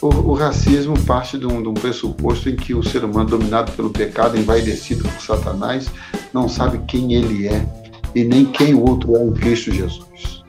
[0.00, 3.72] O, o, racismo parte de um, de um, pressuposto em que o ser humano, dominado
[3.72, 5.90] pelo pecado, envaidecido por Satanás,
[6.32, 7.66] não sabe quem ele é
[8.14, 10.44] e nem quem o outro é em Cristo Jesus.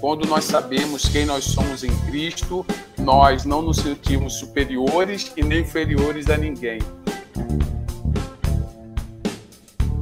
[0.00, 2.64] Quando nós sabemos quem nós somos em Cristo,
[2.98, 6.78] nós não nos sentimos superiores e nem inferiores a ninguém.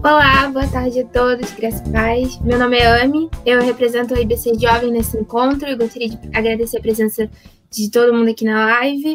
[0.04, 2.36] Olá, boa tarde a todos, graças paz.
[2.40, 6.78] Meu nome é Ami, eu represento a IBC Jovem nesse encontro e gostaria de agradecer
[6.78, 7.30] a presença
[7.70, 9.12] de todo mundo aqui na live.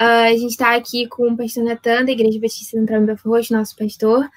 [0.00, 3.52] Uh, a gente está aqui com o pastor Natan, da Igreja Batista Central Belfort Roxo,
[3.52, 4.30] nosso pastor.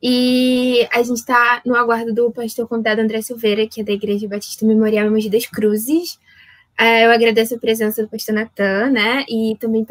[0.00, 4.28] E a gente está no aguardo do pastor convidado André Silveira, que é da Igreja
[4.28, 6.20] Batista Memorial Mogi das Cruzes.
[6.80, 9.24] Uh, eu agradeço a presença do pastor Natan, né?
[9.28, 9.84] E também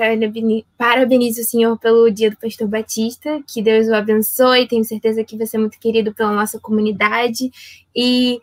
[0.78, 3.42] parabenizo o senhor pelo dia do pastor Batista.
[3.46, 4.68] Que Deus o abençoe.
[4.68, 7.52] Tenho certeza que você é muito querido pela nossa comunidade
[7.94, 8.40] e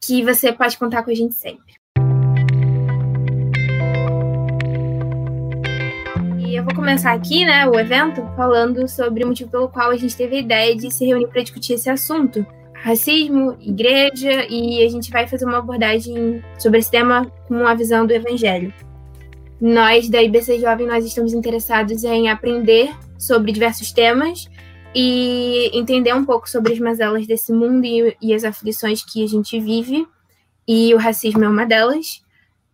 [0.00, 1.74] que você pode contar com a gente sempre.
[6.56, 10.16] eu vou começar aqui, né, o evento, falando sobre o motivo pelo qual a gente
[10.16, 12.46] teve a ideia de se reunir para discutir esse assunto.
[12.82, 18.06] Racismo, igreja, e a gente vai fazer uma abordagem sobre esse tema com a visão
[18.06, 18.72] do evangelho.
[19.60, 24.48] Nós, da IBC Jovem, nós estamos interessados em aprender sobre diversos temas
[24.94, 29.26] e entender um pouco sobre as mazelas desse mundo e, e as aflições que a
[29.26, 30.06] gente vive,
[30.66, 32.22] e o racismo é uma delas.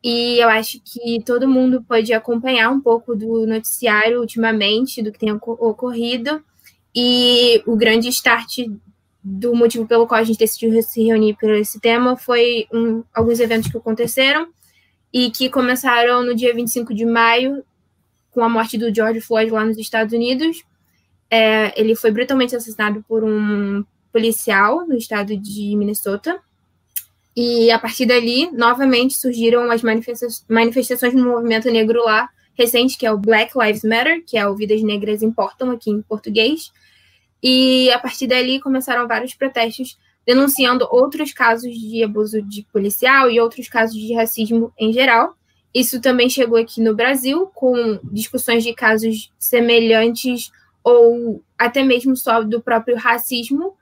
[0.03, 5.19] E eu acho que todo mundo pode acompanhar um pouco do noticiário ultimamente, do que
[5.19, 6.43] tem ocorrido.
[6.95, 8.67] E o grande start
[9.23, 13.39] do motivo pelo qual a gente decidiu se reunir por esse tema foi um, alguns
[13.39, 14.49] eventos que aconteceram
[15.13, 17.63] e que começaram no dia 25 de maio,
[18.31, 20.65] com a morte do George Floyd lá nos Estados Unidos.
[21.31, 26.41] É, ele foi brutalmente assassinado por um policial no estado de Minnesota.
[27.35, 33.13] E a partir dali, novamente surgiram as manifestações do movimento negro lá, recente, que é
[33.13, 36.71] o Black Lives Matter, que é o Vidas Negras Importam aqui em português.
[37.43, 43.41] E a partir dali começaram vários protestos denunciando outros casos de abuso de policial e
[43.41, 45.35] outros casos de racismo em geral.
[45.75, 50.53] Isso também chegou aqui no Brasil, com discussões de casos semelhantes
[50.85, 53.75] ou até mesmo só do próprio racismo,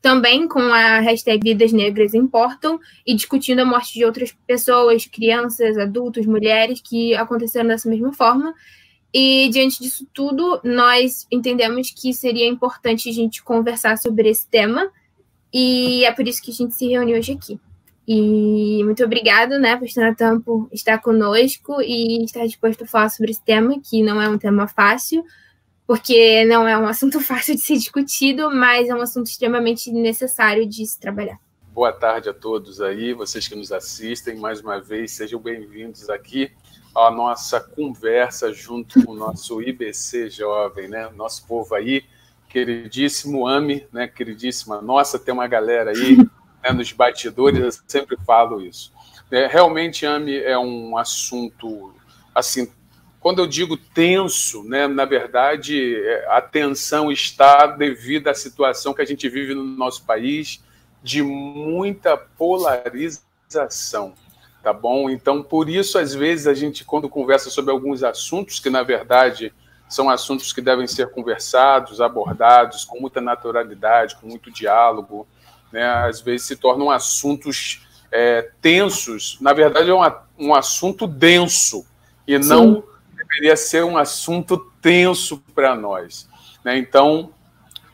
[0.00, 5.76] também com a hashtag Vidas Negras Importam e discutindo a morte de outras pessoas, crianças,
[5.76, 8.54] adultos, mulheres que aconteceram dessa mesma forma.
[9.12, 14.90] E diante disso tudo, nós entendemos que seria importante a gente conversar sobre esse tema
[15.52, 17.58] e é por isso que a gente se reuniu hoje aqui.
[18.06, 23.32] E muito obrigado, né, Pastor Natan, por estar conosco e estar disposto a falar sobre
[23.32, 25.22] esse tema, que não é um tema fácil,
[25.86, 30.66] porque não é um assunto fácil de ser discutido, mas é um assunto extremamente necessário
[30.66, 31.38] de se trabalhar.
[31.78, 36.50] Boa tarde a todos aí, vocês que nos assistem, mais uma vez, sejam bem-vindos aqui
[36.92, 41.08] à nossa conversa junto com o nosso IBC Jovem, né?
[41.14, 42.04] Nosso povo aí,
[42.48, 44.08] queridíssimo AME, né?
[44.08, 46.16] Queridíssima nossa, tem uma galera aí
[46.64, 48.92] né, nos batidores, eu sempre falo isso.
[49.30, 51.94] É, realmente, AME é um assunto
[52.34, 52.68] assim
[53.20, 59.02] quando eu digo tenso, né, na verdade, é, a tensão está devido à situação que
[59.02, 60.60] a gente vive no nosso país
[61.02, 64.12] de muita polarização,
[64.62, 65.08] tá bom?
[65.08, 69.52] Então, por isso, às vezes, a gente, quando conversa sobre alguns assuntos que, na verdade,
[69.88, 75.26] são assuntos que devem ser conversados, abordados com muita naturalidade, com muito diálogo,
[75.72, 79.38] né, às vezes se tornam assuntos é, tensos.
[79.40, 81.86] Na verdade, é uma, um assunto denso
[82.26, 82.48] e Sim.
[82.48, 82.84] não
[83.16, 86.28] deveria ser um assunto tenso para nós.
[86.64, 86.78] Né?
[86.78, 87.30] Então,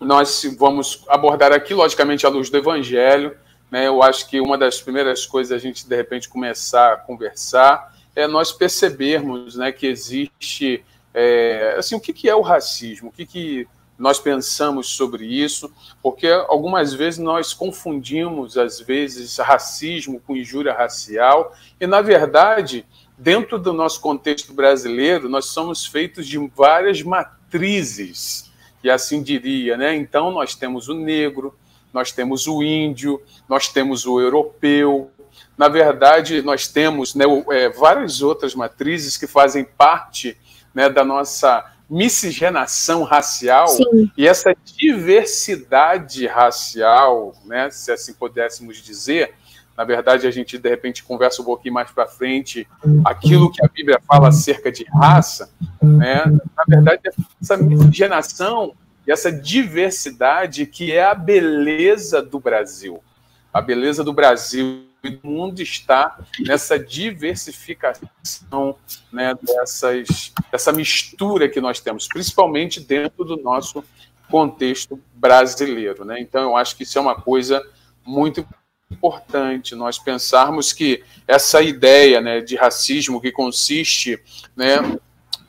[0.04, 3.36] nós vamos abordar aqui, logicamente, à luz do Evangelho.
[3.70, 3.86] Né?
[3.86, 8.26] Eu acho que uma das primeiras coisas a gente, de repente, começar a conversar é
[8.26, 10.84] nós percebermos né, que existe.
[11.12, 13.08] É, assim, o que, que é o racismo?
[13.08, 15.72] O que, que nós pensamos sobre isso?
[16.02, 22.84] Porque algumas vezes nós confundimos, às vezes, racismo com injúria racial, e, na verdade,
[23.16, 28.43] dentro do nosso contexto brasileiro, nós somos feitos de várias matrizes,
[28.84, 29.96] e assim diria, né?
[29.96, 31.56] Então, nós temos o negro,
[31.90, 35.10] nós temos o índio, nós temos o europeu.
[35.56, 40.36] Na verdade, nós temos né, é, várias outras matrizes que fazem parte
[40.74, 44.10] né, da nossa miscigenação racial Sim.
[44.16, 49.34] e essa diversidade racial, né, se assim pudéssemos dizer,
[49.76, 52.66] na verdade, a gente de repente conversa um pouquinho mais para frente
[53.04, 55.50] aquilo que a Bíblia fala acerca de raça,
[55.82, 56.24] né?
[56.56, 57.02] Na verdade,
[57.40, 58.74] essa miscigenação
[59.06, 63.02] e essa diversidade que é a beleza do Brasil.
[63.52, 68.76] A beleza do Brasil o mundo está nessa diversificação
[69.12, 73.84] né, dessas, dessa mistura que nós temos, principalmente dentro do nosso
[74.30, 76.06] contexto brasileiro.
[76.06, 76.20] Né?
[76.20, 77.62] Então, eu acho que isso é uma coisa
[78.02, 78.63] muito importante
[79.76, 84.18] nós pensarmos que essa ideia né, de racismo que consiste
[84.56, 84.76] né,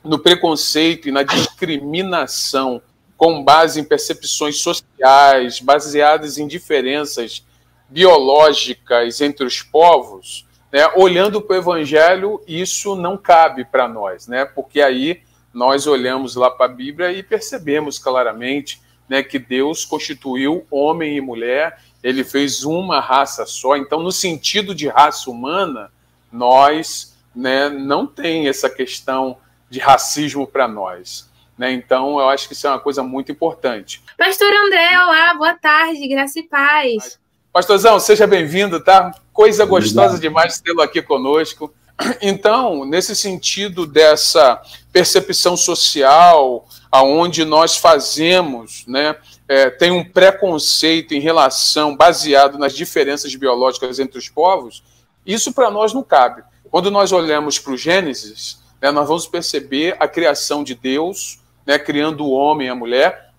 [0.04, 2.80] no preconceito e na discriminação
[3.16, 7.44] com base em percepções sociais, baseadas em diferenças
[7.88, 14.44] biológicas entre os povos, né, olhando para o Evangelho, isso não cabe para nós, né,
[14.44, 15.22] porque aí
[15.52, 21.20] nós olhamos lá para a Bíblia e percebemos claramente né, que Deus constituiu homem e
[21.20, 25.90] mulher, ele fez uma raça só, então, no sentido de raça humana,
[26.30, 29.38] nós né, não tem essa questão
[29.68, 31.28] de racismo para nós.
[31.58, 31.72] Né?
[31.72, 34.02] Então, eu acho que isso é uma coisa muito importante.
[34.16, 37.18] Pastor André, olá, boa tarde, graça e paz.
[37.52, 39.12] Pastorzão, seja bem-vindo, tá?
[39.32, 41.72] Coisa gostosa demais tê-lo aqui conosco.
[42.20, 44.60] Então, nesse sentido dessa
[44.92, 49.16] percepção social, aonde nós fazemos, né,
[49.48, 54.82] é, tem um preconceito em relação, baseado nas diferenças biológicas entre os povos,
[55.24, 56.42] isso para nós não cabe.
[56.70, 61.78] Quando nós olhamos para o Gênesis, né, nós vamos perceber a criação de Deus, né,
[61.78, 63.30] criando o homem e a mulher.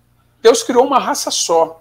[0.42, 1.80] Deus criou uma raça só.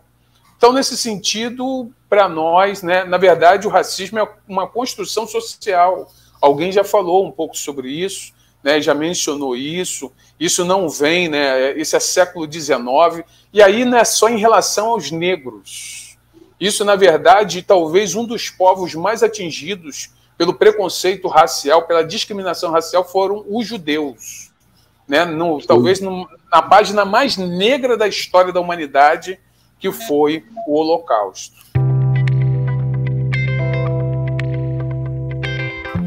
[0.58, 6.12] Então, nesse sentido, para nós, né, na verdade, o racismo é uma construção social.
[6.42, 8.34] Alguém já falou um pouco sobre isso,
[8.68, 10.12] né, já mencionou isso.
[10.38, 13.26] Isso não vem, né, isso é século XIX.
[13.54, 16.18] E aí não é só em relação aos negros.
[16.60, 23.08] Isso, na verdade, talvez um dos povos mais atingidos pelo preconceito racial, pela discriminação racial,
[23.08, 24.52] foram os judeus.
[25.08, 25.24] Né?
[25.24, 29.40] No, talvez no, na página mais negra da história da humanidade,
[29.80, 31.56] que foi o Holocausto.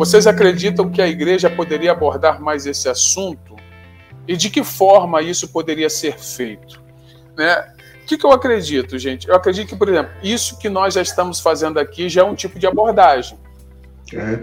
[0.01, 3.55] Vocês acreditam que a igreja poderia abordar mais esse assunto?
[4.27, 6.83] E de que forma isso poderia ser feito?
[7.37, 7.75] Né?
[8.03, 9.29] O que, que eu acredito, gente?
[9.29, 12.35] Eu acredito que, por exemplo, isso que nós já estamos fazendo aqui já é um
[12.35, 13.39] tipo de abordagem.
[14.15, 14.41] É,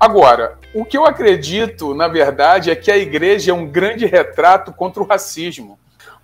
[0.00, 4.72] Agora, o que eu acredito, na verdade, é que a igreja é um grande retrato
[4.72, 5.78] contra o racismo.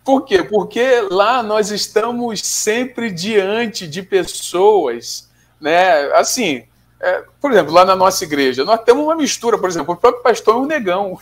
[0.05, 0.43] Por quê?
[0.43, 5.31] Porque lá nós estamos sempre diante de pessoas,
[5.61, 6.13] né?
[6.15, 6.67] Assim,
[7.01, 10.23] é, por exemplo, lá na nossa igreja, nós temos uma mistura, por exemplo, o próprio
[10.23, 11.19] pastor é um negão.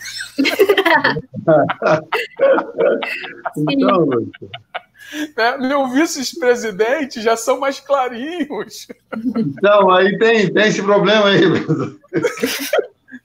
[3.69, 4.07] então,
[5.35, 5.57] né?
[5.59, 8.87] Meu vice-presidente já são mais clarinhos.
[9.35, 11.43] Então, aí tem, tem esse problema aí.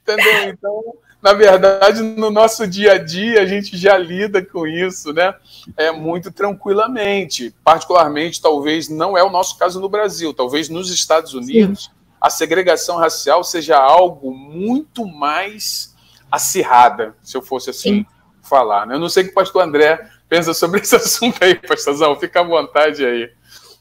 [0.03, 0.49] Entendeu?
[0.49, 5.35] Então, na verdade, no nosso dia a dia, a gente já lida com isso, né?
[5.77, 7.55] É muito tranquilamente.
[7.65, 10.35] Particularmente, talvez não é o nosso caso no Brasil.
[10.35, 11.85] Talvez nos Estados Unidos.
[11.85, 15.93] Sim a segregação racial seja algo muito mais
[16.31, 18.07] acirrada, se eu fosse assim Sim.
[18.41, 18.87] falar.
[18.87, 18.95] Né?
[18.95, 22.41] Eu não sei o que o pastor André pensa sobre esse assunto aí, pastorzão, fica
[22.41, 23.29] à vontade aí.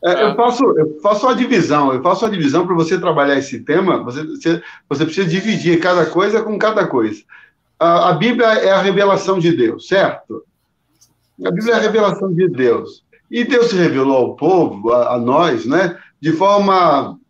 [0.04, 3.60] É, eu, faço, eu faço uma divisão, eu faço uma divisão para você trabalhar esse
[3.60, 7.22] tema, você, você, você, precisa dividir cada coisa com cada coisa.
[7.78, 10.44] A, a Bíblia é a revelação de Deus, certo?
[11.46, 13.04] A Bíblia é a revelação de Deus.
[13.30, 17.21] E Deus se revelou ao povo, a, a nós, né, de forma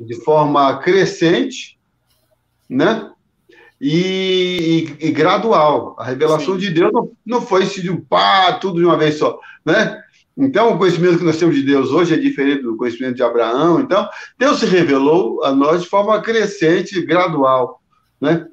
[0.00, 1.78] de forma crescente,
[2.68, 3.10] né?
[3.80, 5.94] E, e, e gradual.
[5.98, 6.60] A revelação Sim.
[6.60, 10.02] de Deus não, não foi se de um pá, tudo de uma vez só, né?
[10.38, 13.80] Então, o conhecimento que nós temos de Deus hoje é diferente do conhecimento de Abraão.
[13.80, 14.06] Então,
[14.38, 17.80] Deus se revelou a nós de forma crescente, gradual,
[18.20, 18.46] né?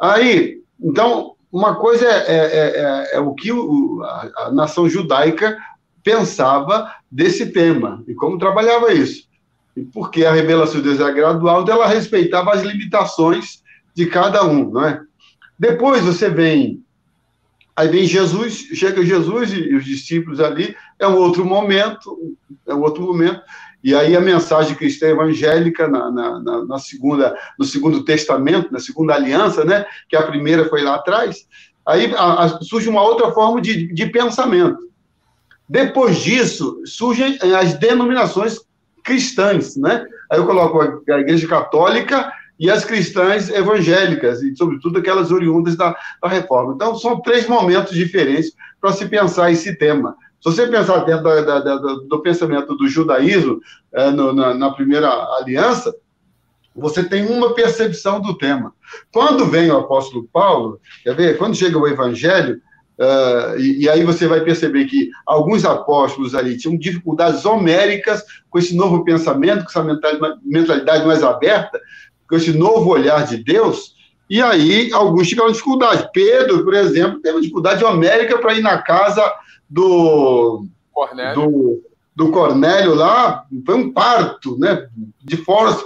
[0.00, 4.88] Aí, então, uma coisa é, é, é, é, é o que o, a, a nação
[4.88, 5.56] judaica
[6.02, 9.27] pensava desse tema e como trabalhava isso
[9.92, 13.62] porque a revelação de Deus era gradual, ela respeitava as limitações
[13.94, 15.00] de cada um, não é?
[15.58, 16.84] Depois você vem,
[17.74, 22.16] aí vem Jesus, chega Jesus e, os discípulos ali, é um outro momento,
[22.66, 23.40] é um outro momento,
[23.82, 28.78] e aí a mensagem cristã evangélica na, na, na, na segunda, no segundo testamento, na
[28.78, 31.46] segunda aliança, né, que a primeira foi lá atrás,
[31.86, 34.88] aí a, a, surge uma outra forma de, de pensamento.
[35.68, 38.58] Depois disso, surgem as denominações
[39.08, 40.04] cristãs, né?
[40.30, 45.96] Aí eu coloco a Igreja Católica e as cristãs evangélicas, e sobretudo aquelas oriundas da,
[46.22, 46.74] da reforma.
[46.74, 50.14] Então, são três momentos diferentes para se pensar esse tema.
[50.42, 53.60] Se você pensar dentro da, da, da, do pensamento do judaísmo,
[53.94, 55.08] é, no, na, na, primeira
[55.40, 55.94] aliança,
[56.76, 58.74] você tem uma percepção do tema.
[59.10, 61.38] Quando vem o apóstolo Paulo, quer ver?
[61.38, 62.60] Quando chega o evangelho,
[62.98, 68.58] Uh, e, e, aí você vai perceber que alguns apóstolos ali tinham dificuldades homéricas com
[68.58, 69.84] esse novo pensamento, com essa
[70.44, 71.80] mentalidade, mais aberta,
[72.28, 73.94] com esse novo olhar de Deus,
[74.28, 76.10] e aí alguns tiveram dificuldade.
[76.12, 79.22] Pedro, por exemplo, teve dificuldade homérica para ir na casa
[79.70, 81.34] do Cornélio.
[81.34, 81.88] do
[82.18, 84.88] do Cornélio lá, foi um parto, né?
[85.22, 85.84] De força,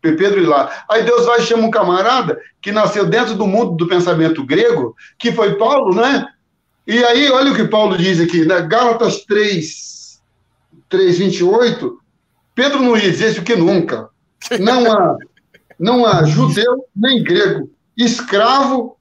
[0.00, 0.70] Pedro ir lá.
[0.88, 4.94] Aí Deus vai e chama um camarada que nasceu dentro do mundo do pensamento grego,
[5.18, 6.28] que foi Paulo, né?
[6.86, 8.60] E aí, olha o que Paulo diz aqui, né?
[8.62, 10.20] Gálatas 3,
[10.88, 11.98] 3, 28.
[12.54, 14.08] Pedro não dizer isso que nunca.
[14.60, 15.16] Não há,
[15.78, 18.96] não há judeu nem grego, escravo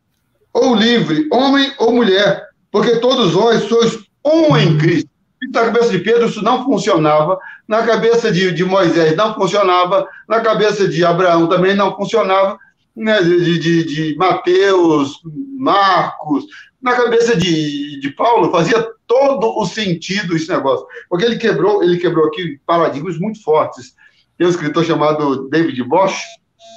[0.53, 5.09] ou livre, homem ou mulher, porque todos vós sois um em Cristo.
[5.51, 7.37] Na cabeça de Pedro isso não funcionava,
[7.67, 12.57] na cabeça de, de Moisés não funcionava, na cabeça de Abraão também não funcionava,
[12.95, 15.19] né, de, de, de Mateus,
[15.57, 16.45] Marcos,
[16.83, 21.97] na cabeça de, de Paulo fazia todo o sentido esse negócio, porque ele quebrou, ele
[21.97, 23.95] quebrou aqui paradigmas muito fortes.
[24.37, 26.21] Tem um escritor chamado David Bosch,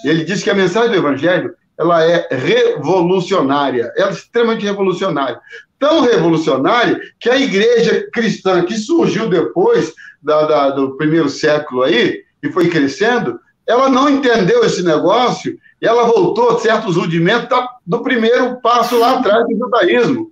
[0.05, 5.41] ele disse que a mensagem do Evangelho ela é revolucionária, ela é extremamente revolucionária
[5.79, 12.23] tão revolucionária que a igreja cristã que surgiu depois da, da, do primeiro século aí,
[12.43, 18.03] e foi crescendo, ela não entendeu esse negócio e ela voltou a certos rudimentos do
[18.03, 20.31] primeiro passo lá atrás do judaísmo.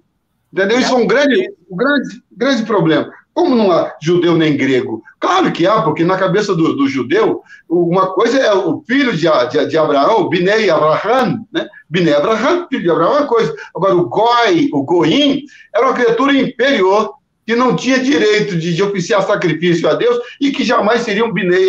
[0.53, 0.79] Entendeu?
[0.79, 3.11] Isso é um grande, um grande, grande problema.
[3.35, 5.03] Como não há judeu nem grego?
[5.19, 9.27] Claro que há, porque na cabeça do, do judeu, uma coisa é o filho de,
[9.51, 11.67] de, de Abraão, Binei Abraham, né?
[11.91, 13.53] Binei Abraham, filho de Abraão, é uma coisa.
[13.75, 15.43] Agora, o Goi, o Goim,
[15.75, 17.15] era uma criatura inferior,
[17.47, 21.33] que não tinha direito de, de oficiar sacrifício a Deus e que jamais seria um
[21.33, 21.69] Binei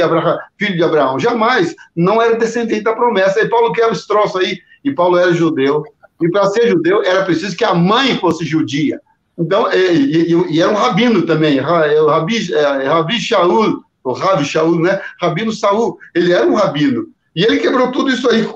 [0.57, 1.19] filho de Abraão.
[1.19, 1.75] Jamais.
[1.95, 3.41] Não era descendente da promessa.
[3.41, 4.59] E Paulo quer esse troço aí.
[4.83, 5.83] E Paulo era judeu.
[6.21, 8.99] E para ser judeu, era preciso que a mãe fosse judia.
[9.37, 14.13] Então, e, e, e era um rabino também, é o Rabi, é, Rabi Shaul, o
[14.13, 15.01] Rabi Shaul, né?
[15.19, 17.07] Rabino Saul, ele era um rabino.
[17.35, 18.47] E ele quebrou tudo isso aí,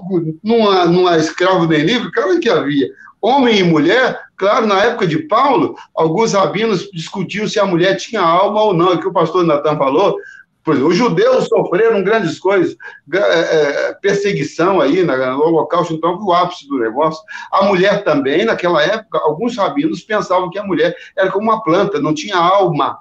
[0.42, 2.88] numa, numa escravo nem livre, claro que havia.
[3.22, 8.22] Homem e mulher, claro, na época de Paulo, alguns rabinos discutiam se a mulher tinha
[8.22, 10.18] alma ou não, é o que o pastor Natan falou,
[10.66, 12.76] os judeus sofreram grandes coisas,
[13.12, 17.22] é, é, perseguição aí no Holocausto, então, o ápice do negócio.
[17.52, 22.00] A mulher também, naquela época, alguns rabinos pensavam que a mulher era como uma planta,
[22.00, 23.00] não tinha alma.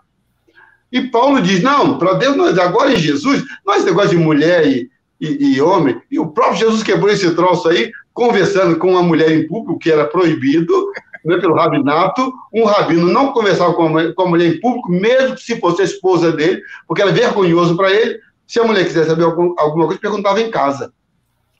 [0.90, 4.90] E Paulo diz: não, para Deus, nós, agora em Jesus, nós negócio de mulher e,
[5.21, 9.30] e, e, homem, e o próprio Jesus quebrou esse troço aí, conversando com uma mulher
[9.30, 10.90] em público, que era proibido,
[11.37, 15.43] pelo rabinato, um rabino não conversava com a, com a mulher em público, mesmo que
[15.43, 18.19] se fosse a esposa dele, porque era vergonhoso para ele.
[18.47, 20.93] Se a mulher quisesse saber algum, alguma coisa, perguntava em casa.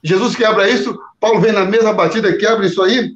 [0.03, 3.15] Jesus quebra isso, Paulo vem na mesma batida, quebra isso aí,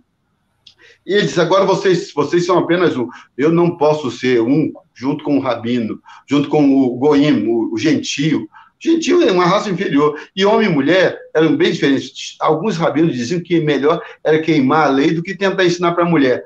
[1.05, 3.07] e ele diz: agora vocês, vocês são apenas um.
[3.37, 7.77] Eu não posso ser um junto com o rabino, junto com o goim, o, o
[7.77, 8.47] gentio.
[8.83, 10.19] Gentil é uma raça inferior.
[10.35, 12.35] E homem e mulher eram bem diferentes.
[12.41, 16.09] Alguns rabinos diziam que melhor era queimar a lei do que tentar ensinar para a
[16.09, 16.43] mulher.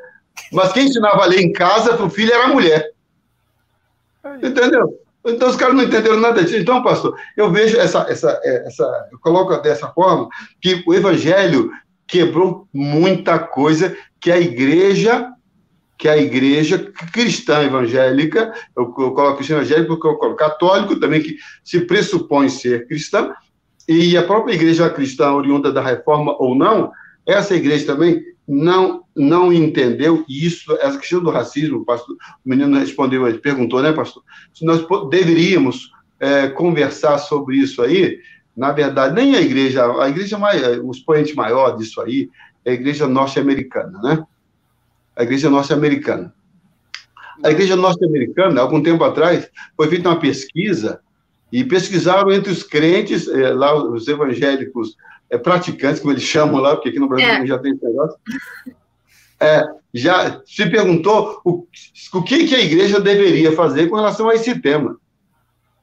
[0.51, 2.91] Mas quem ensinava a lei em casa para o filho era a mulher.
[4.43, 5.01] Entendeu?
[5.25, 6.57] Então os caras não entenderam nada disso.
[6.57, 10.29] Então, pastor, eu vejo essa, essa, essa, eu coloco dessa forma
[10.61, 11.71] que o evangelho
[12.05, 15.27] quebrou muita coisa que a igreja
[15.97, 21.21] que a igreja cristã evangélica, eu, eu coloco cristã evangélica porque eu coloco católico também,
[21.21, 23.33] que se pressupõe ser cristã,
[23.87, 26.91] e a própria igreja cristã, oriunda da reforma ou não,
[27.25, 33.23] essa igreja também não não entendeu isso, essa questão do racismo, pastor, o menino respondeu,
[33.39, 34.21] perguntou, né, pastor,
[34.53, 38.19] se nós deveríamos é, conversar sobre isso aí,
[38.55, 40.37] na verdade, nem a igreja, a igreja
[40.83, 42.29] o expoente maior disso aí
[42.63, 44.23] é a igreja norte-americana, né?
[45.17, 46.33] A igreja norte-americana.
[47.43, 50.99] A igreja norte-americana, algum tempo atrás, foi feita uma pesquisa
[51.51, 54.95] e pesquisaram entre os crentes, é, lá os evangélicos
[55.29, 57.45] é, praticantes, como eles chamam lá, porque aqui no Brasil é.
[57.45, 58.17] já tem esse negócio,
[59.39, 61.65] é, já se perguntou o,
[62.13, 64.97] o que, que a igreja deveria fazer com relação a esse tema.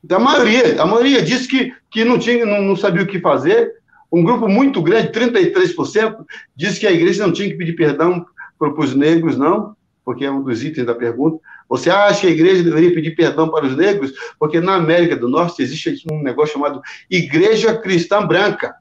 [0.02, 3.72] Da maioria, a maioria disse que, que não, tinha, não, não sabia o que fazer.
[4.12, 6.24] Um grupo muito grande, 33%,
[6.54, 8.24] disse que a igreja não tinha que pedir perdão
[8.60, 11.38] os negros, não, porque é um dos itens da pergunta.
[11.68, 14.12] Você acha que a igreja deveria pedir perdão para os negros?
[14.38, 18.74] Porque na América do Norte existe um negócio chamado Igreja Cristã Branca.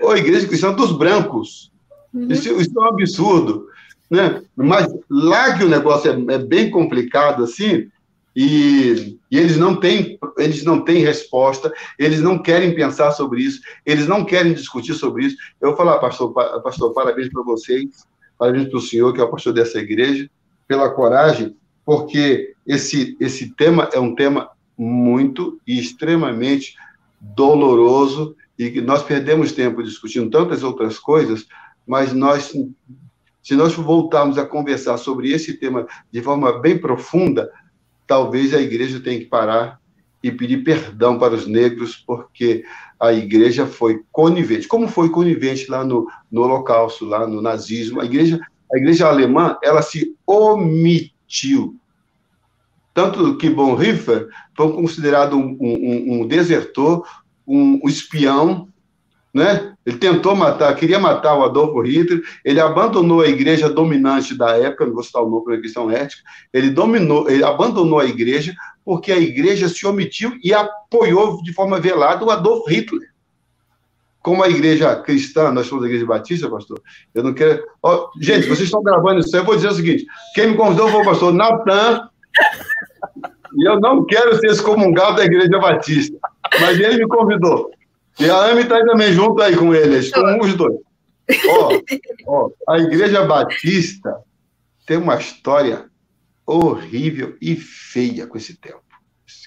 [0.00, 1.72] Ou Igreja Cristã dos Brancos.
[2.12, 2.28] Uhum.
[2.30, 3.68] Isso, isso, é um absurdo.
[4.10, 4.42] Né?
[4.56, 7.88] Mas lá que o negócio é, é bem complicado assim,
[8.36, 13.60] e, e, eles não têm eles não têm resposta, eles não querem pensar sobre isso,
[13.86, 15.36] eles não querem discutir sobre isso.
[15.60, 18.04] Eu vou falar, pastor, pastor parabéns para vocês,
[18.44, 20.28] parabéns para o senhor, que é o pastor dessa igreja,
[20.68, 26.76] pela coragem, porque esse, esse tema é um tema muito e extremamente
[27.20, 31.46] doloroso e que nós perdemos tempo discutindo tantas outras coisas,
[31.86, 32.52] mas nós,
[33.42, 37.50] se nós voltarmos a conversar sobre esse tema de forma bem profunda,
[38.06, 39.80] talvez a igreja tenha que parar
[40.22, 42.64] e pedir perdão para os negros, porque
[43.00, 44.68] a igreja foi conivente.
[44.68, 48.00] Como foi conivente lá no, no Holocausto, lá no nazismo?
[48.00, 48.40] A igreja,
[48.72, 51.76] a igreja alemã, ela se omitiu.
[52.92, 57.06] Tanto que Bonhoeffer foi considerado um, um, um desertor,
[57.46, 58.68] um, um espião,
[59.34, 59.74] né?
[59.84, 64.86] Ele tentou matar, queria matar o Adolfo Hitler, ele abandonou a igreja dominante da época,
[64.86, 66.22] não vou citar o nome por questão ética,
[66.52, 71.80] ele dominou, ele abandonou a igreja porque a igreja se omitiu e apoiou de forma
[71.80, 73.12] velada o Adolfo Hitler.
[74.22, 76.80] Como a igreja cristã, nós somos a igreja batista, pastor,
[77.14, 77.62] eu não quero...
[77.82, 81.02] Oh, gente, vocês estão gravando isso eu vou dizer o seguinte, quem me convidou foi
[81.02, 82.08] o pastor Natan,
[83.56, 86.16] e eu não quero ser excomungado da igreja batista,
[86.60, 87.70] mas ele me convidou.
[88.18, 90.76] E a Amy está também junto aí com eles, com os dois.
[91.48, 91.70] Ó,
[92.26, 94.16] ó, a Igreja Batista
[94.86, 95.90] tem uma história
[96.46, 98.82] horrível e feia com esse tempo,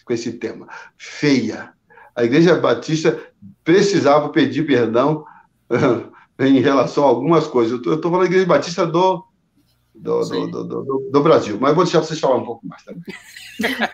[0.06, 0.68] com esse tema.
[0.98, 1.72] Feia.
[2.16, 3.18] A Igreja Batista
[3.64, 5.24] precisava pedir perdão
[6.40, 7.72] em relação a algumas coisas.
[7.86, 9.26] Eu estou falando da Igreja Batista do
[10.00, 13.04] do, do, do, do, do Brasil, mas vou deixar vocês falar um pouco mais também.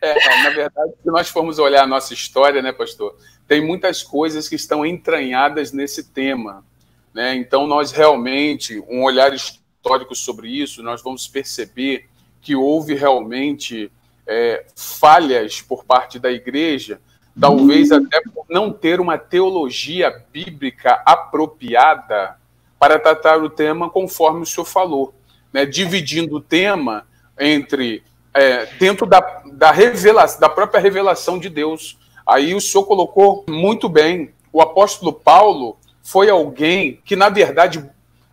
[0.00, 4.48] É, na verdade, se nós formos olhar a nossa história, né, pastor, tem muitas coisas
[4.48, 6.64] que estão entranhadas nesse tema.
[7.12, 7.34] Né?
[7.34, 12.08] Então, nós realmente, um olhar histórico sobre isso, nós vamos perceber
[12.40, 13.90] que houve realmente
[14.26, 17.00] é, falhas por parte da igreja,
[17.38, 22.36] talvez até por não ter uma teologia bíblica apropriada
[22.78, 25.14] para tratar o tema conforme o senhor falou,
[25.52, 25.64] né?
[25.64, 27.06] dividindo o tema
[27.38, 28.02] entre
[28.34, 29.20] é, dentro da,
[29.52, 31.98] da, revelação, da própria revelação de Deus.
[32.26, 34.30] Aí o senhor colocou muito bem.
[34.52, 37.84] O apóstolo Paulo foi alguém que, na verdade,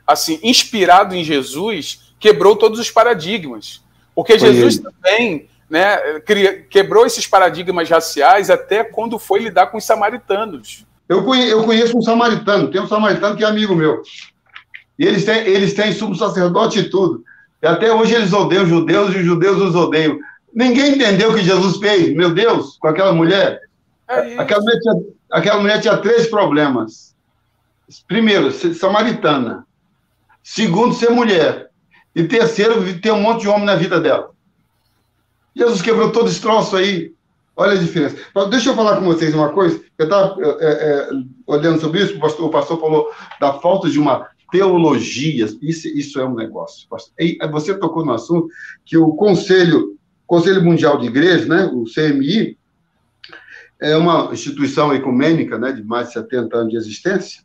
[0.05, 3.81] assim, inspirado em Jesus, quebrou todos os paradigmas.
[4.15, 4.83] Porque foi Jesus ele.
[4.83, 5.97] também né,
[6.69, 10.85] quebrou esses paradigmas raciais até quando foi lidar com os samaritanos.
[11.07, 14.01] Eu conheço, eu conheço um samaritano, tem um samaritano que é amigo meu.
[14.97, 17.23] E eles têm, eles têm sumo sacerdote e tudo.
[17.61, 20.17] E até hoje eles odeiam judeus e os judeus os odeiam.
[20.53, 23.59] Ninguém entendeu o que Jesus fez, meu Deus, com aquela mulher.
[24.07, 24.95] É aquela, mulher tinha,
[25.31, 27.15] aquela mulher tinha três problemas.
[28.07, 29.65] Primeiro, ser samaritana.
[30.43, 31.69] Segundo, ser mulher.
[32.15, 34.31] E terceiro, ter um monte de homem na vida dela.
[35.55, 37.13] Jesus quebrou todo esse troço aí.
[37.55, 38.15] Olha a diferença.
[38.49, 39.83] Deixa eu falar com vocês uma coisa.
[39.97, 41.09] Eu estava é, é,
[41.45, 46.19] olhando sobre isso, o pastor, o pastor falou da falta de uma teologias, isso, isso
[46.19, 46.87] é um negócio.
[47.51, 48.49] Você tocou no assunto
[48.85, 52.57] que o Conselho, Conselho Mundial de Igrejas, né, o CMI,
[53.81, 57.41] é uma instituição ecumênica né, de mais de 70 anos de existência.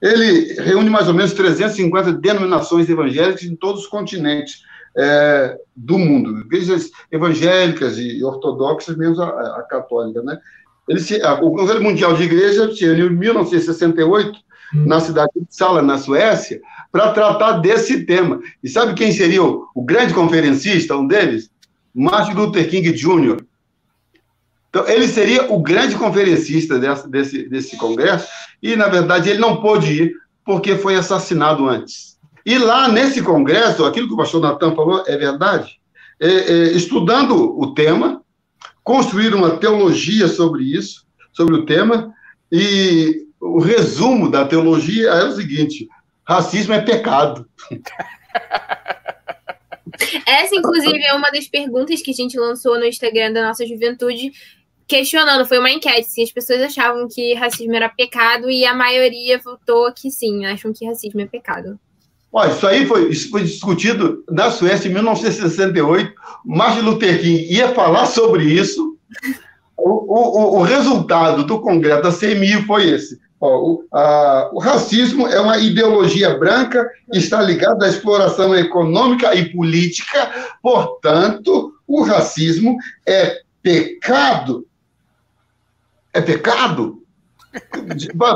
[0.00, 4.62] Ele reúne mais ou menos 350 denominações evangélicas em todos os continentes
[4.96, 10.22] é, do mundo, igrejas evangélicas e ortodoxas, menos a, a católica.
[10.22, 10.38] Né?
[10.88, 14.38] Ele se, a, o Conselho Mundial de Igrejas se reuniu em 1968
[14.72, 18.40] na cidade de Sala, na Suécia, para tratar desse tema.
[18.62, 21.50] E sabe quem seria o, o grande conferencista, um deles?
[21.94, 23.44] Martin Luther King Jr.
[24.70, 28.26] Então, ele seria o grande conferencista desse, desse, desse congresso,
[28.62, 32.18] e, na verdade, ele não pôde ir porque foi assassinado antes.
[32.44, 35.78] E lá, nesse congresso, aquilo que o pastor Natan falou é verdade,
[36.18, 38.22] é, é, estudando o tema,
[38.82, 42.12] construir uma teologia sobre isso, sobre o tema,
[42.50, 45.88] e o resumo da teologia é o seguinte:
[46.24, 47.48] racismo é pecado.
[50.24, 54.32] Essa, inclusive, é uma das perguntas que a gente lançou no Instagram da nossa juventude,
[54.86, 55.46] questionando.
[55.46, 59.92] Foi uma enquete se as pessoas achavam que racismo era pecado e a maioria votou
[59.92, 61.78] que sim, acham que racismo é pecado.
[62.32, 66.14] Olha, isso aí foi, isso foi discutido na Suécia em 1968.
[66.46, 68.96] Martin Luther King ia falar sobre isso.
[69.76, 73.20] O, o, o resultado do Congresso da CMI foi esse.
[73.42, 79.52] Ó, o, a, o, racismo é uma ideologia branca, está ligado à exploração econômica e
[79.52, 80.30] política,
[80.62, 84.64] portanto, o racismo é pecado.
[86.14, 87.02] É pecado?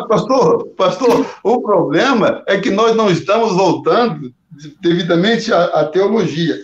[0.09, 4.35] Pastor, pastor, o problema é que nós não estamos voltando
[4.81, 6.59] devidamente à, à teologia.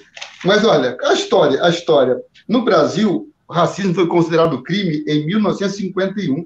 [0.44, 2.20] Mas olha, a história, a história.
[2.48, 6.44] No Brasil, o racismo foi considerado crime em 1951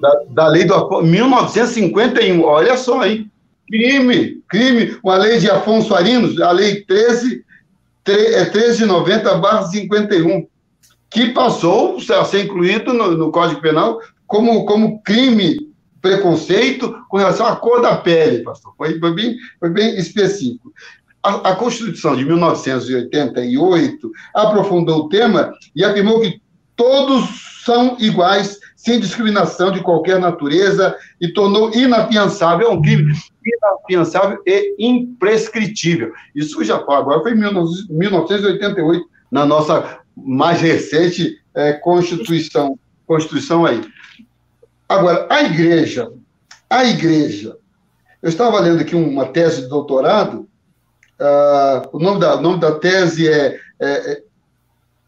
[0.00, 2.42] da, da lei do 1951.
[2.42, 3.30] Olha só, hein?
[3.70, 7.44] crime, crime, uma lei de Afonso Arinos, a lei 13,
[8.04, 10.46] 1390-51, é
[11.08, 15.70] que passou a ser incluído no, no Código Penal como, como crime
[16.02, 18.74] preconceito com relação à cor da pele, pastor.
[18.76, 20.72] Foi, foi, bem, foi bem específico.
[21.22, 26.40] A, a, Constituição de 1988 aprofundou o tema e afirmou que
[26.74, 33.12] todos são iguais, sem discriminação de qualquer natureza, e tornou inafiançável, é um crime
[33.44, 36.14] inafiançável e imprescritível.
[36.34, 43.82] Isso já foi, agora foi em 1988, na nossa mais recente é, Constituição, Constituição aí.
[44.88, 46.10] Agora, a igreja,
[46.70, 47.58] a igreja,
[48.22, 50.48] eu estava lendo aqui uma tese de doutorado,
[51.20, 54.22] uh, o, nome da, nome da tese é, é, é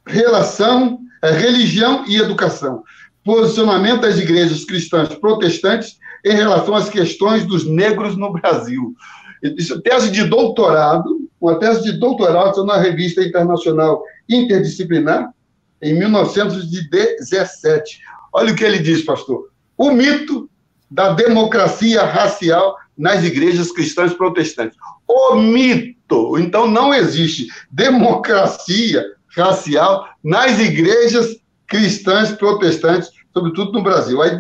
[0.06, 2.84] Relação, é, Religião e Educação.
[3.24, 8.94] Posicionamento das igrejas cristãs protestantes em relação às questões dos negros no Brasil.
[9.42, 15.32] Isso, tese de doutorado, uma tese de doutorado na revista internacional interdisciplinar,
[15.80, 18.00] em 1917.
[18.32, 20.48] Olha o que ele diz, pastor o mito
[20.90, 24.76] da democracia racial nas igrejas cristãs protestantes.
[25.08, 26.38] O mito.
[26.38, 29.04] Então, não existe democracia
[29.34, 31.36] racial nas igrejas
[31.72, 34.20] cristãs protestantes, sobretudo no Brasil.
[34.20, 34.38] Aí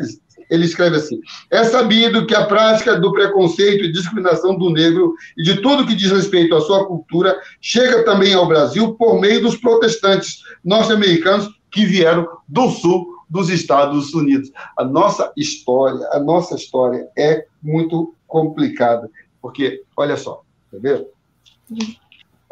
[0.50, 1.18] ele escreve assim:
[1.50, 5.94] é sabido que a prática do preconceito e discriminação do negro e de tudo que
[5.94, 11.86] diz respeito à sua cultura chega também ao Brasil por meio dos protestantes norte-americanos que
[11.86, 14.52] vieram do sul dos Estados Unidos.
[14.76, 19.08] A nossa história, a nossa história é muito complicada,
[19.40, 21.10] porque, olha só, entendeu?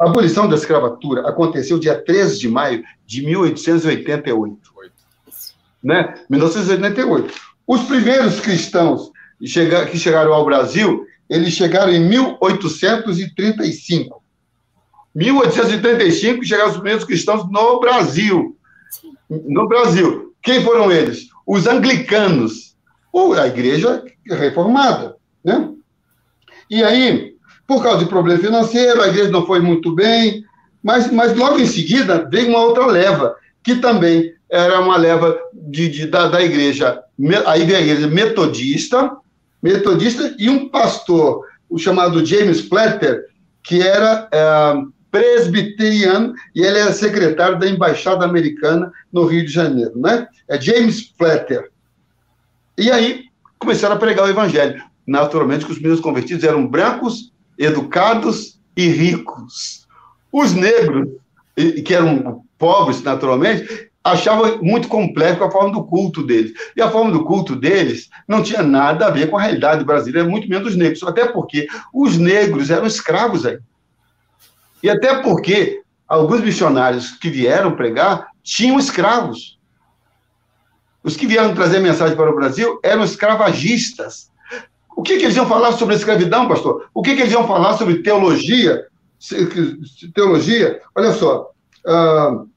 [0.01, 4.57] A abolição da escravatura aconteceu dia 13 de maio de 1888.
[5.83, 6.15] Né?
[6.27, 7.31] 1988.
[7.67, 14.23] Os primeiros cristãos que chegaram ao Brasil, eles chegaram em 1835.
[15.13, 18.57] 1835 chegaram os primeiros cristãos no Brasil.
[19.29, 20.33] No Brasil.
[20.41, 21.27] Quem foram eles?
[21.45, 22.75] Os anglicanos,
[23.13, 25.15] ou a igreja reformada.
[25.43, 25.69] Né?
[26.71, 27.30] E aí,
[27.67, 30.43] por causa de problema financeiro, a igreja não foi muito bem,
[30.83, 35.87] mas, mas logo em seguida veio uma outra leva, que também era uma leva de,
[35.87, 37.01] de da, da igreja,
[37.45, 39.15] a igreja metodista,
[39.61, 43.27] metodista e um pastor, o chamado James Platter,
[43.63, 44.73] que era é,
[45.11, 50.27] presbiteriano e ele é secretário da Embaixada Americana no Rio de Janeiro, né?
[50.49, 51.69] É James Platter.
[52.77, 53.25] E aí
[53.59, 54.81] começaram a pregar o evangelho.
[55.05, 57.31] Naturalmente que os meninos convertidos eram brancos,
[57.63, 59.87] educados e ricos.
[60.31, 61.09] Os negros,
[61.85, 66.53] que eram pobres naturalmente, achavam muito complexo a forma do culto deles.
[66.75, 70.27] E a forma do culto deles não tinha nada a ver com a realidade brasileira,
[70.27, 73.59] muito menos os negros, até porque os negros eram escravos aí.
[74.81, 79.59] E até porque alguns missionários que vieram pregar tinham escravos.
[81.03, 84.30] Os que vieram trazer mensagem para o Brasil eram escravagistas.
[85.01, 86.87] O que, que eles iam falar sobre escravidão, pastor?
[86.93, 88.85] O que, que eles iam falar sobre teologia?
[90.13, 91.49] Teologia, olha só,
[91.87, 92.47] uh,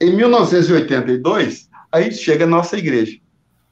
[0.00, 3.18] em 1982, aí chega a nossa igreja,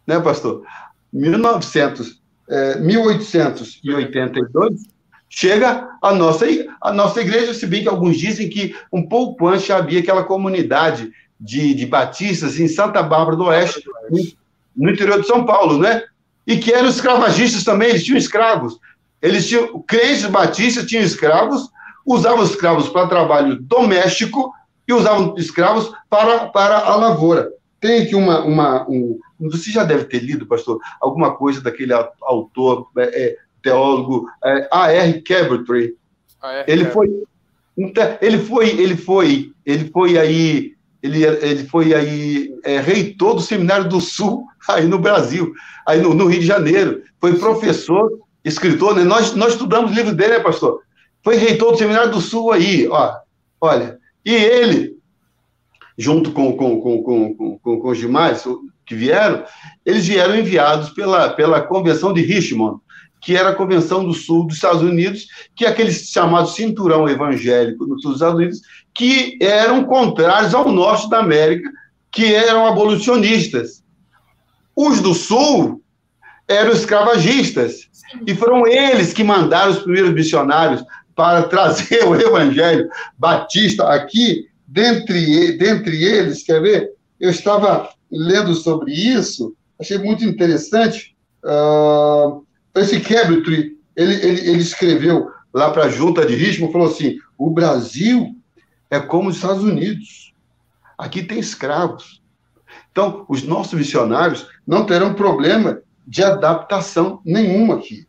[0.05, 0.65] né, pastor?
[1.13, 2.21] 1900,
[2.51, 4.83] é, 1882,
[5.29, 6.45] chega a nossa,
[6.81, 11.13] a nossa igreja, se bem que alguns dizem que um pouco antes havia aquela comunidade
[11.41, 13.85] de, de batistas em Santa Bárbara do Oeste,
[14.75, 16.03] no, interior de São Paulo, né?
[16.47, 18.79] E que eram escravagistas também, eles tinham escravos.
[19.21, 21.71] Eles tinham, crentes batistas tinham escravos,
[22.05, 24.53] usavam escravos para trabalho doméstico
[24.87, 27.51] e usavam escravos para, para a lavoura.
[27.81, 32.89] Tem aqui uma, uma um, você já deve ter lido, pastor, alguma coisa daquele autor,
[32.97, 35.23] é, é teólogo é, A.R.
[35.23, 35.97] Cabotry.
[36.67, 37.25] Ele foi,
[38.21, 43.89] ele foi, ele foi, ele foi aí, ele, ele foi aí é, reitor do Seminário
[43.89, 45.53] do Sul aí no Brasil,
[45.87, 47.03] aí no, no Rio de Janeiro.
[47.21, 48.11] Foi professor,
[48.45, 49.05] escritor, né?
[49.05, 50.81] Nós, nós estudamos o livro dele, né, pastor?
[51.23, 53.17] Foi reitor do Seminário do Sul aí, ó.
[53.61, 54.97] Olha, e ele,
[55.99, 58.45] junto com, com, com, com, com, com os demais
[58.85, 59.45] que vieram,
[59.85, 62.81] eles vieram enviados pela, pela Convenção de Richmond,
[63.27, 67.85] que era a Convenção do Sul dos Estados Unidos, que é aquele chamado cinturão evangélico
[67.85, 68.61] no sul dos Estados Unidos,
[68.95, 71.69] que eram contrários ao norte da América,
[72.13, 73.83] que eram abolicionistas.
[74.77, 75.83] Os do Sul
[76.47, 77.89] eram escravagistas,
[78.25, 85.59] e foram eles que mandaram os primeiros missionários para trazer o evangelho batista aqui, dentre,
[85.59, 86.93] dentre eles, quer ver?
[87.19, 91.17] Eu estava lendo sobre isso, achei muito interessante.
[91.43, 92.46] Uh,
[92.81, 97.51] esse Cabotry, ele, ele, ele escreveu lá para a junta de ritmo, falou assim: o
[97.51, 98.37] Brasil
[98.91, 100.35] é como os Estados Unidos.
[100.99, 102.23] Aqui tem escravos.
[102.91, 108.07] Então, os nossos missionários não terão problema de adaptação nenhuma aqui.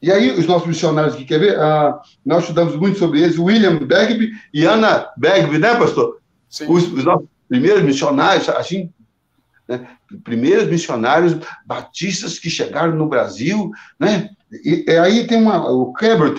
[0.00, 1.58] E aí, os nossos missionários aqui, quer ver?
[1.58, 6.20] Ah, nós estudamos muito sobre eles, William Bagby e Anna Bagby, né, pastor?
[6.48, 6.66] Sim.
[6.68, 8.90] Os, os nossos primeiros missionários, assim,
[9.68, 9.86] né?
[10.24, 14.30] primeiros missionários batistas que chegaram no Brasil, né?
[14.64, 16.36] E, e aí tem uma, o Cabert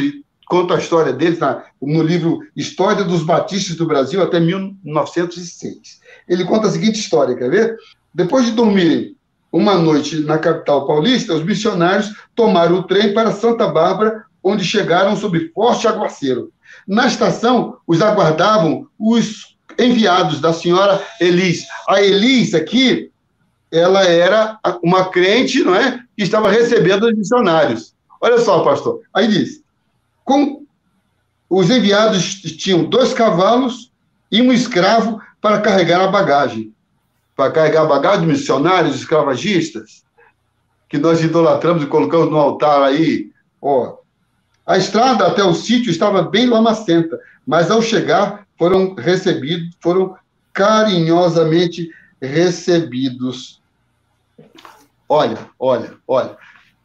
[0.49, 6.01] conta a história deles na, no livro História dos Batistas do Brasil até 1906.
[6.27, 7.77] Ele conta a seguinte história, quer ver?
[8.13, 9.15] Depois de dormirem
[9.51, 15.15] uma noite na capital paulista, os missionários tomaram o trem para Santa Bárbara, onde chegaram
[15.15, 16.51] sob forte aguaceiro.
[16.87, 21.65] Na estação, os aguardavam os enviados da senhora Elis.
[21.87, 23.11] A Elis aqui,
[23.71, 25.99] ela era uma crente, não é?
[26.17, 27.93] Que estava recebendo os missionários.
[28.21, 29.01] Olha só, pastor.
[29.13, 29.61] Aí diz:
[30.23, 30.65] com
[31.49, 33.91] os enviados tinham dois cavalos
[34.31, 36.73] e um escravo para carregar a bagagem
[37.39, 40.03] para carregar bagagem de missionários escravagistas,
[40.89, 43.31] que nós idolatramos e colocamos no altar aí.
[43.61, 43.95] Ó,
[44.67, 50.17] a estrada até o sítio estava bem lamacenta, mas ao chegar foram recebidos, foram
[50.51, 51.89] carinhosamente
[52.21, 53.58] recebidos.
[55.07, 56.37] Olha, olha, olha.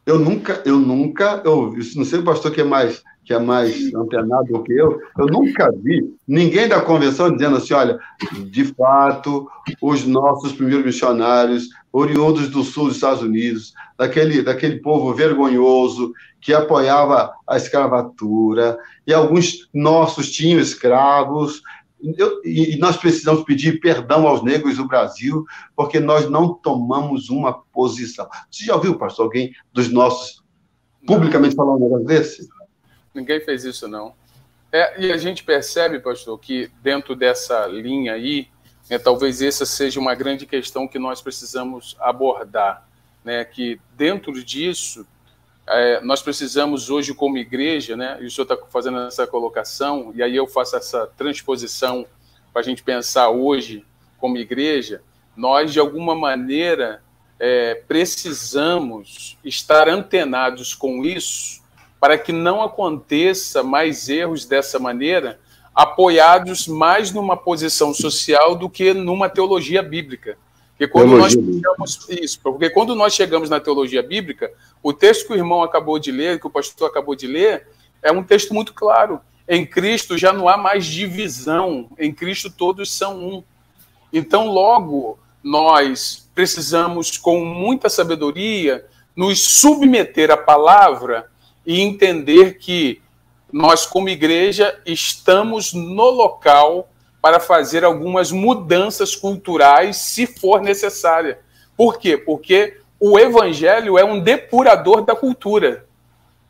[0.06, 3.92] Eu nunca, eu nunca, eu não sei o pastor que é mais que é mais
[3.94, 7.98] antenado do que eu, eu nunca vi ninguém da convenção dizendo assim: olha,
[8.50, 9.48] de fato,
[9.80, 16.52] os nossos primeiros missionários, oriundos do sul dos Estados Unidos, daquele, daquele povo vergonhoso que
[16.52, 21.62] apoiava a escravatura, e alguns nossos tinham escravos,
[22.16, 27.52] eu, e nós precisamos pedir perdão aos negros do Brasil, porque nós não tomamos uma
[27.52, 28.28] posição.
[28.50, 30.42] Você já ouviu, pastor, alguém dos nossos
[31.06, 32.48] publicamente falar um negócio desse?
[33.14, 34.14] Ninguém fez isso, não.
[34.72, 38.48] É, e a gente percebe, pastor, que dentro dessa linha aí,
[38.90, 42.88] né, talvez essa seja uma grande questão que nós precisamos abordar.
[43.24, 45.06] Né, que dentro disso,
[45.66, 50.22] é, nós precisamos hoje, como igreja, né, e o senhor está fazendo essa colocação, e
[50.22, 52.06] aí eu faço essa transposição
[52.52, 53.84] para a gente pensar hoje,
[54.18, 55.02] como igreja,
[55.36, 57.02] nós, de alguma maneira,
[57.38, 61.62] é, precisamos estar antenados com isso
[61.98, 65.40] para que não aconteça mais erros dessa maneira,
[65.74, 70.38] apoiados mais numa posição social do que numa teologia bíblica.
[70.76, 71.40] Porque quando teologia.
[71.40, 75.62] nós chegamos isso, porque quando nós chegamos na teologia bíblica, o texto que o irmão
[75.62, 77.68] acabou de ler, que o pastor acabou de ler,
[78.02, 79.20] é um texto muito claro.
[79.48, 83.44] Em Cristo já não há mais divisão, em Cristo todos são um.
[84.12, 88.84] Então, logo, nós precisamos, com muita sabedoria,
[89.14, 91.30] nos submeter à palavra
[91.64, 93.00] e entender que
[93.52, 96.88] nós, como igreja, estamos no local
[97.24, 101.38] para fazer algumas mudanças culturais, se for necessária.
[101.74, 102.18] Por quê?
[102.18, 105.86] Porque o evangelho é um depurador da cultura.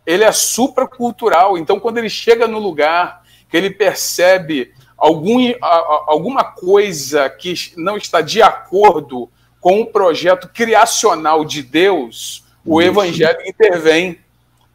[0.04, 1.56] Ele é supracultural.
[1.56, 5.38] Então, quando ele chega no lugar, que ele percebe algum,
[6.08, 13.46] alguma coisa que não está de acordo com o projeto criacional de Deus, o evangelho
[13.46, 14.18] intervém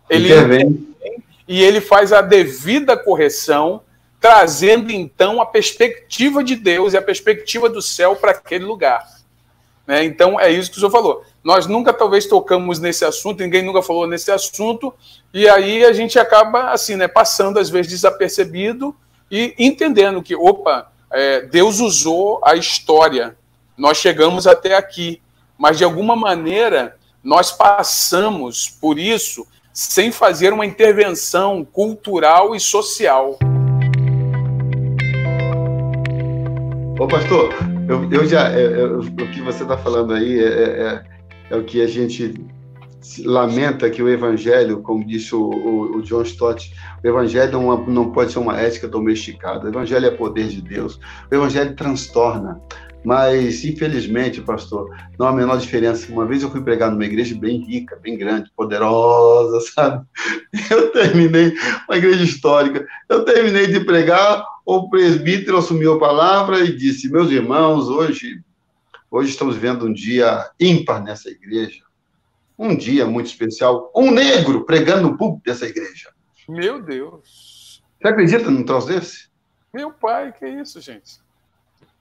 [0.10, 0.96] ele intervém.
[1.46, 3.82] e ele faz a devida correção,
[4.20, 9.06] trazendo então a perspectiva de Deus e a perspectiva do céu para aquele lugar.
[9.88, 10.04] Né?
[10.04, 11.24] Então é isso que o senhor falou.
[11.44, 14.94] Nós nunca talvez tocamos nesse assunto, ninguém nunca falou nesse assunto,
[15.34, 18.96] e aí a gente acaba assim, né, passando às vezes desapercebido
[19.32, 23.38] e entendendo que, opa, é, Deus usou a história,
[23.78, 25.22] nós chegamos até aqui,
[25.58, 33.40] mas de alguma maneira nós passamos por isso sem fazer uma intervenção cultural e social.
[37.00, 37.54] Ô, pastor,
[37.88, 38.52] eu, eu já.
[38.52, 41.04] É, é, o que você está falando aí é, é,
[41.50, 42.34] é, o que a gente
[43.24, 48.12] lamenta que o evangelho, como disse o, o, o John Stott, o evangelho não, não
[48.12, 49.66] pode ser uma ética domesticada.
[49.66, 51.00] O evangelho é poder de Deus.
[51.32, 52.62] O evangelho transtorna.
[53.04, 56.12] Mas, infelizmente, pastor, não há a menor diferença.
[56.12, 60.06] Uma vez eu fui pregar numa igreja bem rica, bem grande, poderosa, sabe?
[60.70, 61.54] Eu terminei,
[61.88, 67.32] uma igreja histórica, eu terminei de pregar, o presbítero assumiu a palavra e disse: Meus
[67.32, 68.42] irmãos, hoje,
[69.10, 71.84] hoje estamos vendo um dia ímpar nessa igreja.
[72.58, 73.90] Um dia muito especial.
[73.96, 76.12] Um negro pregando no público dessa igreja.
[76.48, 77.82] Meu Deus.
[78.02, 79.30] Você acredita num troço desse?
[79.74, 81.20] Meu pai, que isso, gente?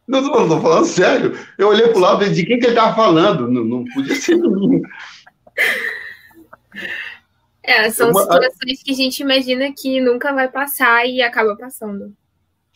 [0.08, 1.38] Não estou falando sério.
[1.58, 3.46] Eu olhei para o lado e de quem que ele estava falando.
[3.46, 4.80] Não, não podia ser mim.
[7.62, 8.22] É, são uma...
[8.22, 12.14] situações que a gente imagina que nunca vai passar e acaba passando.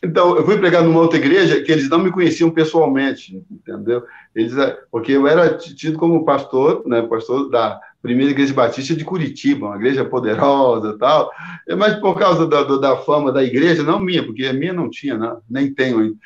[0.03, 4.03] Então, eu fui pregar numa outra igreja que eles não me conheciam pessoalmente, entendeu?
[4.35, 9.05] Eles, é, porque eu era tido como pastor, né, pastor da primeira igreja batista de
[9.05, 11.31] Curitiba, uma igreja poderosa tal,
[11.77, 15.17] mas por causa da, da fama da igreja, não minha, porque a minha não tinha,
[15.17, 16.17] não, nem tenho ainda.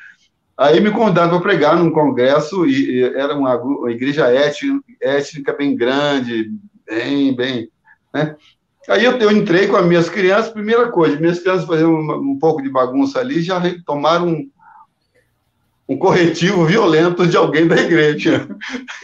[0.58, 4.26] Aí me convidaram para pregar num congresso, e, e era uma, uma igreja
[5.00, 6.50] étnica, bem grande,
[6.84, 7.68] bem, bem,
[8.12, 8.34] né?
[8.88, 12.38] Aí eu, eu, entrei com as minhas crianças, primeira coisa, minhas crianças faziam um, um
[12.38, 14.50] pouco de bagunça ali, já tomaram um,
[15.90, 18.48] um corretivo violento de alguém da igreja.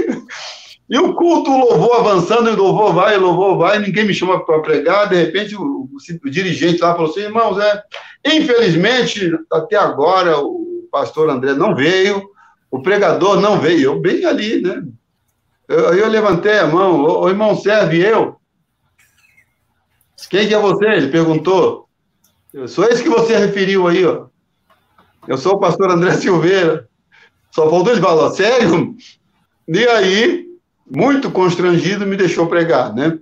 [0.90, 4.60] e o culto, o louvor avançando, o louvor vai, louvor vai, ninguém me chama para
[4.60, 5.88] pregar, de repente o, o,
[6.24, 7.82] o, dirigente lá falou assim, irmãos, é,
[8.24, 12.30] infelizmente, até agora o pastor André não veio,
[12.70, 14.80] o pregador não veio, eu bem ali, né?
[15.66, 18.36] Eu, eu levantei a mão, o irmão serve eu,
[20.30, 20.86] quem que é você?
[20.86, 21.88] Ele perguntou.
[22.52, 24.26] Eu sou esse que você referiu aí, ó.
[25.26, 26.88] Eu sou o pastor André Silveira.
[27.50, 28.94] Só faltou ele falar, sério?
[29.66, 30.46] E aí,
[30.88, 33.18] muito constrangido, me deixou pregar, né?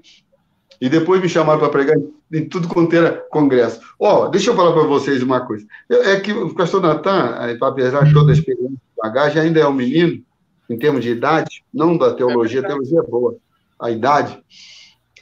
[0.78, 1.96] E depois me chamaram para pregar
[2.40, 3.80] tudo quanto era congresso.
[3.98, 5.66] Ó, oh, deixa eu falar para vocês uma coisa.
[5.88, 9.72] É que o pastor Natan, apesar de toda a experiência de bagagem, ainda é um
[9.72, 10.22] menino,
[10.68, 13.36] em termos de idade, não da teologia, a teologia é boa,
[13.78, 14.42] a idade.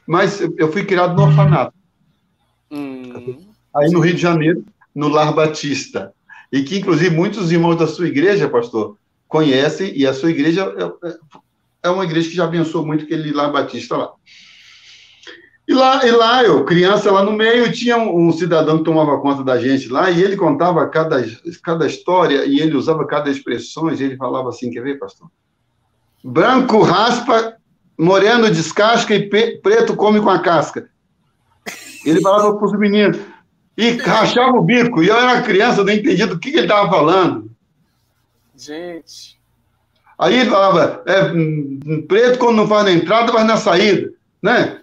[0.07, 1.75] Mas eu fui criado no orfanato.
[2.71, 3.39] Hum.
[3.75, 6.13] Aí no Rio de Janeiro, no Lar Batista.
[6.53, 8.97] E que, inclusive, muitos irmãos da sua igreja, pastor,
[9.29, 11.17] conhecem, e a sua igreja é, é,
[11.85, 14.13] é uma igreja que já abençoou muito aquele Lar Batista lá.
[15.71, 19.21] E lá, e lá, eu, criança lá no meio, tinha um, um, cidadão que tomava
[19.21, 21.25] conta da gente lá, e ele contava cada,
[21.63, 25.31] cada história, e ele usava cada expressão, e ele falava assim, quer ver, pastor?
[26.25, 27.55] Branco raspa
[27.97, 29.29] moreno descasca e
[29.61, 30.91] preto come com a casca.
[32.05, 33.21] Ele falava para os meninos,
[33.77, 35.05] e rachava o bico.
[35.05, 37.49] E eu era criança, não entendia do que, que ele estava falando.
[38.57, 39.39] Gente.
[40.19, 44.80] Aí ele falava, é, hum, preto quando não faz na entrada, faz na saída, né?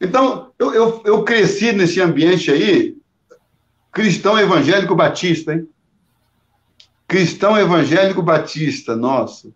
[0.00, 2.96] Então, eu, eu, eu cresci nesse ambiente aí,
[3.92, 5.68] cristão evangélico batista, hein?
[7.06, 9.48] Cristão evangélico batista, nossa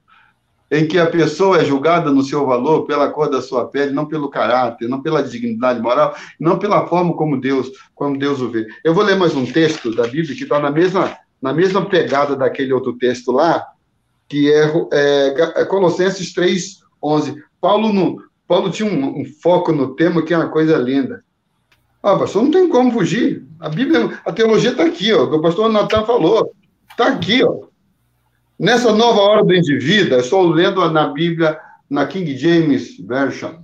[0.72, 4.07] em que a pessoa é julgada no seu valor pela cor da sua pele, não
[4.07, 8.66] pelo caráter, não pela dignidade moral, não pela forma como Deus, como Deus o vê.
[8.83, 12.35] Eu vou ler mais um texto da Bíblia que está na mesma, na mesma pegada
[12.35, 13.66] daquele outro texto lá,
[14.26, 17.35] que é, é, é Colossenses 3, 11.
[17.61, 18.22] Paulo, no,
[18.53, 21.25] Paulo tinha um, um, foco no tema que é uma coisa linda.
[22.03, 23.47] Ah, pastor, não tem como fugir.
[23.59, 26.53] A Bíblia, a teologia está aqui, ó, o pastor Natan falou.
[26.91, 27.61] Está aqui, ó.
[28.59, 33.55] Nessa nova ordem de vida, estou lendo na Bíblia, na King James Version.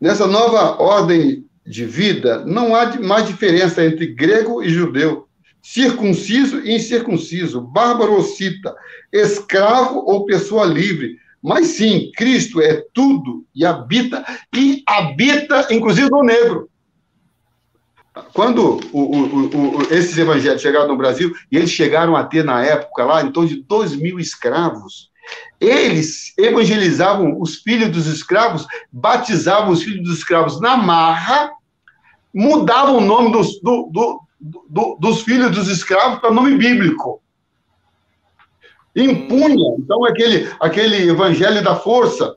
[0.00, 5.28] Nessa nova ordem de vida, não há mais diferença entre grego e judeu,
[5.62, 8.74] circunciso e incircunciso, bárbaro ou cita,
[9.12, 11.16] escravo ou pessoa livre.
[11.42, 14.24] Mas sim, Cristo é tudo e habita,
[14.54, 16.68] e habita inclusive no negro.
[18.32, 22.64] Quando o, o, o, esses evangelhos chegaram no Brasil, e eles chegaram a ter, na
[22.64, 25.10] época, lá, em torno de 2 mil escravos,
[25.60, 31.52] eles evangelizavam os filhos dos escravos, batizavam os filhos dos escravos na marra,
[32.34, 37.20] mudavam o nome dos, do, do, do, dos filhos dos escravos para nome bíblico.
[39.02, 42.34] Impunha, então, aquele, aquele evangelho da força,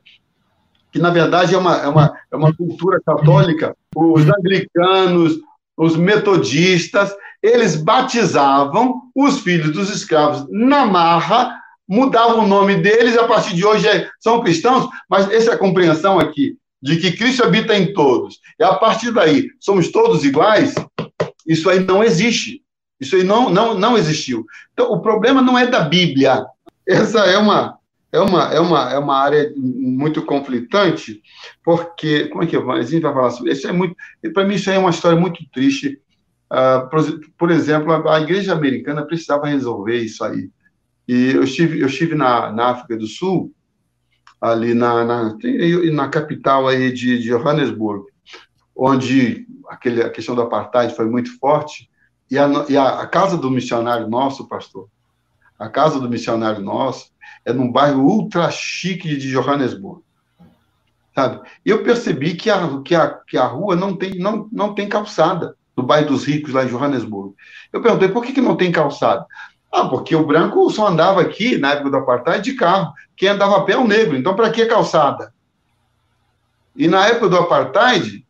[0.91, 5.39] que na verdade é uma, é uma, é uma cultura católica, os anglicanos,
[5.77, 13.27] os metodistas, eles batizavam os filhos dos escravos na marra, mudavam o nome deles, a
[13.27, 17.75] partir de hoje é, são cristãos, mas essa é compreensão aqui, de que Cristo habita
[17.75, 20.75] em todos, e a partir daí somos todos iguais,
[21.47, 22.61] isso aí não existe.
[23.01, 24.45] Isso aí não, não, não existiu.
[24.71, 26.45] Então, o problema não é da Bíblia.
[26.87, 27.79] Essa é uma,
[28.11, 31.19] é uma, é uma, é uma área muito conflitante,
[31.63, 33.67] porque, como é que a gente vai falar sobre isso?
[33.67, 33.95] É muito,
[34.33, 35.99] para mim, isso é uma história muito triste.
[36.51, 40.49] Uh, por, por, exemplo, a, a, igreja americana precisava resolver isso aí.
[41.07, 43.51] E eu estive, eu estive na, na África do Sul,
[44.39, 45.37] ali na, na,
[45.91, 48.05] na capital aí de, de Johannesburg,
[48.75, 51.90] onde aquele, a questão do apartheid foi muito forte,
[52.31, 54.87] e a, e a, a casa do missionário nosso, pastor,
[55.59, 57.11] a casa do missionário nosso,
[57.43, 60.01] é num bairro ultra chique de Johannesburg.
[61.13, 61.41] Sabe?
[61.65, 65.57] Eu percebi que a, que a, que a rua não tem, não, não tem calçada,
[65.75, 67.35] no bairro dos ricos, lá em Johannesburg.
[67.71, 69.25] Eu perguntei, por que, que não tem calçada?
[69.71, 72.93] Ah, porque o branco só andava aqui, na época do apartheid, de carro.
[73.15, 74.17] Quem andava a pé é o negro.
[74.17, 75.33] Então, para que calçada?
[76.75, 78.20] E na época do apartheid,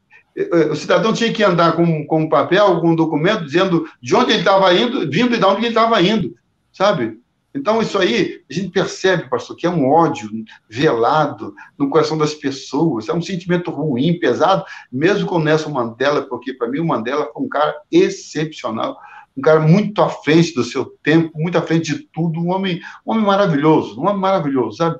[0.71, 4.31] o cidadão tinha que andar com, com um papel, com um documento, dizendo de onde
[4.31, 6.33] ele estava indo, vindo e de onde ele estava indo,
[6.71, 7.19] sabe?
[7.53, 10.29] Então, isso aí, a gente percebe, pastor, que é um ódio
[10.69, 16.53] velado no coração das pessoas, é um sentimento ruim, pesado, mesmo com Nelson Mandela, porque
[16.53, 18.97] para mim o Mandela foi um cara excepcional,
[19.37, 22.79] um cara muito à frente do seu tempo, muito à frente de tudo, um homem,
[23.05, 24.97] um homem maravilhoso, um homem maravilhoso, sabe?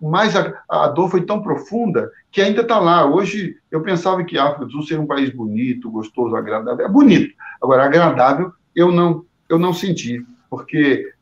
[0.00, 3.06] Mas a, a dor foi tão profunda que ainda está lá.
[3.06, 6.84] Hoje, eu pensava que a África do Sul seria um país bonito, gostoso, agradável.
[6.84, 7.34] É bonito.
[7.62, 11.12] Agora, agradável, eu não, eu não senti, porque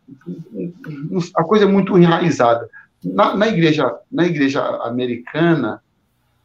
[1.34, 2.68] a coisa é muito enraizada.
[3.04, 5.80] Na, na, igreja, na igreja americana,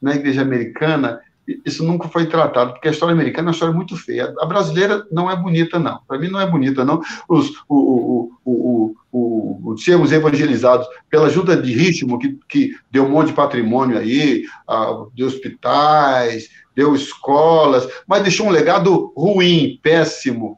[0.01, 1.21] na igreja americana,
[1.65, 4.33] isso nunca foi tratado, porque a história americana é uma história muito feia.
[4.39, 5.99] A brasileira não é bonita, não.
[6.07, 7.01] Para mim, não é bonita, não.
[7.27, 13.27] Os, o, o, o, sermos evangelizados pela junta de ritmo, que, que deu um monte
[13.27, 20.57] de patrimônio aí, a, deu hospitais, deu escolas, mas deixou um legado ruim, péssimo,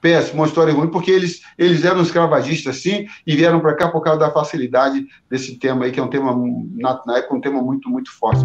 [0.00, 4.02] péssimo, uma história ruim, porque eles, eles eram escravagistas, sim, e vieram para cá por
[4.02, 6.34] causa da facilidade desse tema aí, que é um tema,
[6.74, 8.44] na, na época, um tema muito, muito forte.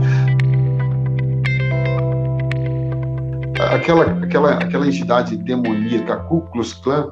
[3.60, 7.12] Aquela, aquela, aquela entidade demoníaca, Ku Klux Klan,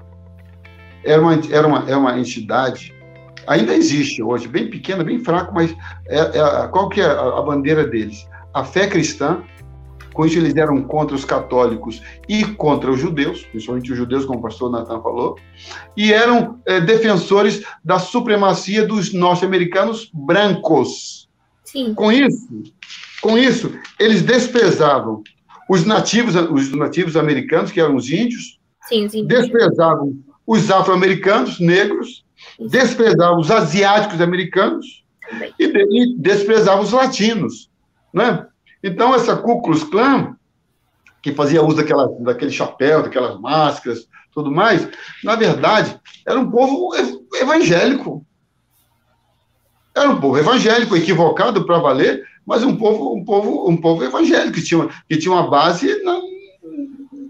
[1.04, 2.94] era uma, era uma, é uma entidade,
[3.46, 5.76] ainda existe hoje, bem pequena, bem fraca, mas
[6.08, 8.28] é, é, qual que é a, a bandeira deles?
[8.54, 9.42] A fé cristã,
[10.14, 14.40] com isso, eles eram contra os católicos e contra os judeus, principalmente os judeus, como
[14.40, 15.38] o pastor Nathan falou,
[15.96, 21.30] e eram é, defensores da supremacia dos norte-americanos brancos.
[21.64, 21.94] Sim.
[21.94, 22.64] Com isso,
[23.22, 25.22] com isso, eles desprezavam
[25.70, 29.26] os nativos, os nativos americanos, que eram os índios, sim, sim.
[29.26, 32.26] desprezavam os afro-americanos, negros,
[32.70, 35.04] desprezavam os asiáticos americanos
[35.60, 37.70] e, desprezavam os latinos,
[38.14, 38.48] né?
[38.84, 40.36] Então, essa Ku Klux Klan,
[41.22, 44.88] que fazia uso daquela, daquele chapéu, daquelas máscaras, tudo mais,
[45.24, 46.92] na verdade, era um povo
[47.36, 48.26] evangélico.
[49.98, 54.54] Era um povo evangélico, equivocado para valer, mas um povo, um povo, um povo evangélico,
[54.54, 56.20] que tinha, que tinha uma base na,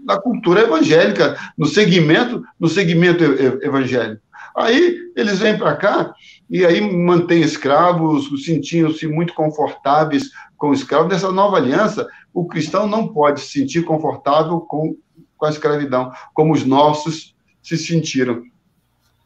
[0.04, 3.24] na cultura evangélica, no segmento, no segmento
[3.62, 4.20] evangélico.
[4.54, 6.12] Aí eles vêm para cá
[6.50, 11.10] e aí mantêm escravos, sentiam-se muito confortáveis com escravos.
[11.10, 14.94] Nessa nova aliança, o cristão não pode se sentir confortável com,
[15.38, 18.42] com a escravidão, como os nossos se sentiram.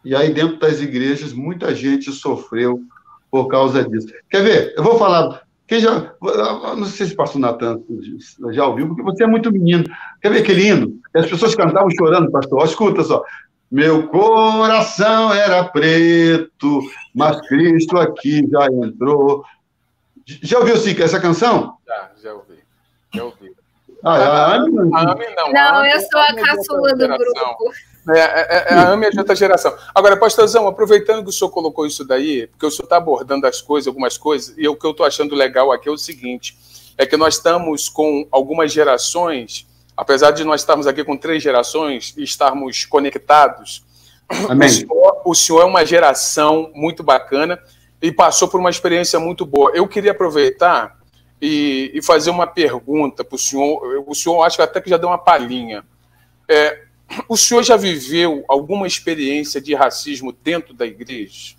[0.05, 2.81] E aí, dentro das igrejas, muita gente sofreu
[3.33, 4.09] por causa disso.
[4.29, 4.75] Quer ver?
[4.77, 5.41] Eu vou falar.
[5.67, 6.13] Quem já.
[6.21, 7.81] Não sei se o pastor Natan
[8.51, 9.85] já ouviu, porque você é muito menino.
[10.21, 11.01] Quer ver aquele hino?
[11.17, 12.63] As pessoas cantavam chorando, pastor.
[12.67, 13.25] escuta só.
[13.71, 16.83] Meu coração era preto,
[17.15, 19.43] mas Cristo aqui já entrou.
[20.27, 21.79] Já ouviu, Sica, essa canção?
[21.87, 22.59] Já, já ouvi.
[23.15, 23.53] Já ouvi.
[24.05, 24.95] Ah, é a não.
[24.95, 25.53] A Ami não.
[25.53, 27.73] Não, a eu sou a, a caçula do grupo.
[28.11, 29.77] É, é, é, a AME é de outra geração.
[29.95, 33.61] Agora, pastorzão, aproveitando que o senhor colocou isso daí, porque o senhor está abordando as
[33.61, 36.59] coisas, algumas coisas, e o que eu estou achando legal aqui é o seguinte:
[36.99, 42.13] é que nós estamos com algumas gerações, apesar de nós estarmos aqui com três gerações
[42.17, 43.85] e estarmos conectados.
[44.31, 47.63] O, senhor, o senhor é uma geração muito bacana
[48.01, 49.71] e passou por uma experiência muito boa.
[49.75, 50.99] Eu queria aproveitar
[51.41, 54.05] e, e fazer uma pergunta para o senhor.
[54.07, 55.85] O senhor acho que até que já deu uma palhinha.
[56.49, 56.85] É,
[57.29, 61.55] o senhor já viveu alguma experiência de racismo dentro da igreja?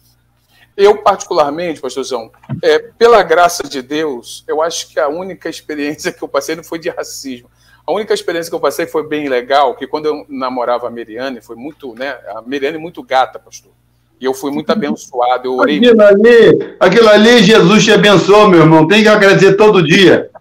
[0.75, 2.31] Eu, particularmente, pastorzão,
[2.61, 6.63] é, pela graça de Deus, eu acho que a única experiência que eu passei não
[6.63, 7.49] foi de racismo.
[7.85, 11.41] A única experiência que eu passei foi bem legal, que quando eu namorava a Meriane,
[11.41, 12.17] foi muito, né?
[12.29, 13.71] A Meriane é muito gata, pastor.
[14.19, 15.47] E eu fui muito abençoado.
[15.47, 15.77] Eu orei.
[15.77, 18.87] Aquilo ali, aquilo ali, Jesus te abençoou, meu irmão.
[18.87, 20.31] Tem que agradecer todo dia.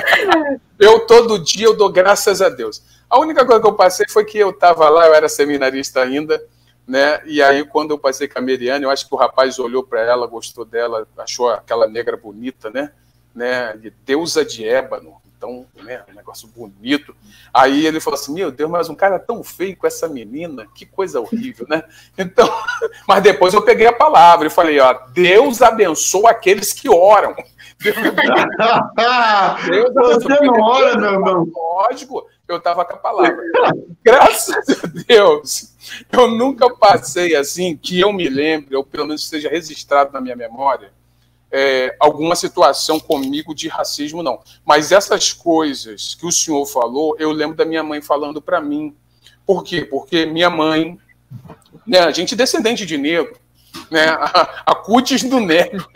[0.78, 2.82] eu, todo dia, eu dou graças a Deus.
[3.08, 6.42] A única coisa que eu passei foi que eu estava lá, eu era seminarista ainda,
[6.86, 7.20] né?
[7.24, 10.00] E aí, quando eu passei com a Meriane, eu acho que o rapaz olhou para
[10.00, 12.92] ela, gostou dela, achou aquela negra bonita, né?
[13.34, 13.76] né?
[13.76, 17.14] De deusa de ébano tão, né, um negócio bonito.
[17.52, 20.84] Aí ele falou assim: Meu Deus, mas um cara tão feio com essa menina, que
[20.84, 21.84] coisa horrível, né?
[22.18, 22.48] Então,
[23.06, 27.34] mas depois eu peguei a palavra e falei: Ó, Deus abençoa aqueles que oram.
[29.66, 31.50] Deus Você não ora, meu irmão?
[31.54, 33.36] Lógico, eu estava com a palavra.
[34.02, 35.74] Graças a Deus,
[36.12, 40.36] eu nunca passei assim, que eu me lembre, ou pelo menos esteja registrado na minha
[40.36, 40.90] memória,
[41.50, 44.40] é, alguma situação comigo de racismo, não.
[44.64, 48.94] Mas essas coisas que o senhor falou, eu lembro da minha mãe falando para mim.
[49.44, 49.84] Por quê?
[49.84, 50.98] Porque minha mãe,
[51.86, 53.38] né, a gente é descendente de negro,
[53.90, 55.86] né, a, a cutis do negro,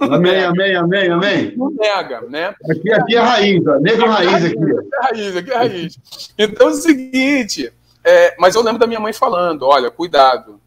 [0.00, 1.54] amém, amém, amém, amém.
[1.56, 2.54] Não nega, né?
[2.70, 3.78] Aqui, aqui é raiz, ó.
[3.78, 4.56] negro raiz aqui.
[4.56, 5.98] Aqui é raiz, aqui é raiz.
[6.38, 7.72] Então é o seguinte,
[8.04, 10.60] é, mas eu lembro da minha mãe falando, olha, cuidado.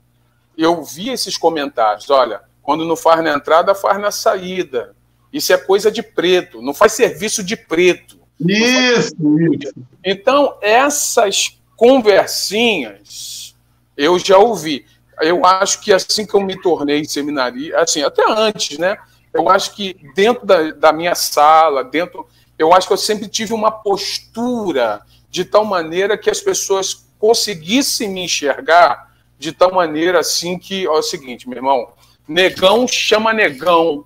[0.57, 4.95] Eu vi esses comentários, olha, quando não faz na entrada, faz na saída.
[5.32, 8.20] Isso é coisa de preto, não faz serviço de preto.
[8.39, 9.74] Isso, isso.
[10.03, 13.55] Então, essas conversinhas
[13.95, 14.86] eu já ouvi.
[15.22, 18.97] Eu acho que assim que eu me tornei seminarista, assim, até antes, né?
[19.34, 22.28] Eu acho que dentro da, da minha sala, dentro.
[22.57, 28.09] Eu acho que eu sempre tive uma postura de tal maneira que as pessoas conseguissem
[28.09, 31.89] me enxergar de tal maneira assim que, ó, é o seguinte, meu irmão,
[32.28, 34.03] negão chama negão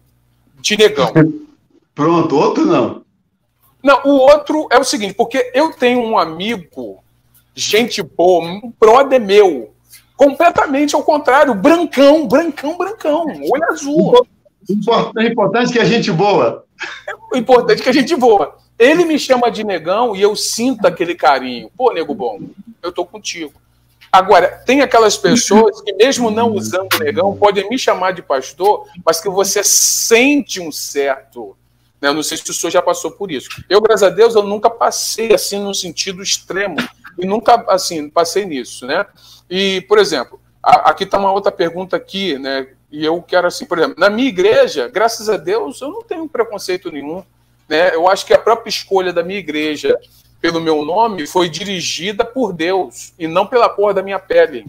[0.60, 1.12] de negão.
[1.96, 3.04] Pronto, outro não.
[3.84, 7.04] Não, o outro é o seguinte, porque eu tenho um amigo,
[7.54, 9.73] gente boa, um brother meu,
[10.24, 14.28] completamente ao contrário, brancão, brancão, brancão, olho azul.
[15.16, 16.66] O importante que a gente boa.
[17.08, 18.58] É o importante que a gente boa.
[18.80, 21.70] Ele me chama de negão e eu sinto aquele carinho.
[21.76, 22.40] Pô, nego bom,
[22.82, 23.54] eu tô contigo.
[24.12, 29.20] Agora, tem aquelas pessoas que, mesmo não usando negão, podem me chamar de pastor, mas
[29.20, 31.56] que você sente um certo
[32.04, 32.10] né?
[32.10, 33.48] Eu não sei se o senhor já passou por isso.
[33.70, 36.76] Eu, graças a Deus, eu nunca passei assim no sentido extremo
[37.18, 39.06] e nunca assim passei nisso, né?
[39.50, 42.68] E, por exemplo, a, aqui está uma outra pergunta aqui, né?
[42.92, 46.28] E eu quero assim, por exemplo, na minha igreja, graças a Deus, eu não tenho
[46.28, 47.24] preconceito nenhum,
[47.68, 47.94] né?
[47.94, 49.98] Eu acho que a própria escolha da minha igreja
[50.40, 54.66] pelo meu nome foi dirigida por Deus e não pela cor da minha pele.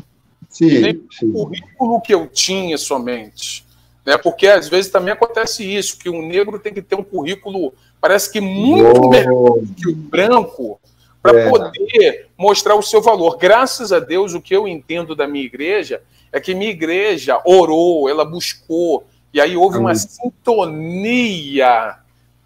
[0.48, 1.28] Sim, Nem sim.
[1.28, 3.64] o currículo que eu tinha somente.
[4.06, 4.16] Né?
[4.16, 8.30] Porque às vezes também acontece isso, que um negro tem que ter um currículo, parece
[8.30, 9.08] que muito oh.
[9.08, 10.80] melhor que o branco,
[11.24, 11.48] para é.
[11.48, 13.38] poder mostrar o seu valor.
[13.38, 18.10] Graças a Deus, o que eu entendo da minha igreja é que minha igreja orou,
[18.10, 21.96] ela buscou, e aí houve uma sintonia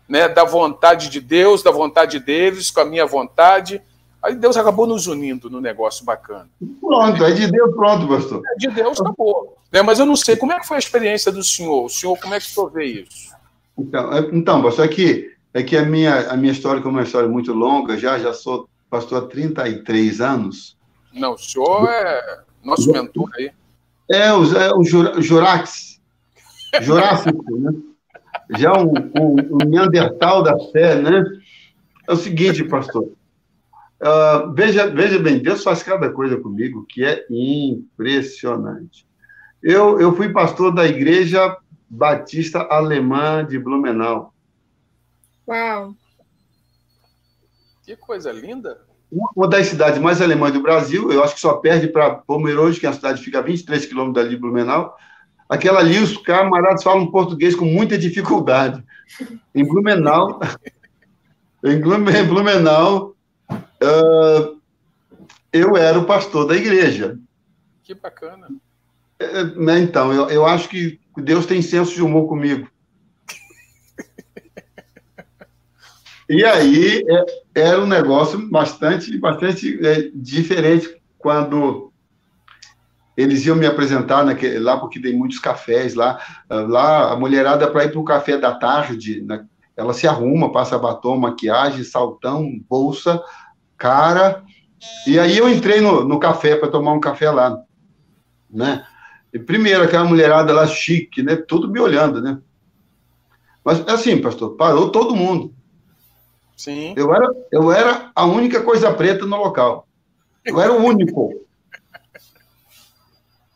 [0.09, 3.83] né, da vontade de Deus, da vontade deles, com a minha vontade.
[4.23, 6.49] Aí Deus acabou nos unindo no negócio bacana.
[6.81, 8.43] Pronto, é de Deus, pronto, pastor.
[8.47, 9.59] É de Deus, acabou.
[9.73, 9.83] Né?
[9.83, 11.87] Mas eu não sei, como é que foi a experiência do senhor?
[11.87, 13.33] O senhor, como é que o senhor vê isso?
[13.77, 17.01] Então, é, então pastor, é que, é que a, minha, a minha história, como é
[17.01, 20.79] uma história muito longa, já, já sou pastor há 33 anos.
[21.13, 23.51] Não, o senhor é nosso mentor aí.
[24.09, 24.85] É, o, é, o
[25.21, 26.01] Jurax.
[26.81, 27.73] Jurássico, né?
[28.57, 31.25] Já um, um, um Neandertal da fé, né?
[32.09, 33.11] É o seguinte, pastor.
[34.01, 39.05] Uh, veja, veja bem, Deus faz cada coisa comigo que é impressionante.
[39.61, 41.57] Eu, eu fui pastor da Igreja
[41.91, 44.33] Batista Alemã de Blumenau.
[45.49, 45.95] Uau!
[47.83, 48.87] Que coisa linda!
[49.35, 52.85] Uma das cidades mais alemãs do Brasil, eu acho que só perde para Pomerode, que
[52.85, 54.95] é uma cidade que fica a 23 quilômetros dali de Blumenau.
[55.49, 58.85] Aquela ali, os camaradas falam português com muita dificuldade.
[59.55, 60.39] Em Blumenau,
[61.65, 63.17] em Blumenau,
[63.51, 64.61] uh,
[65.51, 67.19] eu era o pastor da igreja.
[67.83, 68.49] Que bacana.
[69.19, 72.69] É, né, então, eu, eu acho que Deus tem senso de humor comigo.
[76.29, 81.93] E aí é, era um negócio bastante, bastante é, diferente quando
[83.17, 86.21] eles iam me apresentar naquele, lá, porque tem muitos cafés lá.
[86.49, 89.45] Lá, a mulherada, para ir para o café da tarde, né,
[89.77, 93.23] ela se arruma, passa batom, maquiagem, saltão, bolsa,
[93.77, 94.45] cara.
[95.07, 97.61] E aí eu entrei no, no café para tomar um café lá,
[98.51, 98.85] né?
[99.33, 101.37] E primeiro, aquela mulherada lá chique, né?
[101.37, 102.39] Tudo me olhando, né?
[103.65, 105.55] Mas assim, pastor, parou todo mundo.
[106.59, 106.93] Sim.
[106.95, 109.89] Eu era, eu era a única coisa preta no local.
[110.45, 111.47] Eu era o único.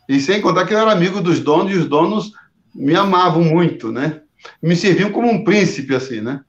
[0.08, 2.32] E sem contar que eu era amigo dos donos, e os donos
[2.74, 4.22] me amavam muito, né?
[4.62, 6.40] Me serviam como um príncipe, assim, né?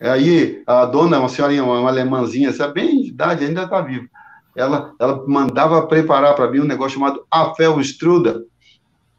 [0.00, 4.06] Aí a dona, uma senhorinha, uma alemãzinha, essa bem de idade, ainda está viva
[4.54, 8.42] ela, ela mandava preparar para mim um negócio chamado Apfelstrudel,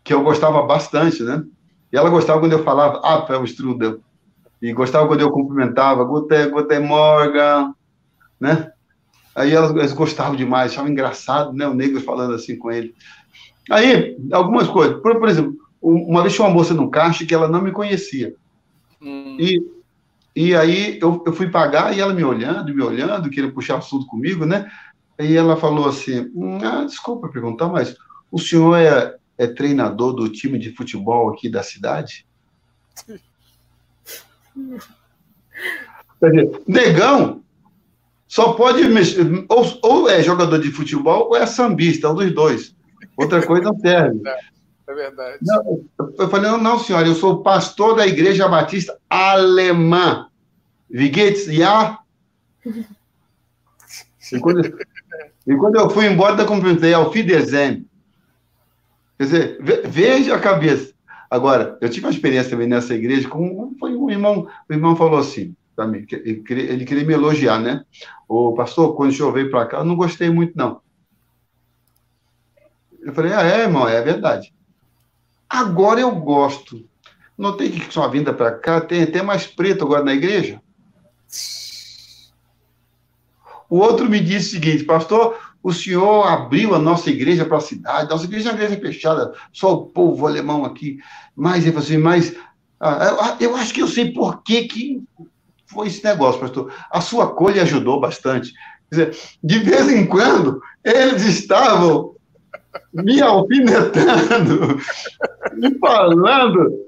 [0.03, 1.43] que eu gostava bastante, né?
[1.91, 3.99] E ela gostava quando eu falava Apfelstrudel.
[4.63, 7.73] E gostava quando eu cumprimentava, Guten, Guten Morgen,
[8.39, 8.71] né?
[9.35, 11.67] Aí elas, elas gostavam demais, achavam engraçado, né?
[11.67, 12.95] O negro falando assim com ele.
[13.69, 15.01] Aí, algumas coisas.
[15.01, 18.35] Por, por exemplo, uma vez tinha uma moça no caixa que ela não me conhecia.
[19.01, 19.35] Hum.
[19.37, 19.61] E,
[20.33, 24.05] e aí eu, eu fui pagar e ela me olhando, me olhando, queria puxar assunto
[24.05, 24.71] comigo, né?
[25.19, 27.97] Aí ela falou assim: hum, ah, desculpa perguntar, mas
[28.31, 32.25] o senhor é, é treinador do time de futebol aqui da cidade?
[36.67, 37.43] Negão
[38.27, 42.75] só pode mexer, ou, ou, é jogador de futebol ou é sambista, um dos dois.
[43.15, 44.21] Outra coisa não serve.
[44.87, 45.37] É verdade.
[45.41, 45.85] Não,
[46.17, 50.27] eu falei, não, não, senhora, eu sou pastor da Igreja Batista Alemã.
[50.89, 51.47] Wie geht's?
[51.47, 51.99] Ja?
[54.31, 54.61] E quando,
[55.45, 57.87] e quando eu fui embora, eu cumprimentei ao Fidesem.
[59.17, 60.92] Quer dizer, veja a cabeça.
[61.33, 65.17] Agora, eu tive uma experiência também nessa igreja, com foi um irmão, o irmão falou
[65.17, 67.83] assim, para mim, ele queria, ele queria me elogiar, né?
[68.29, 70.79] O pastor, quando o senhor veio para cá, eu não gostei muito, não.
[73.01, 74.53] Eu falei, ah, é, irmão, é verdade.
[75.49, 76.87] Agora eu gosto.
[77.35, 80.61] Notei que sua vinda para cá tem até mais preto agora na igreja.
[83.67, 87.61] O outro me disse o seguinte, pastor, o senhor abriu a nossa igreja para a
[87.61, 90.99] cidade, nossa igreja é uma igreja fechada, só o povo alemão aqui.
[91.33, 92.35] Mas ele falou assim, mas
[92.79, 95.01] ah, eu acho que eu sei por que, que
[95.65, 96.71] foi esse negócio, pastor.
[96.91, 98.53] A sua colha ajudou bastante.
[98.91, 102.13] Quer dizer, de vez em quando, eles estavam
[102.93, 104.79] me alfinetando,
[105.63, 106.83] me falando.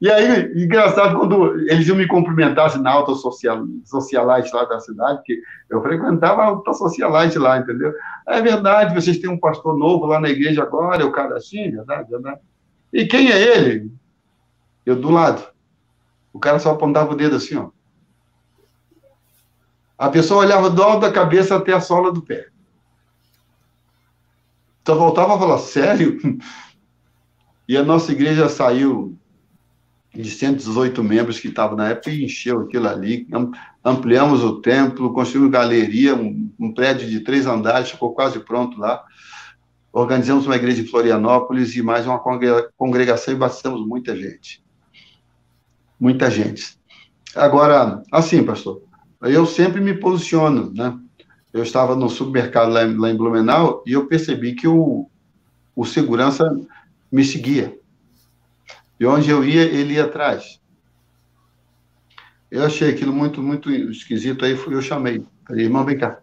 [0.00, 4.80] E aí, engraçado, quando eles iam me cumprimentar assim, na alta social, socialite lá da
[4.80, 5.40] cidade, que
[5.70, 7.92] eu frequentava a alta socialite lá, entendeu?
[8.26, 12.10] É verdade, vocês têm um pastor novo lá na igreja agora, o cara assim, verdade,
[12.10, 12.40] verdade.
[12.92, 13.92] E quem é ele?
[14.84, 15.48] Eu do lado.
[16.32, 17.70] O cara só apontava o dedo assim, ó.
[19.96, 22.48] A pessoa olhava do alto da cabeça até a sola do pé.
[24.82, 26.18] Então voltava a falar, sério?
[27.70, 29.16] E a nossa igreja saiu
[30.12, 33.28] de 118 membros que estavam na época e encheu aquilo ali.
[33.84, 39.00] Ampliamos o templo, construímos galeria, um, um prédio de três andares, ficou quase pronto lá.
[39.92, 42.18] Organizamos uma igreja em Florianópolis e mais uma
[42.76, 44.60] congregação e batizamos muita gente.
[46.00, 46.76] Muita gente.
[47.36, 48.82] Agora, assim, pastor,
[49.22, 50.98] eu sempre me posiciono, né?
[51.52, 55.08] eu estava no supermercado lá, lá em Blumenau e eu percebi que o,
[55.76, 56.44] o segurança
[57.10, 57.78] me seguia.
[58.98, 60.60] E onde eu ia, ele ia atrás.
[62.50, 65.24] Eu achei aquilo muito, muito esquisito, aí eu chamei.
[65.46, 66.18] Falei, irmão, vem cá.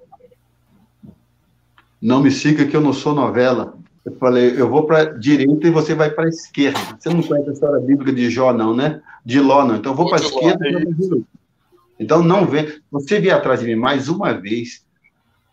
[2.02, 3.78] Não me siga que eu não sou novela.
[4.06, 6.80] Eu falei, eu vou para a direita e você vai para a esquerda.
[6.98, 9.02] Você não conhece a história bíblica de Jó, não, né?
[9.26, 9.78] De Ló, não.
[9.78, 11.24] Então eu vou para a esquerda e
[12.00, 12.80] Então não vem.
[12.92, 14.86] Você vier atrás de mim mais uma vez,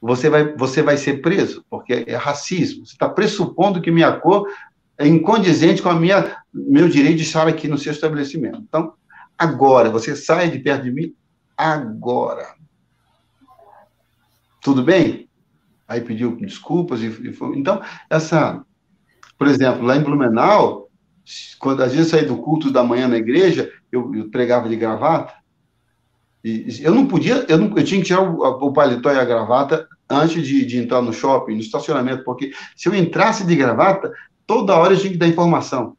[0.01, 2.85] você vai, você vai ser preso, porque é racismo.
[2.87, 4.47] Você está pressupondo que minha cor
[4.99, 8.59] é incondizente com a minha meu direito de estar aqui no seu estabelecimento.
[8.61, 8.95] Então,
[9.37, 11.15] agora, você sai de perto de mim
[11.57, 12.55] agora.
[14.63, 15.29] Tudo bem?
[15.87, 17.59] Aí pediu desculpas e, e foi.
[17.59, 18.65] Então, essa,
[19.37, 20.89] por exemplo, lá em Blumenau,
[21.59, 25.35] quando a gente saía do culto da manhã na igreja, eu, eu pregava de gravata.
[26.43, 29.25] E eu não podia, eu, não, eu tinha que tirar o, o paletó e a
[29.25, 34.13] gravata antes de, de entrar no shopping, no estacionamento, porque se eu entrasse de gravata,
[34.47, 35.97] toda hora tinha que dar informação.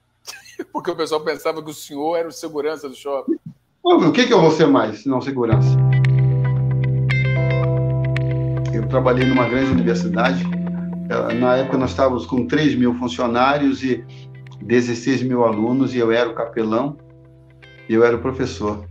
[0.72, 3.36] Porque o pessoal pensava que o senhor era o segurança do shopping.
[3.82, 5.76] O que, que eu vou ser mais, se não segurança?
[8.72, 10.44] Eu trabalhei numa grande universidade.
[11.10, 14.04] Eh, na época, nós estávamos com 3 mil funcionários e
[14.62, 16.96] 16 mil alunos, e eu era o capelão
[17.88, 18.86] e eu era o professor.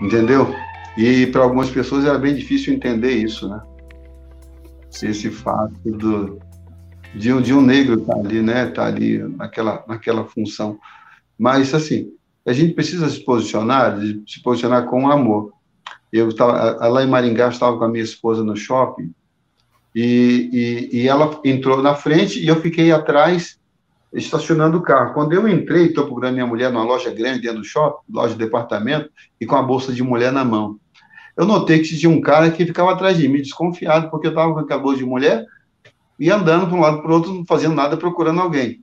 [0.00, 0.54] Entendeu?
[0.96, 3.62] E para algumas pessoas era bem difícil entender isso, né?
[5.02, 6.40] Esse fato do,
[7.14, 8.68] de, um, de um negro estar tá ali, né?
[8.68, 10.78] Estar tá ali naquela, naquela função.
[11.38, 12.12] Mas, assim,
[12.46, 15.52] a gente precisa se posicionar, se posicionar com amor.
[16.12, 19.12] Eu estava lá em Maringá, estava com a minha esposa no shopping
[19.94, 23.58] e, e, e ela entrou na frente e eu fiquei atrás
[24.12, 25.14] estacionando o carro.
[25.14, 28.38] Quando eu entrei, estou procurando minha mulher numa loja grande dentro do shopping, loja de
[28.38, 29.08] departamento,
[29.40, 30.78] e com a bolsa de mulher na mão
[31.36, 34.52] eu notei que tinha um cara que ficava atrás de mim, desconfiado, porque eu estava
[34.52, 35.46] com aquela bolsa de mulher
[36.22, 38.82] e andando para um lado para o outro, não fazendo nada, procurando alguém.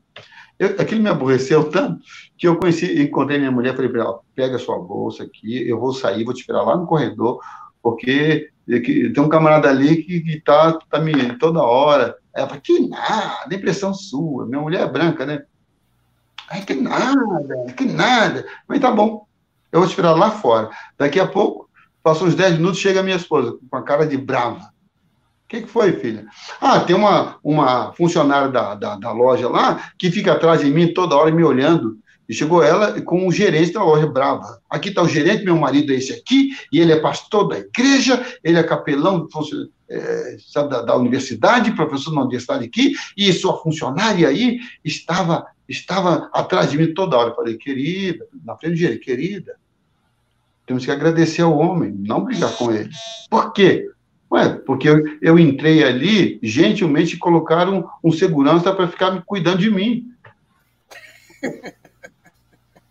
[0.58, 2.02] Eu, aquilo me aborreceu tanto
[2.38, 5.94] que eu conheci, encontrei minha mulher, falei para ela, pega sua bolsa aqui, eu vou
[5.94, 7.40] sair, vou te esperar lá no corredor,
[7.82, 12.18] porque tem um camarada ali que, está tá me toda hora.
[12.34, 15.44] Ela falou, que nada, impressão sua, minha mulher é branca, né?
[16.50, 18.46] Ai, que nada, que nada.
[18.68, 19.26] Mas tá bom,
[19.72, 20.70] eu vou te esperar lá fora.
[20.98, 21.70] Daqui a pouco,
[22.02, 24.72] Passou uns 10 minutos, chega a minha esposa, com a cara de brava.
[25.50, 26.28] O que, que foi, filha?
[26.62, 30.94] Ah, tem uma, uma funcionária da, da, da, loja lá que fica atrás de mim
[30.94, 31.98] toda hora me olhando.
[32.30, 34.62] E chegou ela com o gerente da loja brava.
[34.70, 38.24] Aqui está o gerente, meu marido é esse aqui, e ele é pastor da igreja,
[38.44, 39.28] ele é capelão
[39.90, 46.70] é, da, da universidade, professor da universidade aqui, e sua funcionária aí estava, estava atrás
[46.70, 47.32] de mim toda hora.
[47.32, 49.56] Eu falei, querida, na frente do gerente, querida,
[50.68, 52.92] temos que agradecer ao homem, não brigar com ele.
[53.28, 53.90] Por quê?
[54.32, 59.72] Ué, porque eu, eu entrei ali, gentilmente colocaram um, segurança para ficar me cuidando de
[59.72, 60.06] mim.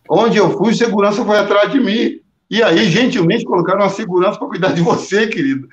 [0.09, 2.19] Onde eu fui, segurança foi atrás de mim.
[2.49, 5.69] E aí, gentilmente, colocaram uma segurança para cuidar de você, querido.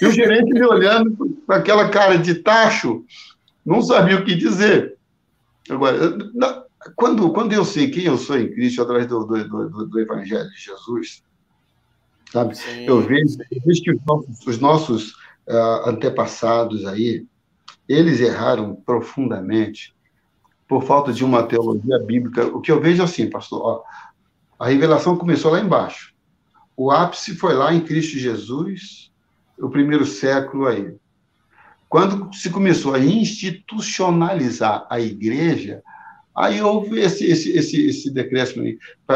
[0.00, 1.14] E o gerente me olhando
[1.46, 3.04] com aquela cara de tacho,
[3.64, 4.96] não sabia o que dizer.
[5.68, 6.16] Agora,
[6.96, 10.48] quando, quando eu sei quem eu sou em Cristo através do, do, do, do Evangelho
[10.50, 11.22] de Jesus,
[12.32, 12.56] sabe?
[12.56, 15.12] Sim, eu vejo, eu vejo que os nossos, os nossos
[15.48, 17.26] uh, antepassados aí,
[17.88, 19.94] eles erraram profundamente
[20.68, 22.46] por falta de uma teologia bíblica.
[22.46, 23.82] O que eu vejo assim, pastor, ó,
[24.58, 26.14] a revelação começou lá embaixo.
[26.76, 29.10] O ápice foi lá em Cristo Jesus,
[29.58, 30.94] o primeiro século aí.
[31.88, 35.82] Quando se começou a institucionalizar a igreja,
[36.36, 38.64] aí houve esse, esse, esse, esse decréscimo.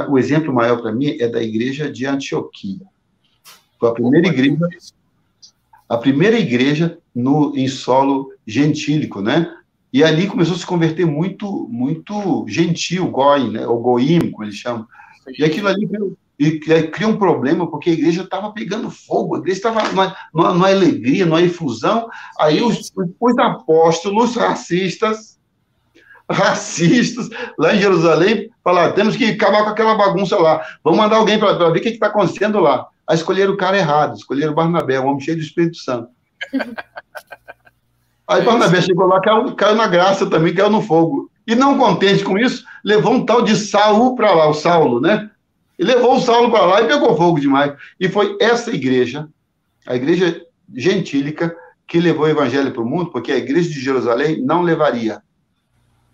[0.08, 2.80] O exemplo maior para mim é da igreja de Antioquia.
[3.82, 4.68] Foi a primeira igreja,
[5.88, 9.52] a primeira igreja no, em solo gentílico, né?
[9.92, 13.66] E ali começou a se converter muito, muito gentil, goi, né?
[13.66, 14.86] Ou goim, como eles chamam.
[15.36, 15.88] E aquilo ali
[16.38, 20.54] e cria um problema, porque a igreja estava pegando fogo, a igreja estava numa, numa,
[20.54, 22.08] numa, alegria, numa efusão.
[22.38, 25.40] Aí os, os apóstolos racistas,
[26.30, 27.28] racistas,
[27.58, 31.52] lá em Jerusalém, falaram: temos que acabar com aquela bagunça lá, vamos mandar alguém para
[31.54, 32.86] ver o que está acontecendo lá.
[33.12, 36.08] Aí escolheram o cara errado, escolheram Barnabé, um homem cheio do Espírito Santo.
[38.26, 41.30] Aí Barnabé chegou lá, caiu, caiu na graça também, caiu no fogo.
[41.46, 45.30] E não contente com isso, levou um tal de Saul para lá, o Saulo, né?
[45.78, 47.74] E levou o Saulo para lá e pegou fogo demais.
[48.00, 49.28] E foi essa igreja,
[49.86, 50.40] a igreja
[50.74, 51.54] gentílica,
[51.86, 55.22] que levou o evangelho para o mundo, porque a igreja de Jerusalém não levaria.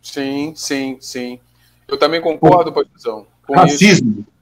[0.03, 1.39] Sim, sim, sim.
[1.87, 3.25] Eu também concordo, pastorzão.
[3.49, 4.11] Racismo.
[4.19, 4.38] Isso.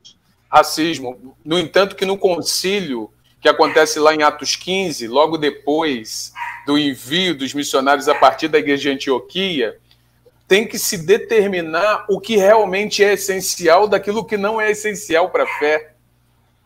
[0.57, 1.37] Racismo.
[1.45, 6.33] No entanto, que no concílio que acontece lá em Atos 15, logo depois
[6.67, 9.79] do envio dos missionários a partir da igreja de Antioquia,
[10.49, 15.45] tem que se determinar o que realmente é essencial daquilo que não é essencial para
[15.45, 15.93] a fé.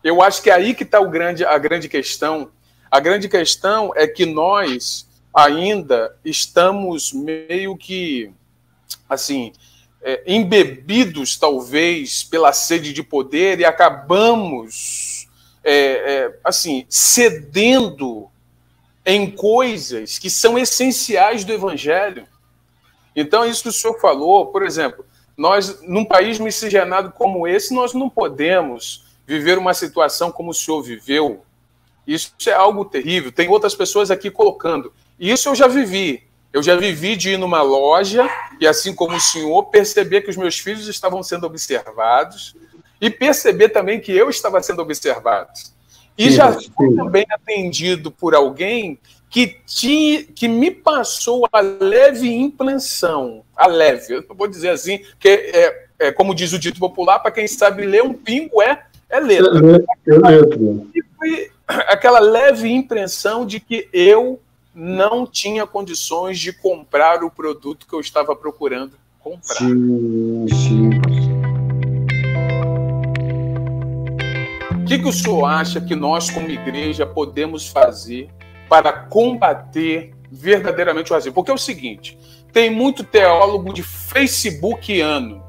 [0.03, 2.49] Eu acho que é aí que está grande, a grande questão.
[2.89, 8.31] A grande questão é que nós ainda estamos meio que,
[9.09, 9.51] assim,
[10.03, 15.27] é, embebidos, talvez, pela sede de poder e acabamos,
[15.63, 18.29] é, é, assim, cedendo
[19.05, 22.27] em coisas que são essenciais do Evangelho.
[23.15, 25.05] Então, isso que o senhor falou, por exemplo,
[25.37, 30.81] nós, num país miscigenado como esse, nós não podemos viver uma situação como o senhor
[30.81, 31.43] viveu.
[32.05, 33.31] Isso é algo terrível.
[33.31, 34.93] Tem outras pessoas aqui colocando.
[35.19, 36.23] Isso eu já vivi.
[36.53, 38.29] Eu já vivi de ir numa loja
[38.59, 42.55] e, assim como o senhor, perceber que os meus filhos estavam sendo observados
[42.99, 45.51] e perceber também que eu estava sendo observado.
[46.17, 48.99] E sim, já fui também atendido por alguém
[49.29, 55.29] que, te, que me passou a leve impressão, a leve, eu vou dizer assim, que
[55.29, 59.19] é, é como diz o dito popular, para quem sabe ler um pingo é, é
[59.21, 59.57] letra.
[60.05, 60.59] É, letra.
[60.93, 64.37] E foi aquela leve impressão de que eu
[64.73, 69.57] não tinha condições de comprar o produto que eu estava procurando comprar.
[69.57, 70.89] Sim, sim.
[74.71, 78.29] O que, que o senhor acha que nós, como igreja, podemos fazer
[78.67, 81.33] para combater verdadeiramente o racismo.
[81.33, 82.17] Porque é o seguinte:
[82.53, 85.43] tem muito teólogo de Facebookiano,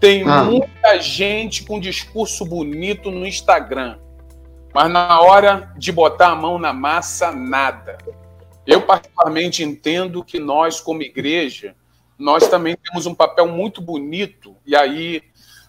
[0.00, 0.44] tem ah.
[0.44, 3.98] muita gente com discurso bonito no Instagram,
[4.74, 7.98] mas na hora de botar a mão na massa, nada.
[8.70, 11.74] Eu, particularmente, entendo que nós, como igreja,
[12.18, 15.22] nós também temos um papel muito bonito, e aí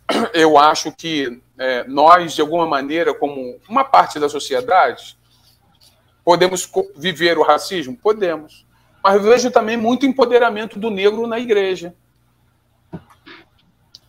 [0.34, 5.18] eu acho que é, nós, de alguma maneira, como uma parte da sociedade,
[6.24, 7.98] Podemos viver o racismo?
[7.98, 8.66] Podemos.
[9.04, 11.96] Mas vejo também muito empoderamento do negro na igreja.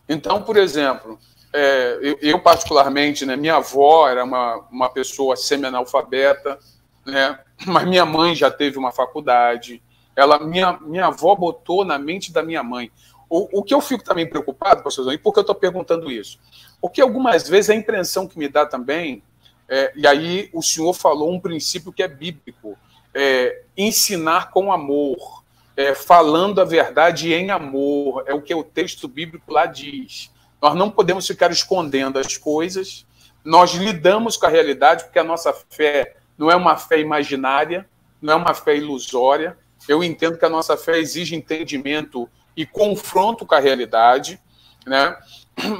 [0.07, 1.17] Então, por exemplo,
[1.51, 6.59] é, eu, eu, particularmente, né, minha avó era uma, uma pessoa semi-analfabeta,
[7.05, 9.81] né, mas minha mãe já teve uma faculdade.
[10.15, 12.91] Ela, minha, minha avó botou na mente da minha mãe.
[13.29, 16.39] O, o que eu fico também preocupado, pastor e por que eu estou perguntando isso?
[16.79, 19.23] Porque algumas vezes a impressão que me dá também
[19.67, 22.77] é, e aí o senhor falou um princípio que é bíblico:
[23.13, 25.43] é, ensinar com amor,
[25.75, 30.31] é, falando a verdade em amor, é o que o texto bíblico lá diz.
[30.61, 33.05] Nós não podemos ficar escondendo as coisas,
[33.43, 37.87] nós lidamos com a realidade, porque a nossa fé não é uma fé imaginária,
[38.21, 39.57] não é uma fé ilusória.
[39.87, 44.39] Eu entendo que a nossa fé exige entendimento e confronto com a realidade,
[44.85, 45.15] né?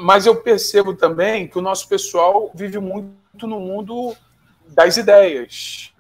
[0.02, 4.16] Mas eu percebo também que o nosso pessoal vive muito no mundo
[4.68, 5.92] das ideias,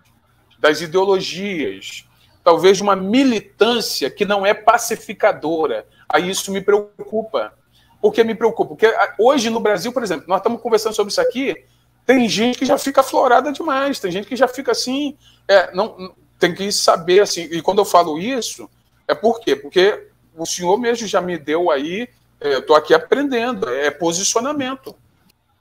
[0.60, 2.08] das ideologias,
[2.44, 5.88] talvez de uma militância que não é pacificadora.
[6.08, 7.54] Aí isso me preocupa.
[8.02, 8.70] Por que me preocupa?
[8.70, 11.66] Porque ah, hoje no Brasil, por exemplo, nós estamos conversando sobre isso aqui,
[12.06, 15.16] tem gente que já fica florada demais, tem gente que já fica assim,
[15.48, 17.48] é, não, tem que saber assim.
[17.52, 18.70] E quando eu falo isso,
[19.08, 19.56] é por quê?
[19.56, 22.08] Porque o senhor mesmo já me deu aí,
[22.42, 24.96] é, estou aqui aprendendo, é posicionamento.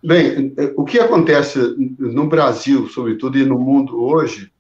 [0.02, 1.58] Bem, o que acontece
[1.98, 4.50] no Brasil, sobretudo, e no mundo hoje,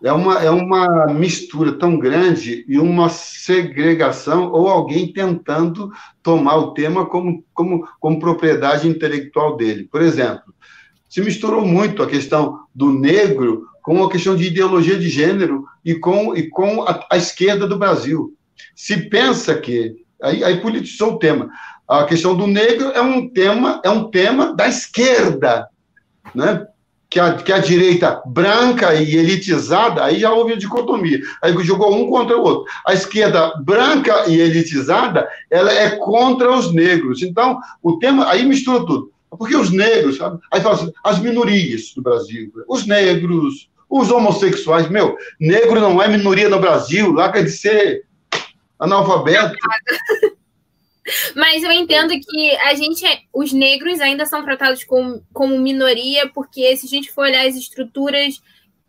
[0.00, 5.90] é uma, é uma mistura tão grande e uma segregação, ou alguém tentando
[6.22, 9.88] tomar o tema como, como, como propriedade intelectual dele.
[9.90, 10.52] Por exemplo,
[11.12, 15.94] se misturou muito a questão do negro com a questão de ideologia de gênero e
[15.94, 18.34] com, e com a, a esquerda do Brasil.
[18.74, 19.94] Se pensa que.
[20.22, 21.50] Aí, aí politizou o tema.
[21.86, 25.68] A questão do negro é um tema, é um tema da esquerda,
[26.34, 26.66] né?
[27.10, 31.20] Que a, que a direita branca e elitizada, aí já houve a dicotomia.
[31.42, 32.64] Aí jogou um contra o outro.
[32.86, 37.20] A esquerda branca e elitizada, ela é contra os negros.
[37.20, 39.11] Então, o tema, aí mistura tudo.
[39.38, 40.38] Porque os negros, sabe?
[40.50, 46.08] Aí fala assim, as minorias do Brasil, os negros, os homossexuais, meu, negro não é
[46.08, 48.04] minoria no Brasil, lá quer dizer
[48.78, 49.56] analfabeto.
[51.34, 56.76] Mas eu entendo que a gente, os negros ainda são tratados como, como minoria, porque
[56.76, 58.40] se a gente for olhar as estruturas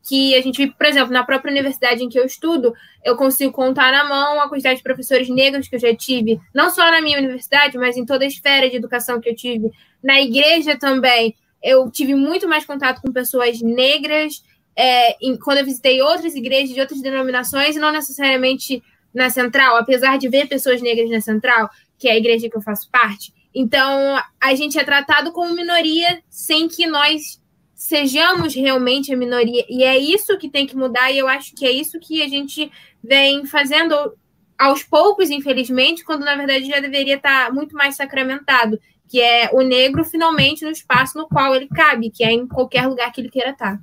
[0.04, 2.74] que a gente, por exemplo, na própria universidade em que eu estudo,
[3.06, 6.70] eu consigo contar na mão a quantidade de professores negros que eu já tive, não
[6.70, 9.72] só na minha universidade, mas em toda a esfera de educação que eu tive.
[10.04, 14.44] Na igreja também, eu tive muito mais contato com pessoas negras
[14.76, 18.84] é, em, quando eu visitei outras igrejas de outras denominações, e não necessariamente
[19.14, 22.62] na central, apesar de ver pessoas negras na central, que é a igreja que eu
[22.62, 23.34] faço parte.
[23.54, 27.40] Então, a gente é tratado como minoria sem que nós
[27.76, 29.64] sejamos realmente a minoria.
[29.70, 32.28] E é isso que tem que mudar, e eu acho que é isso que a
[32.28, 32.72] gente
[33.04, 34.14] vem fazendo
[34.58, 38.80] aos poucos, infelizmente, quando na verdade já deveria estar muito mais sacramentado,
[39.14, 42.88] que é o negro finalmente no espaço no qual ele cabe, que é em qualquer
[42.88, 43.80] lugar que ele queira estar.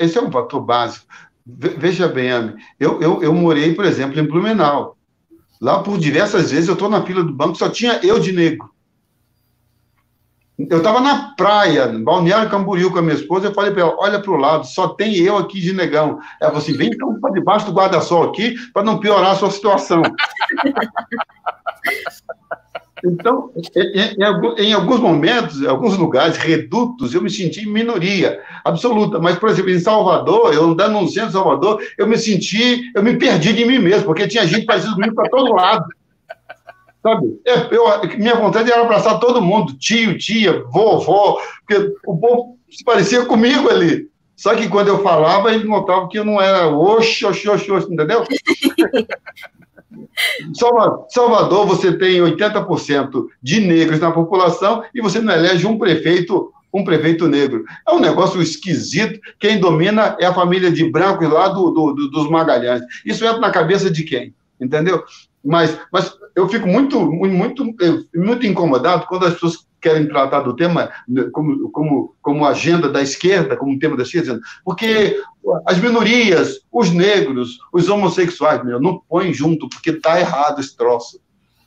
[0.00, 1.06] Esse é um fator básico.
[1.46, 4.96] Veja bem, Ami, eu, eu, eu morei, por exemplo, em Blumenau.
[5.60, 8.68] Lá, por diversas vezes, eu estou na fila do banco, só tinha eu de negro.
[10.58, 13.94] Eu estava na praia, em Balneário Camboriú, com a minha esposa, eu falei para ela,
[13.98, 16.18] olha para o lado, só tem eu aqui de negão.
[16.40, 19.52] Ela falou assim, vem então para debaixo do guarda-sol aqui, para não piorar a sua
[19.52, 20.02] situação.
[23.04, 29.18] Então, em, em, alguns momentos, em alguns lugares, redutos, eu me senti minoria absoluta.
[29.18, 33.02] Mas, por exemplo, em Salvador, eu andando no centro de Salvador, eu me senti, eu
[33.02, 35.84] me perdi de mim mesmo, porque tinha gente parecida comigo para todo lado.
[37.02, 37.40] Sabe?
[37.44, 43.24] Eu, minha vontade era abraçar todo mundo, tio, tia, vovó, porque o povo se parecia
[43.24, 44.08] comigo ali.
[44.36, 47.92] Só que quando eu falava, ele notava que eu não era oxi, oxi, oxi, oxi
[47.92, 48.24] entendeu?
[51.08, 56.84] Salvador, você tem 80% de negros na população e você não elege um prefeito um
[56.84, 57.64] prefeito negro.
[57.86, 59.20] É um negócio esquisito.
[59.38, 62.80] Quem domina é a família de brancos lá do, do, do, dos Magalhães.
[63.04, 64.34] Isso entra na cabeça de quem?
[64.58, 65.04] Entendeu?
[65.44, 67.64] Mas, mas eu fico muito, muito,
[68.14, 70.90] muito incomodado quando as pessoas querem tratar do tema
[71.32, 75.20] como, como, como agenda da esquerda, como tema da esquerda, porque
[75.66, 81.20] as minorias, os negros, os homossexuais, meu, não põem junto, porque está errado esse troço.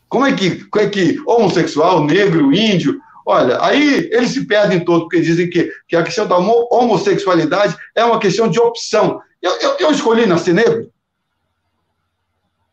[0.08, 5.02] Como é que, como é que homossexual, negro, índio, olha, aí eles se perdem todo,
[5.02, 9.20] porque dizem que, que a questão da homossexualidade é uma questão de opção.
[9.42, 10.90] Eu, eu, eu escolhi nascer negro,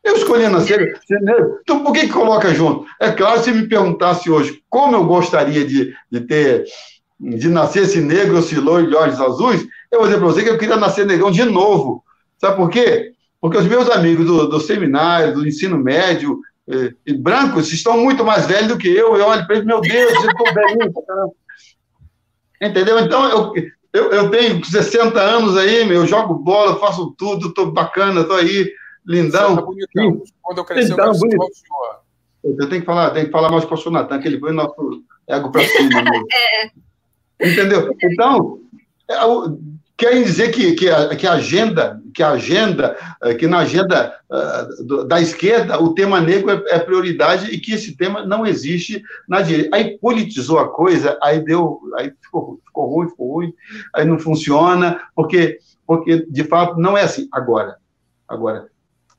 [0.04, 1.58] eu escolhi nascer, negro.
[1.62, 2.86] Então, por que, que coloca junto?
[3.00, 6.64] É claro, se me perguntasse hoje como eu gostaria de, de ter,
[7.20, 10.50] de nascer esse negro, esse loiro de olhos azuis, eu vou dizer para você que
[10.50, 12.02] eu queria nascer negão de novo.
[12.36, 13.12] Sabe por quê?
[13.40, 18.46] Porque os meus amigos do, do seminário, do ensino médio, eh, brancos, estão muito mais
[18.46, 19.16] velhos do que eu.
[19.16, 20.92] Eu olho para eles, meu Deus, eu estou velhinho.
[22.60, 22.98] Entendeu?
[22.98, 23.52] Então, eu,
[23.92, 28.36] eu, eu tenho 60 anos aí, meu, eu jogo bola, faço tudo, estou bacana, estou
[28.36, 28.68] aí
[29.06, 29.56] Lindão.
[29.56, 30.22] Tá bonitão.
[30.40, 31.56] Quando eu crescer, Lindão, eu quero bonito.
[31.56, 32.02] senhor.
[32.44, 34.52] Eu tenho que falar, tenho que falar mais com o senhor Natan, que ele põe
[34.52, 36.02] nosso ego para cima.
[37.40, 37.48] é.
[37.48, 37.94] Entendeu?
[38.02, 38.60] Então,
[39.08, 39.14] é,
[39.96, 44.16] querem dizer que, que, a, que a agenda, que a agenda, é, que na agenda
[44.28, 49.02] uh, da esquerda o tema negro é, é, prioridade e que esse tema não existe
[49.28, 49.76] na direita.
[49.76, 53.54] Aí politizou a coisa, aí deu, aí ficou, ficou ruim, ficou ruim,
[53.94, 57.28] aí não funciona, porque, porque de fato não é assim.
[57.32, 57.76] Agora,
[58.28, 58.71] agora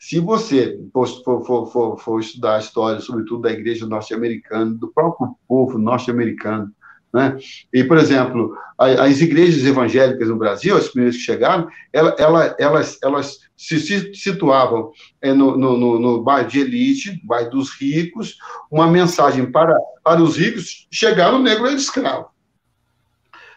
[0.03, 5.33] se você for, for, for, for, estudar a história, sobretudo da igreja norte-americana, do próprio
[5.47, 6.69] povo norte-americano,
[7.13, 7.37] Né?
[7.71, 12.97] E, por exemplo, as igrejas evangélicas no Brasil, as primeiras que chegaram, ela, ela, elas,
[13.01, 13.79] elas se
[14.13, 14.91] situavam
[15.21, 18.35] é, no, no, no, bairro de elite, bairro dos ricos,
[18.69, 19.73] uma mensagem para,
[20.03, 22.27] para os ricos, chegar no negro era escravo.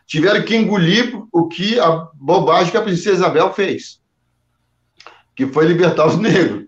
[0.06, 4.00] Tiveram que engolir o que a bobagem que a princesa Isabel fez,
[5.36, 6.64] que foi libertar os negros.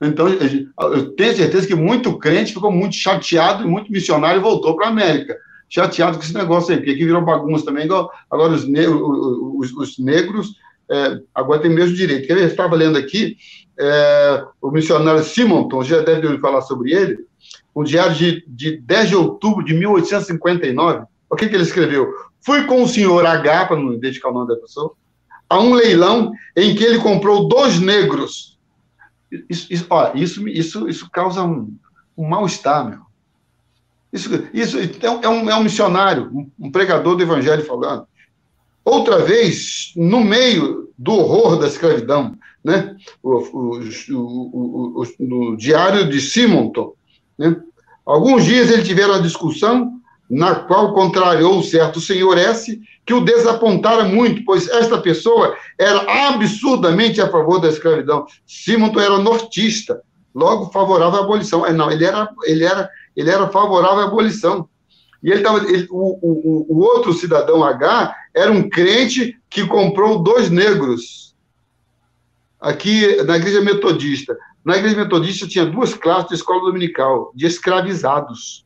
[0.00, 4.86] Então, eu tenho certeza que muito crente ficou muito chateado e muito missionário voltou para
[4.86, 5.36] a América.
[5.68, 7.84] Chateado com esse negócio aí, porque aqui virou bagunça também.
[8.30, 10.54] Agora, os, negros, os, os negros
[10.90, 12.30] é, agora tem o mesmo direito.
[12.30, 13.36] Eu estava lendo aqui,
[13.78, 17.18] é, o missionário Simonton, já deve ouvir falar sobre ele,
[17.74, 21.04] um diário de, de 10 de outubro de 1859.
[21.30, 22.12] O que, que ele escreveu?
[22.44, 24.92] Fui com o senhor H, para não dedicar o nome da pessoa,
[25.52, 28.52] a um leilão em que ele comprou dois negros
[29.48, 31.74] isso, isso, ó, isso, isso, isso causa um,
[32.16, 33.00] um mal-estar, meu.
[34.12, 38.06] Isso, isso é, um, é um missionário, um, pregador do evangelho falando.
[38.84, 42.94] Outra vez, no meio do horror da escravidão, né?
[43.22, 43.80] o, o,
[44.10, 46.94] o, o, diário de Simonton,
[47.38, 47.56] né?
[48.04, 49.98] alguns dias ele tiveram uma discussão
[50.32, 57.20] na qual contrariou certo senhor S, que o desapontara muito, pois esta pessoa era absurdamente
[57.20, 58.24] a favor da escravidão.
[58.46, 60.00] Simonton era nortista,
[60.34, 61.66] logo favorável à abolição.
[61.66, 64.66] É, não, ele era, ele era, ele era favorável à abolição.
[65.22, 70.22] E ele tava, ele, o, o, o outro cidadão H era um crente que comprou
[70.22, 71.36] dois negros
[72.58, 74.34] aqui na igreja metodista.
[74.64, 78.64] Na igreja metodista tinha duas classes de escola dominical, de escravizados.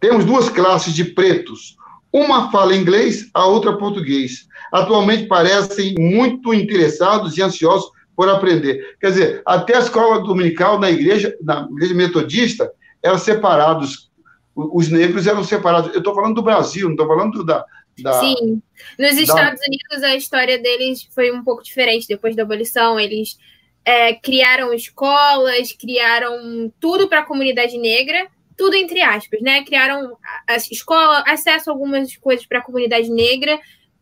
[0.00, 1.76] Temos duas classes de pretos.
[2.12, 4.46] Uma fala inglês, a outra português.
[4.72, 8.96] Atualmente parecem muito interessados e ansiosos por aprender.
[9.00, 12.72] Quer dizer, até a escola dominical na igreja, na igreja metodista,
[13.02, 14.10] eram separados.
[14.54, 15.92] Os negros eram separados.
[15.92, 17.64] Eu estou falando do Brasil, não estou falando da,
[18.02, 18.62] da, Sim.
[18.98, 19.66] Nos Estados da...
[19.66, 22.98] Unidos, a história deles foi um pouco diferente depois da abolição.
[22.98, 23.38] Eles
[23.84, 28.26] é, criaram escolas, criaram tudo para a comunidade negra
[28.56, 29.64] tudo entre aspas, né?
[29.64, 30.16] Criaram
[30.48, 33.58] a escola, acesso a algumas coisas para a comunidade negra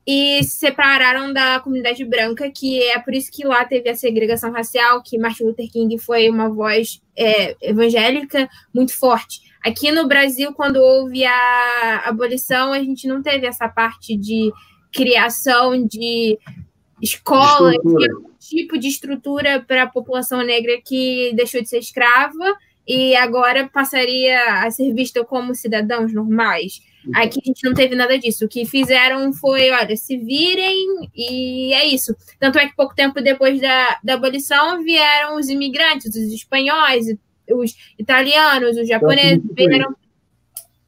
[0.07, 4.53] e se separaram da comunidade branca, que é por isso que lá teve a segregação
[4.53, 9.41] racial, que Martin Luther King foi uma voz é, evangélica muito forte.
[9.65, 14.53] Aqui no Brasil, quando houve a abolição, a gente não teve essa parte de
[14.93, 16.39] criação de
[17.01, 17.73] escola,
[18.39, 22.55] tipo de estrutura para a população negra que deixou de ser escrava
[22.87, 26.83] e agora passaria a ser vista como cidadãos normais.
[27.07, 27.13] Uhum.
[27.15, 28.45] Aqui a gente não teve nada disso.
[28.45, 32.15] O que fizeram foi, olha, se virem e é isso.
[32.39, 37.07] Tanto é que pouco tempo depois da, da abolição vieram os imigrantes, os espanhóis,
[37.51, 39.95] os italianos, os japoneses, vieram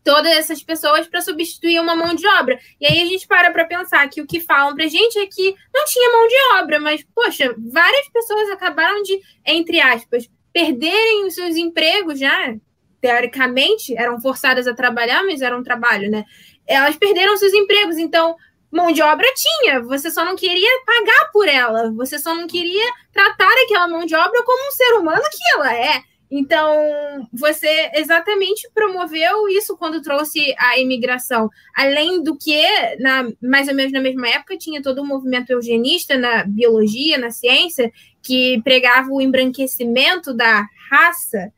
[0.07, 2.59] todas essas pessoas para substituir uma mão de obra.
[2.81, 5.55] E aí a gente para para pensar que o que falam para gente é que
[5.75, 11.35] não tinha mão de obra, mas, poxa, várias pessoas acabaram de, entre aspas, perderem os
[11.35, 12.55] seus empregos já,
[12.99, 16.25] teoricamente, eram forçadas a trabalhar, mas era um trabalho, né?
[16.67, 18.35] Elas perderam seus empregos, então
[18.73, 22.91] mão de obra tinha, você só não queria pagar por ela, você só não queria
[23.13, 26.01] tratar aquela mão de obra como um ser humano que ela é.
[26.31, 31.49] Então, você exatamente promoveu isso quando trouxe a imigração.
[31.77, 32.65] Além do que,
[32.99, 37.31] na, mais ou menos na mesma época, tinha todo um movimento eugenista na biologia, na
[37.31, 37.93] ciência,
[38.27, 41.53] que pregava o embranquecimento da raça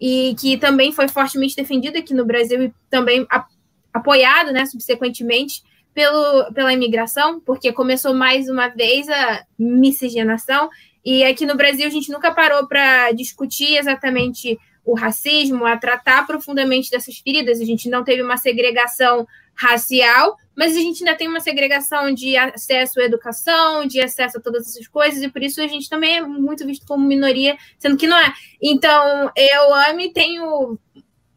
[0.00, 3.26] e que também foi fortemente defendido aqui no Brasil e também
[3.92, 5.62] apoiado, né, subsequentemente,
[5.94, 10.68] pelo, pela imigração, porque começou mais uma vez a miscigenação
[11.04, 16.26] e aqui no Brasil a gente nunca parou para discutir exatamente o racismo, a tratar
[16.26, 17.60] profundamente dessas feridas.
[17.60, 19.26] A gente não teve uma segregação
[19.56, 24.40] racial, mas a gente ainda tem uma segregação de acesso à educação, de acesso a
[24.40, 27.96] todas essas coisas, e por isso a gente também é muito visto como minoria, sendo
[27.96, 28.32] que não é.
[28.62, 30.78] Então, eu amo e tenho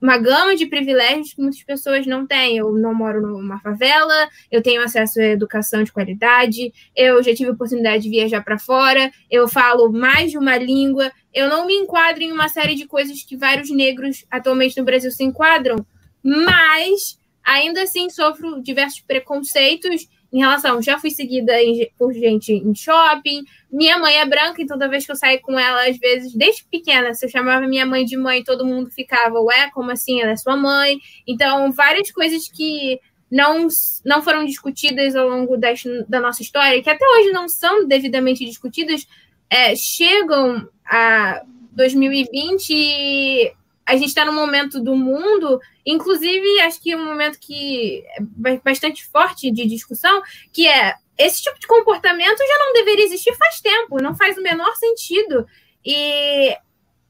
[0.02, 2.58] uma gama de privilégios que muitas pessoas não têm.
[2.58, 7.52] Eu não moro numa favela, eu tenho acesso à educação de qualidade, eu já tive
[7.52, 12.24] oportunidade de viajar para fora, eu falo mais de uma língua, eu não me enquadro
[12.24, 15.86] em uma série de coisas que vários negros atualmente no Brasil se enquadram,
[16.24, 21.54] mas ainda assim sofro diversos preconceitos em relação, já fui seguida
[21.98, 23.44] por gente em shopping.
[23.72, 26.66] Minha mãe é branca, então toda vez que eu saio com ela, às vezes, desde
[26.66, 30.22] pequena, se eu chamava minha mãe de mãe, todo mundo ficava, ué, como assim?
[30.22, 31.00] Ela é sua mãe.
[31.26, 33.00] Então, várias coisas que
[33.32, 33.68] não,
[34.06, 38.46] não foram discutidas ao longo das, da nossa história, que até hoje não são devidamente
[38.46, 39.08] discutidas,
[39.50, 43.52] é, chegam a 2020 e
[43.90, 48.04] a gente está num momento do mundo, inclusive acho que um momento que
[48.46, 50.22] é bastante forte de discussão,
[50.54, 54.44] que é esse tipo de comportamento já não deveria existir faz tempo, não faz o
[54.44, 55.44] menor sentido.
[55.84, 56.56] E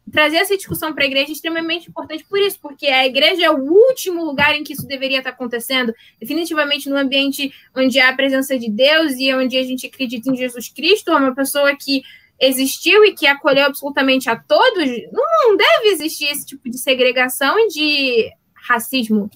[0.09, 3.51] trazer essa discussão para a igreja é extremamente importante por isso, porque a igreja é
[3.51, 8.15] o último lugar em que isso deveria estar acontecendo, definitivamente no ambiente onde há a
[8.15, 12.03] presença de Deus e onde a gente acredita em Jesus Cristo, é uma pessoa que
[12.39, 17.67] existiu e que acolheu absolutamente a todos, não deve existir esse tipo de segregação e
[17.67, 18.31] de
[18.67, 19.29] racismo.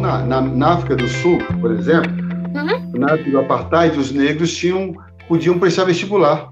[0.00, 2.10] Na, na, na África do Sul, por exemplo,
[2.54, 2.98] uhum.
[2.98, 4.92] na época do apartheid, os negros tinham,
[5.26, 6.50] podiam prestar vestibular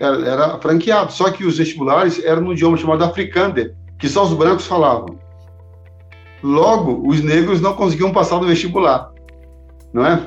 [0.00, 1.12] era, era franqueado.
[1.12, 5.18] Só que os vestibulares eram no idioma chamado afrikaner, que só os brancos falavam.
[6.42, 9.10] Logo, os negros não conseguiam passar do vestibular,
[9.92, 10.22] não é?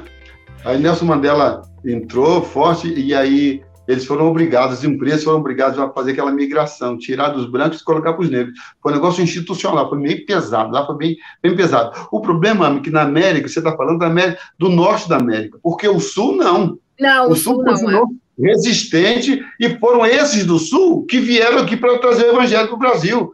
[0.64, 5.90] Aí Nelson Mandela entrou forte e aí eles foram obrigados, as empresas foram obrigadas a
[5.90, 8.58] fazer aquela migração, tirar dos brancos e colocar para os negros.
[8.82, 12.08] Foi um negócio institucional, foi meio pesado, lá foi bem, bem pesado.
[12.12, 15.58] O problema é que na América, você está falando da América, do norte da América,
[15.64, 16.78] porque o sul não.
[17.00, 18.04] Não, o, o sul, sul não,
[18.40, 22.76] é resistente, e foram esses do Sul que vieram aqui para trazer o evangelho para
[22.76, 23.34] o Brasil.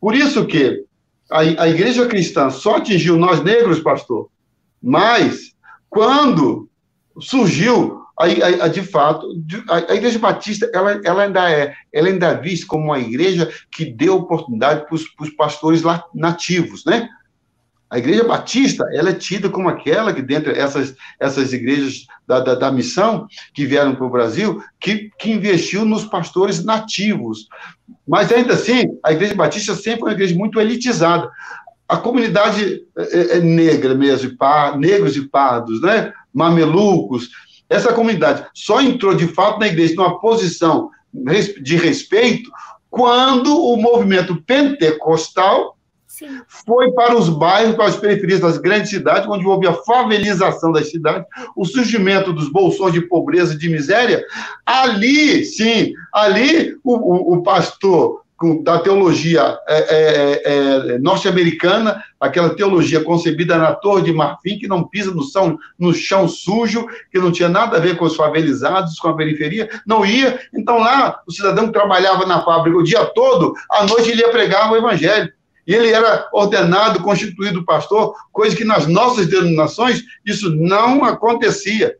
[0.00, 0.84] Por isso que
[1.30, 4.28] a, a igreja cristã só atingiu nós negros, pastor,
[4.82, 5.51] mas
[5.92, 6.70] quando
[7.20, 9.26] surgiu a, a, a, de fato,
[9.68, 13.84] a, Igreja Batista, ela, ela, ainda é, ela ainda é vista como uma igreja que
[13.84, 15.82] deu oportunidade para os pastores
[16.14, 17.08] nativos, né?
[17.90, 22.54] A Igreja Batista, ela é tida como aquela que, dentre essas, essas igrejas da, da,
[22.54, 27.48] da missão que vieram para o Brasil, que, que investiu nos pastores nativos.
[28.08, 31.30] Mas, ainda assim, a Igreja Batista sempre foi uma igreja muito elitizada.
[31.88, 36.12] A comunidade é, é negra mesmo, par, negros e pardos, né?
[36.32, 37.30] mamelucos,
[37.68, 40.90] essa comunidade só entrou, de fato, na igreja numa posição
[41.60, 42.50] de respeito
[42.90, 45.76] quando o movimento pentecostal
[46.46, 50.90] foi para os bairros, para as periferias das grandes cidades, onde houve a favelização das
[50.90, 51.26] cidades,
[51.56, 54.22] o surgimento dos bolsões de pobreza e de miséria.
[54.66, 58.21] Ali, sim, ali o, o, o pastor
[58.62, 64.84] da teologia é, é, é, norte-americana, aquela teologia concebida na Torre de Marfim, que não
[64.84, 68.98] pisa no chão, no chão sujo, que não tinha nada a ver com os favelizados,
[68.98, 70.40] com a periferia, não ia.
[70.54, 74.30] Então lá, o cidadão que trabalhava na fábrica o dia todo, à noite ele ia
[74.30, 75.32] pregar o evangelho.
[75.66, 81.96] E ele era ordenado, constituído pastor, coisa que nas nossas denominações isso não acontecia.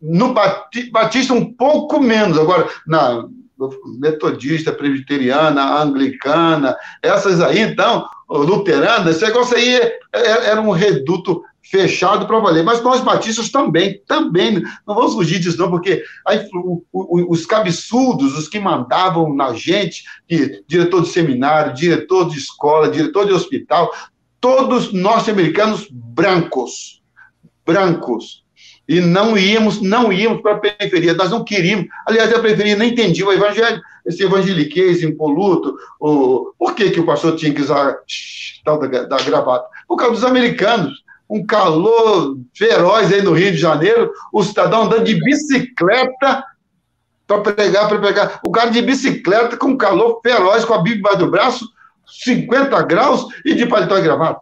[0.00, 2.38] No Batista, um pouco menos.
[2.38, 3.24] Agora, na
[3.98, 11.42] metodista, presbiteriana, anglicana, essas aí, então, luterana, esse negócio aí é, é, era um reduto
[11.62, 12.62] fechado para valer.
[12.62, 17.46] Mas nós batistas também, também, não vamos fugir disso não, porque aí, o, o, os
[17.46, 23.32] cabeçudos, os que mandavam na gente, que, diretor de seminário, diretor de escola, diretor de
[23.32, 23.90] hospital,
[24.40, 27.02] todos norte-americanos brancos,
[27.66, 28.43] brancos,
[28.88, 32.90] e não íamos, não íamos para a periferia, nós não queríamos, aliás, a periferia nem
[32.90, 37.96] entendia o evangelho, esse evangeliquez impoluto, o, por que, que o pastor tinha que usar
[38.64, 39.66] tal da, da gravata?
[39.88, 45.04] Por causa dos americanos, um calor feroz aí no Rio de Janeiro, o cidadão andando
[45.04, 46.44] de bicicleta
[47.26, 48.40] para pegar, para pegar.
[48.46, 51.68] O cara de bicicleta com calor feroz, com a Bíblia embaixo do braço,
[52.06, 54.40] 50 graus e de paletó e gravata.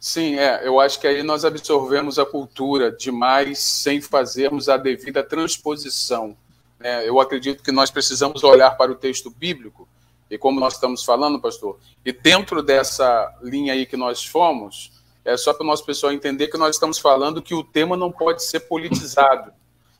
[0.00, 0.66] Sim, é.
[0.66, 6.34] Eu acho que aí nós absorvemos a cultura demais sem fazermos a devida transposição.
[6.82, 9.86] É, eu acredito que nós precisamos olhar para o texto bíblico,
[10.30, 14.90] e como nós estamos falando, pastor, e dentro dessa linha aí que nós fomos,
[15.22, 18.10] é só para o nosso pessoal entender que nós estamos falando que o tema não
[18.10, 19.52] pode ser politizado.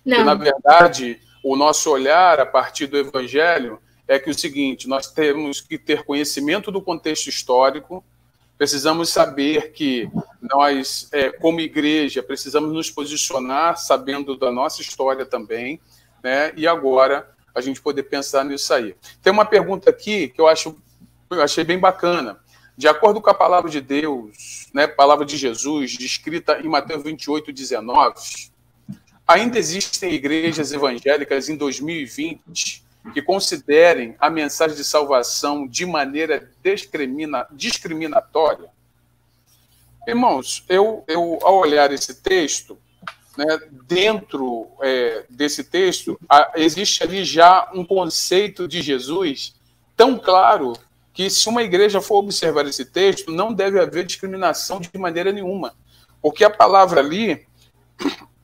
[0.03, 0.17] Não.
[0.17, 5.13] Que, na verdade, o nosso olhar a partir do evangelho é que o seguinte: nós
[5.13, 8.03] temos que ter conhecimento do contexto histórico,
[8.61, 10.07] precisamos saber que
[10.39, 15.81] nós, é, como igreja, precisamos nos posicionar sabendo da nossa história também,
[16.23, 16.53] né?
[16.55, 18.95] E agora a gente poder pensar nisso aí.
[19.23, 20.77] Tem uma pergunta aqui que eu acho
[21.31, 22.39] eu achei bem bacana.
[22.77, 27.51] De acordo com a palavra de Deus, né, palavra de Jesus, descrita em Mateus 28,
[27.51, 28.15] 19,
[29.27, 37.47] ainda existem igrejas evangélicas em 2020 que considerem a mensagem de salvação de maneira discrimina,
[37.51, 38.69] discriminatória?
[40.07, 42.79] Irmãos, eu, eu, ao olhar esse texto,
[43.37, 49.55] né, dentro é, desse texto, a, existe ali já um conceito de Jesus
[49.97, 50.73] tão claro
[51.13, 55.75] que se uma igreja for observar esse texto, não deve haver discriminação de maneira nenhuma.
[56.23, 57.47] Porque a palavra ali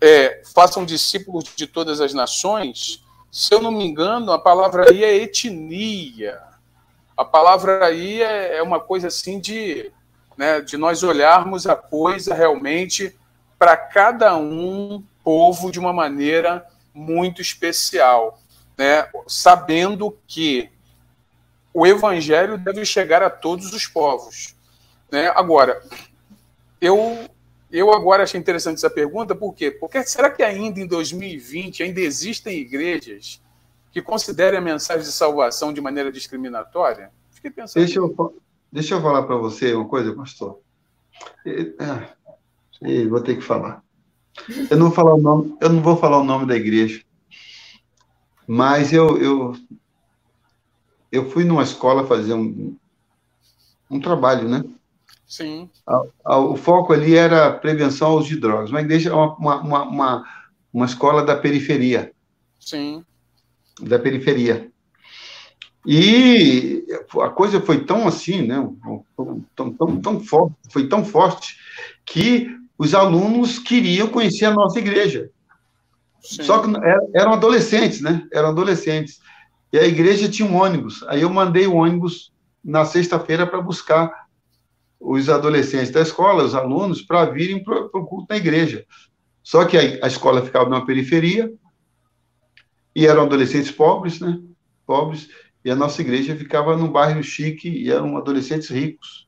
[0.01, 3.03] é façam discípulos de todas as nações
[3.37, 6.41] se eu não me engano, a palavra aí é etnia.
[7.15, 9.93] A palavra aí é, é uma coisa assim de,
[10.39, 13.15] né, de nós olharmos a coisa realmente
[13.59, 18.41] para cada um povo de uma maneira muito especial,
[18.75, 19.07] né?
[19.27, 20.71] sabendo que
[21.75, 24.57] o evangelho deve chegar a todos os povos.
[25.13, 25.31] Né?
[25.37, 25.83] Agora,
[26.81, 27.29] eu,
[27.71, 29.71] eu agora achei interessante essa pergunta, por quê?
[29.71, 33.43] Porque será que ainda em 2020 ainda existem igrejas
[33.93, 37.11] que considerem a mensagem de salvação de maneira discriminatória?
[37.31, 37.85] Fiquei pensando.
[37.85, 40.61] Deixa eu, deixa eu falar para você uma coisa, pastor.
[41.45, 43.83] É, vou ter que falar.
[44.71, 47.03] Eu não vou falar o nome, eu não vou falar o nome da igreja,
[48.47, 49.57] mas eu, eu,
[51.11, 52.77] eu fui numa escola fazer um,
[53.91, 54.63] um trabalho, né?
[55.27, 55.69] Sim.
[56.25, 58.71] O foco ali era prevenção ao uso de drogas.
[58.71, 60.25] Uma igreja, uma, uma, uma,
[60.73, 62.13] uma escola da periferia.
[62.61, 63.05] Sim.
[63.81, 64.71] Da periferia.
[65.85, 66.85] E
[67.21, 68.69] a coisa foi tão assim, né?
[69.57, 71.57] Tão, tão, tão forte, foi tão forte
[72.05, 72.49] que
[72.79, 75.31] os alunos queriam conhecer a nossa igreja.
[76.21, 76.43] Sim.
[76.43, 76.69] Só que
[77.15, 78.27] eram adolescentes, né?
[78.33, 79.21] Eram adolescentes.
[79.73, 81.05] E a igreja tinha um ônibus.
[81.05, 82.33] Aí eu mandei o ônibus
[82.65, 84.26] na sexta-feira para buscar
[85.01, 88.85] os adolescentes da escola, os alunos, para virem para o culto na igreja.
[89.43, 91.53] Só que a, a escola ficava numa periferia
[92.95, 94.41] e eram adolescentes pobres, né?
[94.87, 95.29] Pobres.
[95.65, 99.27] E a nossa igreja ficava num bairro chique e eram adolescentes ricos.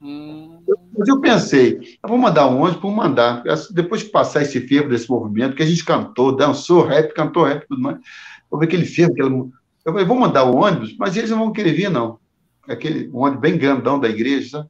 [0.00, 0.60] Hum.
[0.96, 3.42] Mas eu pensei, eu vou mandar um ônibus, vou mandar.
[3.70, 7.66] Depois de passar esse fervo desse movimento, que a gente cantou, dançou rap, cantou rap
[7.68, 7.98] tudo mais,
[8.50, 9.34] vou ver aquele fervo, aquele...
[9.34, 12.18] eu falei, vou mandar o ônibus, mas eles não vão querer vir, não.
[12.68, 14.68] Aquele ônibus bem grandão da igreja, sabe?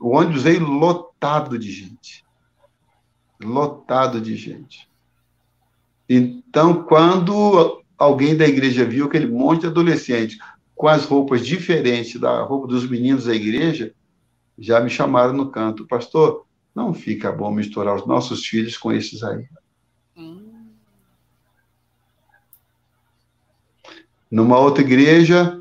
[0.00, 2.24] O ônibus veio lotado de gente.
[3.38, 4.88] Lotado de gente.
[6.08, 10.38] Então, quando alguém da igreja viu aquele monte de adolescente
[10.74, 13.94] com as roupas diferentes da roupa dos meninos da igreja,
[14.58, 19.22] já me chamaram no canto, pastor, não fica bom misturar os nossos filhos com esses
[19.22, 19.46] aí.
[20.16, 20.70] Hum.
[24.30, 25.60] Numa outra igreja,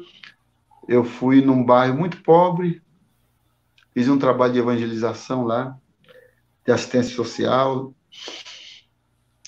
[0.87, 2.81] eu fui num bairro muito pobre,
[3.93, 5.77] fiz um trabalho de evangelização lá,
[6.65, 7.93] de assistência social,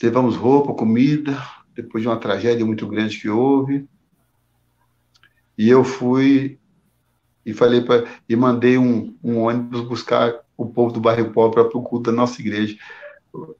[0.01, 1.41] levamos roupa, comida,
[1.75, 3.87] depois de uma tragédia muito grande que houve.
[5.57, 6.59] E eu fui
[7.45, 11.77] e falei para e mandei um, um, ônibus buscar o povo do bairro pobre para
[11.77, 12.77] o culto da nossa igreja.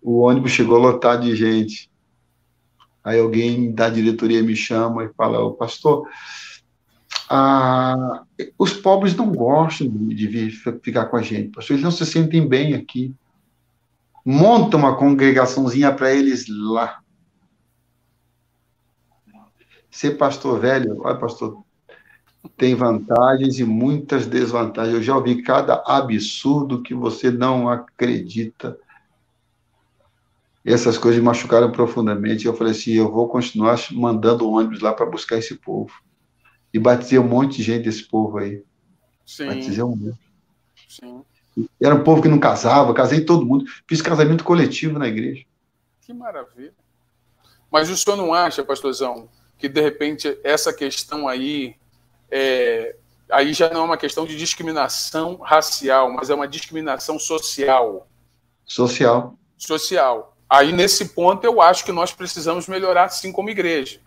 [0.01, 1.91] O ônibus chegou lotado de gente.
[3.03, 6.07] Aí alguém da diretoria me chama e fala, oh, pastor,
[7.33, 8.25] ah,
[8.59, 10.51] os pobres não gostam de vir
[10.83, 13.15] ficar com a gente, pastor, eles não se sentem bem aqui.
[14.25, 16.99] Monta uma congregaçãozinha para eles lá.
[19.89, 21.63] Ser pastor velho, olha, pastor,
[22.57, 24.93] tem vantagens e muitas desvantagens.
[24.93, 28.77] Eu já ouvi cada absurdo que você não acredita.
[30.65, 32.45] Essas coisas me machucaram profundamente.
[32.45, 35.93] Eu falei assim: eu vou continuar mandando ônibus lá para buscar esse povo.
[36.73, 38.63] E batizei um monte de gente desse povo aí.
[39.25, 39.47] Sim.
[39.47, 40.19] Batizei um monte.
[40.87, 41.23] Sim.
[41.81, 43.65] Era um povo que não casava, casei todo mundo.
[43.87, 45.45] Fiz casamento coletivo na igreja.
[46.01, 46.73] Que maravilha.
[47.69, 51.75] Mas o senhor não acha, pastorzão, que de repente essa questão aí
[52.29, 52.95] é,
[53.31, 58.07] aí já não é uma questão de discriminação racial, mas é uma discriminação social.
[58.65, 59.35] Social.
[59.57, 60.35] Social.
[60.49, 64.01] Aí, nesse ponto, eu acho que nós precisamos melhorar, sim, como igreja.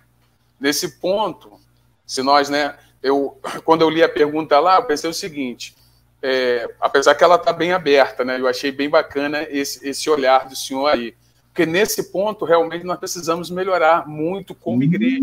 [0.61, 1.59] Nesse ponto,
[2.07, 5.75] se nós, né, eu, quando eu li a pergunta lá, eu pensei o seguinte,
[6.23, 10.49] é, apesar que ela está bem aberta, né, eu achei bem bacana esse, esse olhar
[10.49, 11.15] do senhor aí,
[11.49, 15.23] porque nesse ponto, realmente, nós precisamos melhorar muito como igreja.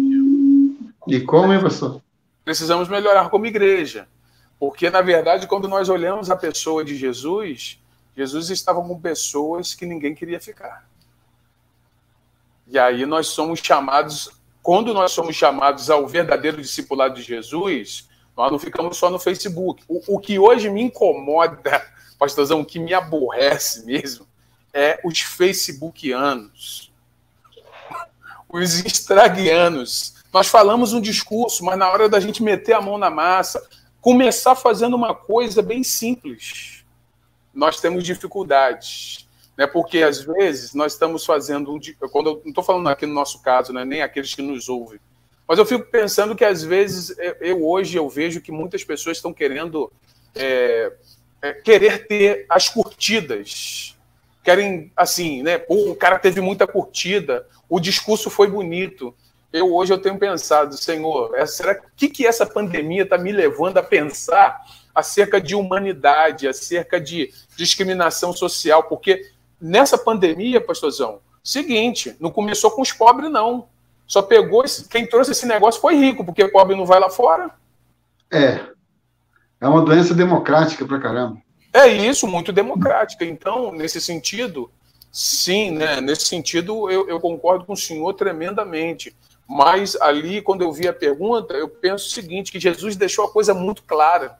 [1.07, 2.01] E como, hein, pastor?
[2.43, 4.07] precisamos melhorar como igreja.
[4.59, 7.79] Porque, na verdade, quando nós olhamos a pessoa de Jesus,
[8.15, 10.85] Jesus estava com pessoas que ninguém queria ficar.
[12.67, 14.29] E aí nós somos chamados,
[14.61, 19.83] quando nós somos chamados ao verdadeiro discipulado de Jesus, nós não ficamos só no Facebook.
[19.87, 21.85] O, o que hoje me incomoda,
[22.17, 24.27] pastorzão, o que me aborrece mesmo,
[24.73, 26.91] é os facebookianos,
[28.47, 33.09] os instagragianos, nós falamos um discurso, mas na hora da gente meter a mão na
[33.09, 33.61] massa,
[33.99, 36.85] começar fazendo uma coisa bem simples,
[37.53, 39.27] nós temos dificuldades.
[39.61, 39.67] Né?
[39.67, 41.79] Porque às vezes nós estamos fazendo um.
[42.11, 43.85] Quando eu não estou falando aqui no nosso caso, né?
[43.85, 44.99] nem aqueles que nos ouvem.
[45.47, 49.31] Mas eu fico pensando que às vezes eu hoje eu vejo que muitas pessoas estão
[49.31, 49.91] querendo
[50.33, 50.91] é,
[51.43, 53.95] é, querer ter as curtidas.
[54.43, 55.63] Querem, assim, né?
[55.69, 59.13] O cara teve muita curtida, o discurso foi bonito.
[59.53, 63.77] eu hoje eu tenho pensado, Senhor, é, será que que essa pandemia está me levando
[63.77, 64.59] a pensar
[64.95, 68.85] acerca de humanidade, acerca de discriminação social?
[68.85, 69.29] Porque
[69.61, 73.67] nessa pandemia, pastorzão, seguinte, não começou com os pobres não.
[74.07, 77.51] Só pegou esse, quem trouxe esse negócio foi rico, porque pobre não vai lá fora.
[78.29, 78.59] É.
[79.59, 81.37] É uma doença democrática pra caramba.
[81.73, 83.23] É isso, muito democrática.
[83.23, 84.69] Então, nesse sentido,
[85.11, 86.01] sim, né?
[86.01, 89.15] Nesse sentido, eu, eu concordo com o senhor tremendamente.
[89.47, 93.31] Mas ali, quando eu vi a pergunta, eu penso o seguinte: que Jesus deixou a
[93.31, 94.37] coisa muito clara,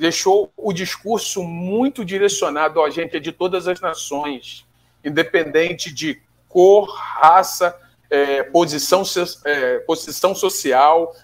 [0.00, 4.66] deixou o discurso muito direcionado a gente de todas as nações,
[5.04, 7.78] independente de cor, raça,
[8.08, 9.02] é, posição,
[9.44, 11.14] é, posição social.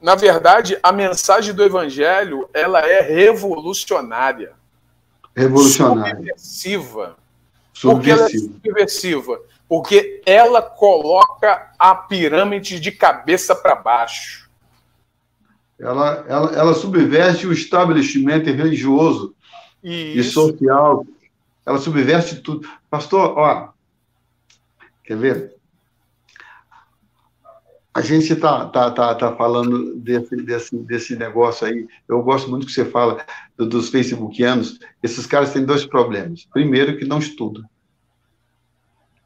[0.00, 4.52] Na verdade, a mensagem do Evangelho ela é revolucionária.
[5.34, 6.32] Revolucionária.
[6.36, 7.16] Subversiva.
[7.82, 9.40] Por que ela é subversiva?
[9.68, 14.45] Porque ela coloca a pirâmide de cabeça para baixo.
[15.78, 19.34] Ela, ela, ela subverte o estabelecimento religioso
[19.82, 20.18] Isso.
[20.18, 21.06] e social.
[21.64, 22.68] Ela subverte tudo.
[22.88, 23.68] Pastor, ó,
[25.04, 25.56] quer ver?
[27.92, 31.86] A gente está tá, tá, tá falando desse, desse, desse negócio aí.
[32.06, 33.24] Eu gosto muito que você fala
[33.56, 34.78] do, dos facebookianos.
[35.02, 36.46] Esses caras têm dois problemas.
[36.52, 37.64] Primeiro, que não estudam.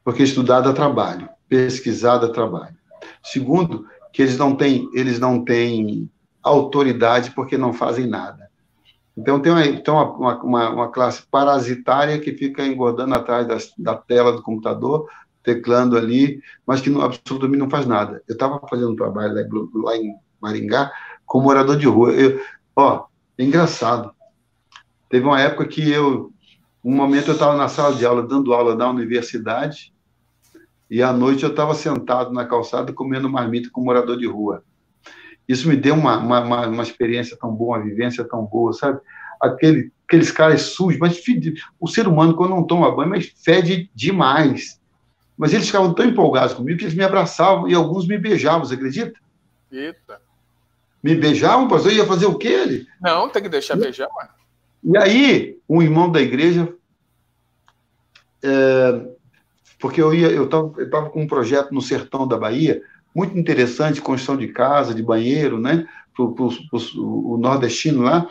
[0.04, 2.76] Porque estudar dá trabalho, pesquisar dá trabalho.
[3.22, 6.08] Segundo, que eles não têm, eles não têm
[6.42, 8.50] autoridade porque não fazem nada.
[9.16, 13.94] Então, tem uma, tem uma, uma, uma classe parasitária que fica engordando atrás das, da
[13.94, 15.08] tela do computador,
[15.42, 18.22] teclando ali, mas que não, absolutamente não faz nada.
[18.28, 20.90] Eu estava fazendo um trabalho lá, lá, em Maringá
[21.26, 22.12] como morador de rua.
[22.12, 22.40] Eu,
[22.74, 23.06] ó,
[23.36, 24.12] é engraçado.
[25.08, 26.32] Teve uma época que eu,
[26.84, 29.92] um momento eu estava na sala de aula, dando aula na universidade,
[30.90, 34.64] e à noite eu estava sentado na calçada comendo marmita com morador de rua.
[35.50, 39.00] Isso me deu uma, uma, uma, experiência tão boa, uma vivência tão boa, sabe?
[39.40, 41.20] Aquele, aqueles caras sujos, mas
[41.80, 44.80] o ser humano, quando não toma banho, mas fede demais.
[45.36, 48.74] Mas eles ficavam tão empolgados comigo que eles me abraçavam e alguns me beijavam, você
[48.74, 49.18] acredita?
[49.72, 50.22] Eita.
[51.02, 51.92] Me beijavam, pastor?
[51.92, 52.86] Ia fazer o quê ele?
[53.00, 54.28] Não, tem que deixar e, beijar, ué.
[54.84, 56.72] E aí, um irmão da igreja,
[58.40, 59.04] é,
[59.80, 62.80] porque eu ia, eu estava eu tava com um projeto no sertão da Bahia,
[63.14, 65.86] muito interessante, construção de casa, de banheiro, né?
[66.14, 68.28] Para o nordestino lá.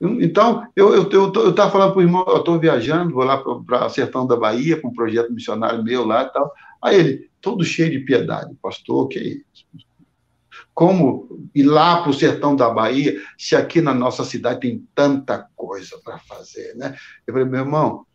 [0.00, 3.88] Então, eu estava eu, eu, falando para o irmão, eu estou viajando, vou lá para
[3.88, 6.52] sertão da Bahia, com um projeto missionário meu lá e tal.
[6.80, 9.66] Aí ele, todo cheio de piedade, pastor, que é isso?
[10.72, 15.48] Como ir lá para o sertão da Bahia, se aqui na nossa cidade tem tanta
[15.56, 16.96] coisa para fazer, né?
[17.26, 18.06] Eu falei, meu irmão,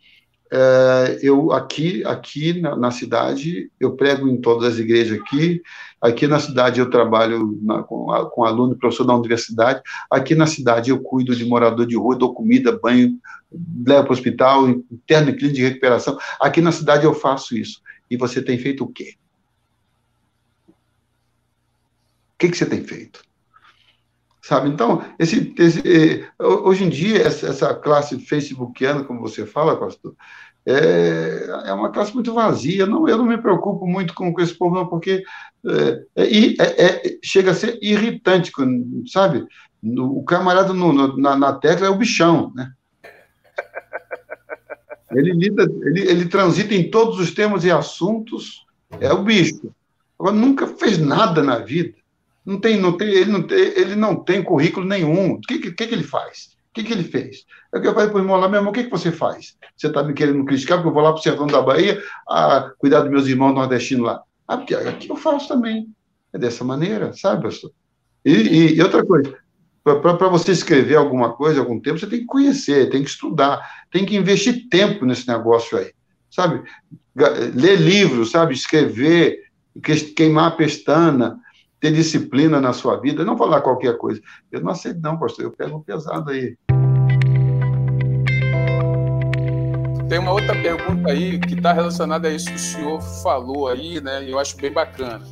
[0.55, 5.63] é, eu aqui aqui na, na, cidade eu prego em todas as igrejas aqui.
[5.99, 9.81] Aqui na cidade eu trabalho na, com, com aluno professor da universidade.
[10.11, 13.19] Aqui na cidade eu cuido de morador de rua dou comida banho
[13.83, 16.19] levo para o hospital interno e clínica de recuperação.
[16.39, 17.81] Aqui na cidade eu faço isso.
[18.07, 19.15] E você tem feito o quê?
[20.67, 20.73] O
[22.37, 23.23] que, que você tem feito
[24.43, 24.69] sabe?
[24.69, 30.13] Então, esse, esse, eh, hoje em dia, essa, classe facebookiana, como você fala, pastor,
[30.65, 32.85] é, é uma classe muito vazia.
[32.85, 35.23] Não, eu não me preocupo muito com, com esse povo, não, porque
[36.15, 38.51] é, é, é chega a ser irritante,
[39.07, 39.45] sabe?
[39.81, 42.71] O camarada no, na, na tecla é o bichão, né?
[45.11, 48.65] Ele, lida, ele, ele transita em todos os temas e assuntos,
[48.99, 49.73] é o bicho.
[50.17, 51.93] Agora, nunca fez nada na vida.
[52.45, 55.33] Não tem, não tem, ele, não tem, ele não tem currículo nenhum.
[55.33, 56.53] O que, que, que ele faz?
[56.69, 57.45] O que, que ele fez?
[57.73, 59.55] É que eu falei para o irmão lá, meu irmão, o que, que você faz?
[59.77, 62.71] Você está me querendo criticar porque eu vou lá para o sertão da Bahia a
[62.77, 64.21] cuidar dos meus irmãos nordestinos lá.
[64.47, 65.87] Ah, porque aqui eu faço também.
[66.33, 67.71] É dessa maneira, sabe, pastor?
[68.25, 69.37] E, e outra coisa,
[69.83, 73.61] para você escrever alguma coisa, algum tempo, você tem que conhecer, tem que estudar,
[73.91, 75.91] tem que investir tempo nesse negócio aí,
[76.31, 76.63] sabe?
[77.15, 78.53] Ler livros, sabe?
[78.53, 79.39] Escrever,
[80.15, 81.37] queimar a pestana,
[81.83, 84.21] ter disciplina na sua vida, não falar qualquer coisa.
[84.49, 86.55] Eu não aceito, não, pastor, eu pego pesado aí.
[90.07, 93.99] Tem uma outra pergunta aí que está relacionada a isso que o senhor falou aí,
[93.99, 94.23] né?
[94.25, 95.25] Eu acho bem bacana.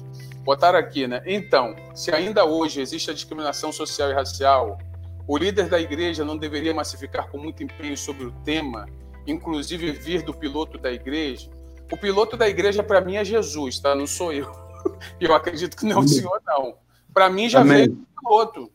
[0.44, 1.24] Botaram aqui, né?
[1.26, 4.78] Então, se ainda hoje existe a discriminação social e racial,
[5.26, 8.88] o líder da igreja não deveria massificar com muito empenho sobre o tema,
[9.26, 11.50] inclusive vir do piloto da igreja?
[11.90, 13.96] O piloto da igreja, para mim, é Jesus, tá?
[13.96, 14.71] Não sou eu.
[15.20, 16.76] eu acredito que não é o senhor, não.
[17.14, 17.78] Para mim já Amém.
[17.78, 18.72] veio o piloto.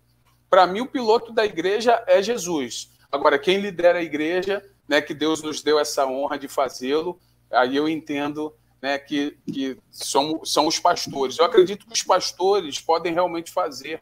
[0.49, 2.91] Para mim, o piloto da igreja é Jesus.
[3.11, 7.19] Agora, quem lidera a igreja, né, que Deus nos deu essa honra de fazê-lo,
[7.51, 11.39] aí eu entendo né, que, que são, são os pastores.
[11.39, 14.01] Eu acredito que os pastores podem realmente fazer.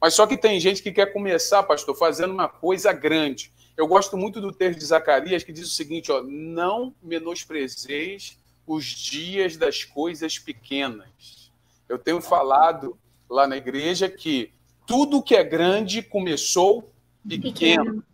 [0.00, 3.52] Mas só que tem gente que quer começar, pastor, fazendo uma coisa grande.
[3.76, 8.84] Eu gosto muito do texto de Zacarias que diz o seguinte: ó, não menosprezeis os
[8.84, 11.08] dias das coisas pequenas.
[11.88, 12.98] Eu tenho falado
[13.28, 14.52] lá na igreja que
[14.86, 16.90] tudo que é grande começou
[17.26, 18.04] pequeno.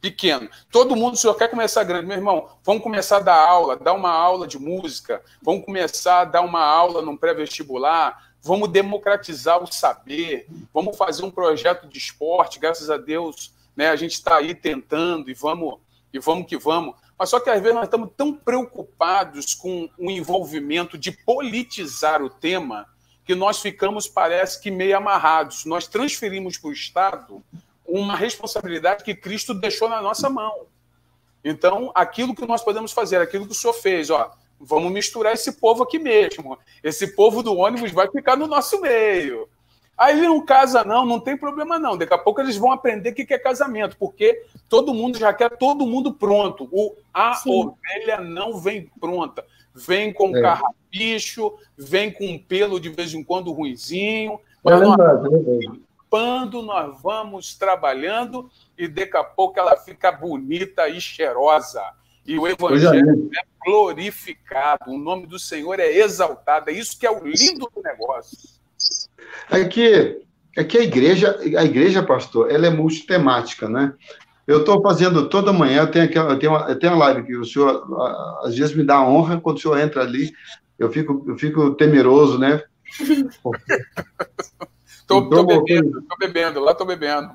[0.00, 0.48] pequeno.
[0.70, 2.06] Todo mundo só quer começar grande.
[2.06, 6.24] Meu irmão, vamos começar a dar aula, dar uma aula de música, vamos começar a
[6.24, 12.60] dar uma aula num pré-vestibular, vamos democratizar o saber, vamos fazer um projeto de esporte,
[12.60, 15.78] graças a Deus, né, a gente está aí tentando e vamos,
[16.12, 16.94] e vamos que vamos.
[17.18, 22.30] Mas só que às vezes nós estamos tão preocupados com o envolvimento de politizar o
[22.30, 22.86] tema
[23.24, 25.64] que nós ficamos, parece que, meio amarrados.
[25.64, 27.42] Nós transferimos para o Estado
[27.84, 30.66] uma responsabilidade que Cristo deixou na nossa mão.
[31.44, 34.30] Então, aquilo que nós podemos fazer, aquilo que o senhor fez, ó,
[34.60, 36.58] vamos misturar esse povo aqui mesmo.
[36.82, 39.47] Esse povo do ônibus vai ficar no nosso meio.
[39.98, 41.96] Aí ele não casa, não, não tem problema, não.
[41.96, 45.56] Daqui a pouco eles vão aprender o que é casamento, porque todo mundo já quer
[45.56, 46.68] todo mundo pronto.
[46.70, 47.50] O, a Sim.
[47.50, 49.44] ovelha não vem pronta.
[49.74, 50.40] Vem com é.
[50.40, 54.38] carrapicho, vem com um pelo de vez em quando ruizinho.
[54.64, 60.88] É verdade, é verdade limpando, nós vamos trabalhando e daqui a pouco ela fica bonita
[60.88, 61.82] e cheirosa.
[62.26, 66.70] E o evangelho é glorificado, o nome do Senhor é exaltado.
[66.70, 68.57] É isso que é o lindo do negócio.
[69.50, 70.20] É que,
[70.56, 73.92] é que a igreja, a igreja, pastor, ela é multitemática, né?
[74.46, 77.36] Eu estou fazendo toda manhã, eu tenho, eu, tenho uma, eu tenho uma live que
[77.36, 77.86] o senhor
[78.42, 80.32] às vezes me dá honra quando o senhor entra ali,
[80.78, 82.62] eu fico, eu fico temeroso, né?
[85.08, 87.30] Estou então, bebendo, estou bebendo, lá estou bebendo.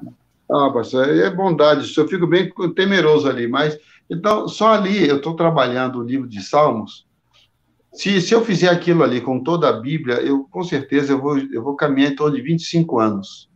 [0.52, 5.36] Ah, pastor, é bondade, eu fico bem temeroso ali, mas então só ali eu estou
[5.36, 7.08] trabalhando o livro de Salmos.
[7.94, 11.38] Se, se eu fizer aquilo ali com toda a Bíblia, eu com certeza eu vou,
[11.38, 13.50] eu vou caminhar em torno de 25 anos.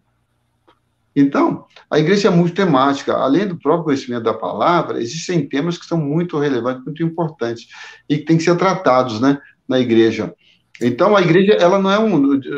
[1.16, 3.14] Então, a igreja é muito temática.
[3.14, 7.68] Além do próprio conhecimento da palavra, existem temas que são muito relevantes, muito importantes
[8.08, 10.32] e que têm que ser tratados né, na igreja.
[10.80, 11.98] Então, a igreja ela não é,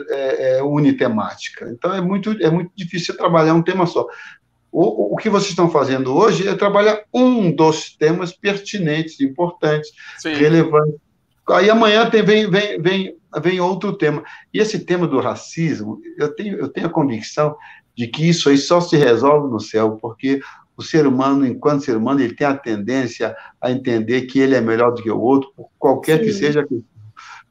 [0.09, 1.69] é, é unitemática.
[1.71, 4.05] Então, é muito, é muito difícil trabalhar um tema só.
[4.69, 10.33] O, o que vocês estão fazendo hoje é trabalhar um dos temas pertinentes, importantes, Sim.
[10.33, 10.99] relevantes.
[11.51, 14.23] Aí amanhã tem, vem, vem, vem, vem outro tema.
[14.53, 17.55] E esse tema do racismo, eu tenho, eu tenho a convicção
[17.95, 20.41] de que isso aí só se resolve no céu, porque
[20.77, 24.61] o ser humano, enquanto ser humano, ele tem a tendência a entender que ele é
[24.61, 26.25] melhor do que o outro, por qualquer Sim.
[26.25, 26.65] que seja a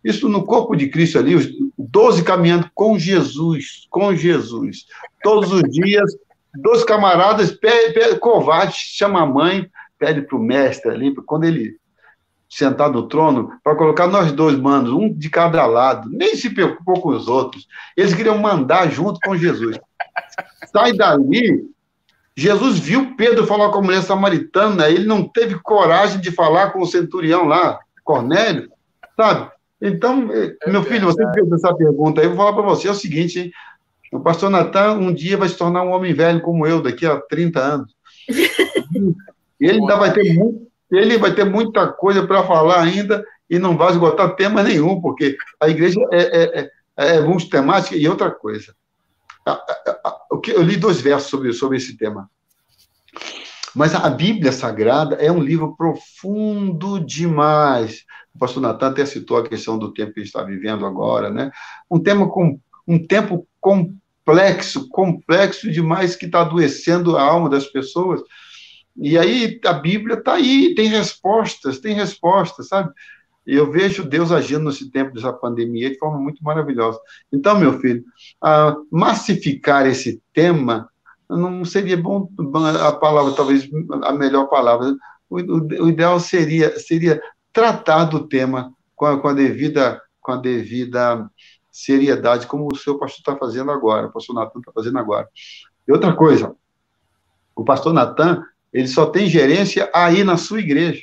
[0.04, 4.86] isso no corpo de Cristo ali, os doze caminhando com Jesus, com Jesus.
[5.22, 6.10] Todos os dias,
[6.54, 9.68] dois camaradas, pede, pede, covarde, chama a mãe,
[9.98, 11.76] pede para o mestre ali, quando ele
[12.48, 17.00] sentar no trono, para colocar nós dois manos, um de cada lado, nem se preocupou
[17.00, 17.66] com os outros.
[17.96, 19.78] Eles queriam mandar junto com Jesus.
[20.72, 21.68] Sai dali,
[22.36, 26.80] Jesus viu Pedro falar com a mulher samaritana, ele não teve coragem de falar com
[26.80, 28.70] o centurião lá, Cornélio,
[29.16, 29.50] sabe?
[29.82, 32.88] Então, eh, é meu filho, você fez essa pergunta aí, eu vou falar para você
[32.88, 33.52] é o seguinte, hein?
[34.12, 37.20] o pastor Natan um dia vai se tornar um homem velho como eu, daqui a
[37.20, 37.94] 30 anos.
[39.60, 43.76] ele ainda vai ter muito, ele vai ter muita coisa para falar ainda e não
[43.76, 48.74] vai esgotar tema nenhum, porque a igreja é, é, é, é multitemática e outra coisa.
[50.48, 52.30] Eu li dois versos sobre, sobre esse tema.
[53.74, 58.04] Mas a Bíblia Sagrada é um livro profundo demais.
[58.34, 61.50] O pastor Natan até citou a questão do tempo que está vivendo agora, né?
[61.90, 68.20] Um tema com um tempo complexo, complexo demais que está adoecendo a alma das pessoas.
[69.00, 72.92] E aí a Bíblia está aí, tem respostas, tem respostas, sabe?
[73.46, 77.00] Eu vejo Deus agindo nesse tempo dessa pandemia de forma muito maravilhosa.
[77.32, 78.04] Então, meu filho,
[78.90, 80.88] massificar esse tema
[81.28, 82.28] não seria bom
[82.86, 83.68] a palavra, talvez
[84.02, 84.94] a melhor palavra.
[85.30, 87.22] O, o, o ideal seria, seria
[87.52, 91.30] tratar do tema com a, com a, devida, com a devida
[91.70, 95.28] seriedade, como o seu pastor está fazendo agora, o pastor Natan está fazendo agora.
[95.86, 96.54] E outra coisa,
[97.54, 98.42] o pastor Natan,
[98.72, 101.02] ele só tem gerência aí na sua igreja.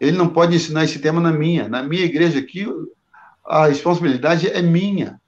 [0.00, 1.68] Ele não pode ensinar esse tema na minha.
[1.68, 2.66] Na minha igreja aqui,
[3.44, 5.20] a responsabilidade é minha.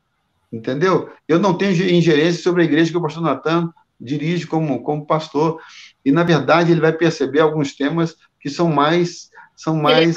[0.53, 1.11] Entendeu?
[1.27, 5.61] Eu não tenho ingerência sobre a igreja que o pastor Natan dirige como, como pastor.
[6.05, 10.17] E, na verdade, ele vai perceber alguns temas que são mais são mais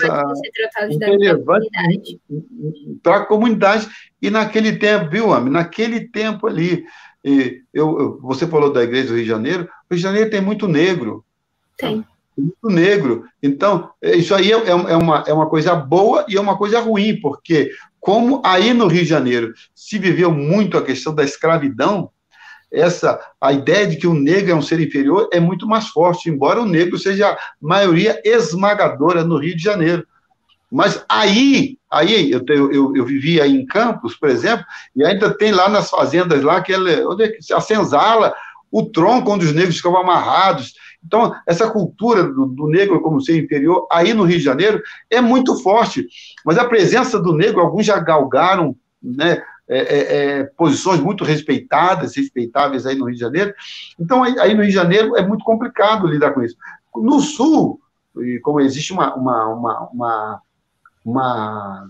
[1.00, 1.70] relevantes
[3.04, 3.88] para a comunidade.
[4.22, 5.50] E naquele tempo, viu, Ami?
[5.50, 6.86] Naquele tempo ali,
[7.74, 10.42] eu, eu, você falou da igreja do Rio de Janeiro, o Rio de Janeiro tem
[10.42, 11.24] muito negro.
[11.78, 12.06] Tem.
[12.38, 13.26] muito negro.
[13.42, 16.80] Então, isso aí é, é, é, uma, é uma coisa boa e é uma coisa
[16.80, 22.10] ruim, porque como aí no Rio de Janeiro se viveu muito a questão da escravidão,
[22.72, 26.30] essa a ideia de que o negro é um ser inferior é muito mais forte,
[26.30, 30.06] embora o negro seja a maioria esmagadora no Rio de Janeiro.
[30.72, 34.66] Mas aí, aí eu, eu, eu vivi aí em Campos, por exemplo,
[34.96, 38.34] e ainda tem lá nas fazendas lá aquele, onde é a senzala,
[38.72, 40.74] o tronco onde os negros ficavam amarrados.
[41.06, 45.22] Então, essa cultura do, do, negro como ser inferior, aí no Rio de Janeiro, é
[45.22, 46.06] muito forte.
[46.46, 52.16] Mas a presença do negro, alguns já galgaram né, é, é, é, posições muito respeitadas,
[52.16, 53.54] respeitáveis aí no Rio de Janeiro.
[54.00, 56.58] Então, aí, aí, no Rio de Janeiro é muito complicado lidar com isso.
[56.96, 57.80] No Sul,
[58.18, 60.42] e como existe uma, uma, uma, uma,
[61.10, 61.90] uma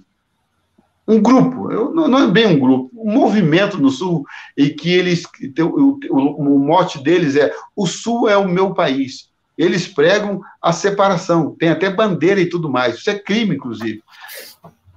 [1.07, 4.25] um grupo, não, é bem um grupo, um movimento no Sul,
[4.57, 5.23] e que eles,
[5.61, 9.29] o, o, mote deles é: o Sul é o meu país.
[9.57, 12.95] Eles pregam a separação, tem até bandeira e tudo mais.
[12.95, 14.03] Isso é crime, inclusive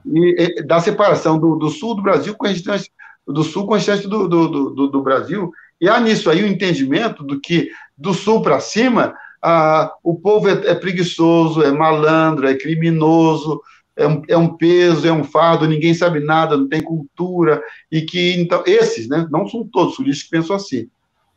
[0.07, 2.91] e, da separação do, do, sul do Brasil com o restante,
[3.27, 5.53] do sul com o restante do, do, do, do Brasil.
[5.81, 10.49] E há nisso aí o entendimento do que do sul para cima ah, o povo
[10.49, 13.61] é, é, preguiçoso, é malandro, é criminoso,
[14.01, 17.63] é um, é um, peso, é um fardo, ninguém sabe nada, não tem cultura,
[17.93, 20.89] e que, então, esses, né, não são todos, os que pensam assim,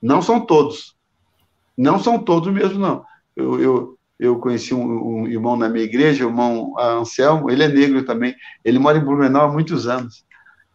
[0.01, 0.95] não são todos,
[1.77, 3.03] não são todos mesmo, não.
[3.35, 7.67] Eu, eu, eu conheci um, um, irmão na minha igreja, o irmão Anselmo, ele é
[7.67, 8.33] negro também,
[8.63, 10.23] ele mora em Blumenau há muitos anos.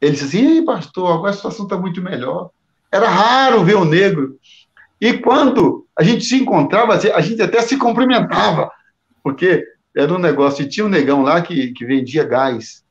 [0.00, 2.50] Ele disse assim, Ei, pastor, agora a situação está muito melhor.
[2.92, 4.38] Era raro ver um negro.
[5.00, 8.70] E quando a gente se encontrava, a gente até se cumprimentava,
[9.22, 9.64] porque
[9.98, 12.84] era um negócio, e tinha um negão lá que, que vendia gás.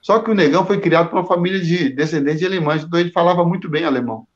[0.00, 3.10] Só que o negão foi criado por uma família de descendentes de alemães, então ele
[3.10, 4.26] falava muito bem alemão.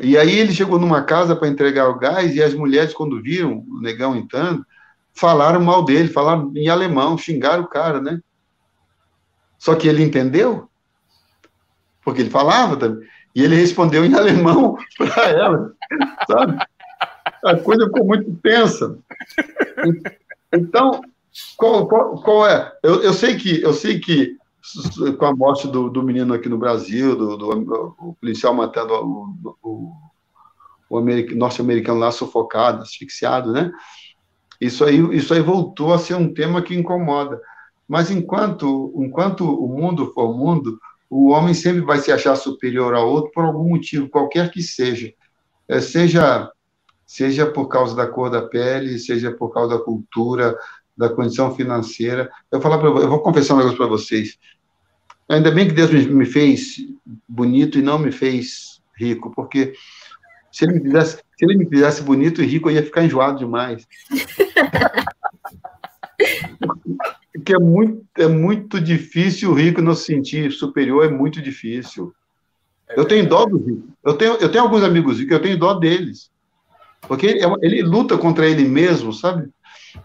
[0.00, 3.64] E aí ele chegou numa casa para entregar o gás e as mulheres, quando viram
[3.68, 4.64] o negão entrando,
[5.12, 8.18] falaram mal dele, falaram em alemão, xingaram o cara, né?
[9.58, 10.70] Só que ele entendeu,
[12.02, 15.72] porque ele falava também, e ele respondeu em alemão para ela,
[16.26, 16.58] sabe?
[17.44, 18.98] A coisa ficou muito tensa.
[20.54, 21.00] Então,
[21.56, 22.72] qual, qual, qual é?
[22.82, 24.36] Eu, eu, sei que eu sei que
[25.18, 29.92] com a morte do, do menino aqui no Brasil, do, do policial matando o, o,
[30.88, 31.00] o
[31.36, 33.70] norte-americano lá sufocado, asfixiado, né?
[34.60, 37.40] Isso aí, isso aí voltou a ser um tema que incomoda.
[37.86, 40.78] Mas enquanto, enquanto o mundo for mundo,
[41.10, 45.12] o homem sempre vai se achar superior ao outro por algum motivo, qualquer que seja.
[45.68, 46.50] É, seja,
[47.06, 50.56] seja por causa da cor da pele, seja por causa da cultura,
[50.96, 52.30] da condição financeira.
[52.50, 54.38] Eu, falar pra, eu vou confessar um negócio para vocês.
[55.28, 56.76] Ainda bem que Deus me fez
[57.28, 59.74] bonito e não me fez rico, porque
[60.52, 63.38] se ele me fizesse, se ele me fizesse bonito e rico, eu ia ficar enjoado
[63.38, 63.86] demais.
[67.44, 72.14] porque é muito, é muito difícil o rico não se sentir superior, é muito difícil.
[72.90, 73.88] Eu tenho dó do rico.
[74.04, 76.30] Eu tenho, eu tenho alguns amigos ricos, eu tenho dó deles.
[77.06, 79.48] Porque ele, ele luta contra ele mesmo, sabe?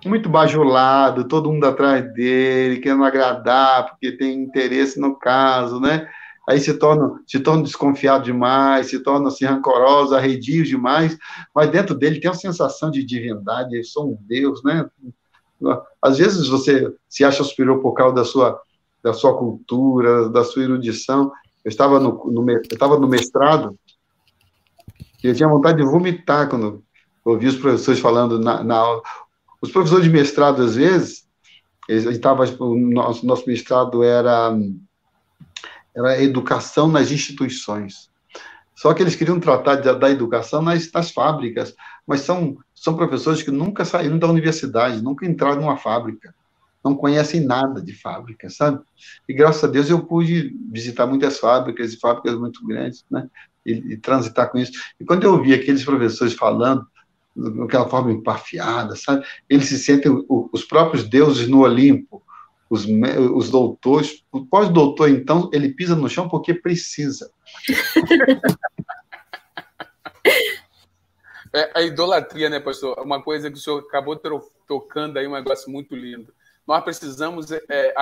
[0.06, 6.08] muito bajulado, todo mundo atrás dele, querendo agradar, porque tem interesse no caso, né?
[6.48, 11.18] Aí se torna, se torna desconfiado demais, se torna assim, rancoroso, arredio demais,
[11.54, 14.88] mas dentro dele tem uma sensação de divindade, eu sou um Deus, né?
[16.02, 18.60] Às vezes você se acha superior por causa da sua,
[19.04, 21.32] da sua cultura, da sua erudição.
[21.64, 23.78] Eu estava no, no, eu estava no mestrado
[25.22, 26.82] e eu tinha vontade de vomitar quando
[27.30, 29.02] ouvi os professores falando na, na aula.
[29.62, 31.28] Os professores de mestrado, às vezes,
[31.88, 34.56] estava o nosso, nosso mestrado era,
[35.96, 38.10] era educação nas instituições.
[38.76, 41.76] Só que eles queriam tratar da, da educação nas, nas fábricas,
[42.08, 46.34] mas são, são professores que nunca saíram da universidade, nunca entraram numa fábrica,
[46.84, 48.80] não conhecem nada de fábrica, sabe?
[49.28, 53.30] E graças a Deus eu pude visitar muitas fábricas, e fábricas muito grandes, né?
[53.66, 54.72] E, e transitar com isso.
[54.98, 56.88] E quando eu vi aqueles professores falando
[57.60, 59.26] daquela forma empafiada, sabe?
[59.50, 62.24] Eles se sentem os próprios deuses no Olimpo,
[62.70, 62.86] os,
[63.34, 64.24] os doutores.
[64.32, 67.32] O pós-doutor, então, ele pisa no chão porque precisa.
[71.52, 73.00] É, a idolatria, né, pastor?
[73.00, 74.16] Uma coisa que o senhor acabou
[74.68, 76.32] tocando aí, um negócio muito lindo.
[76.68, 77.94] Nós precisamos, é,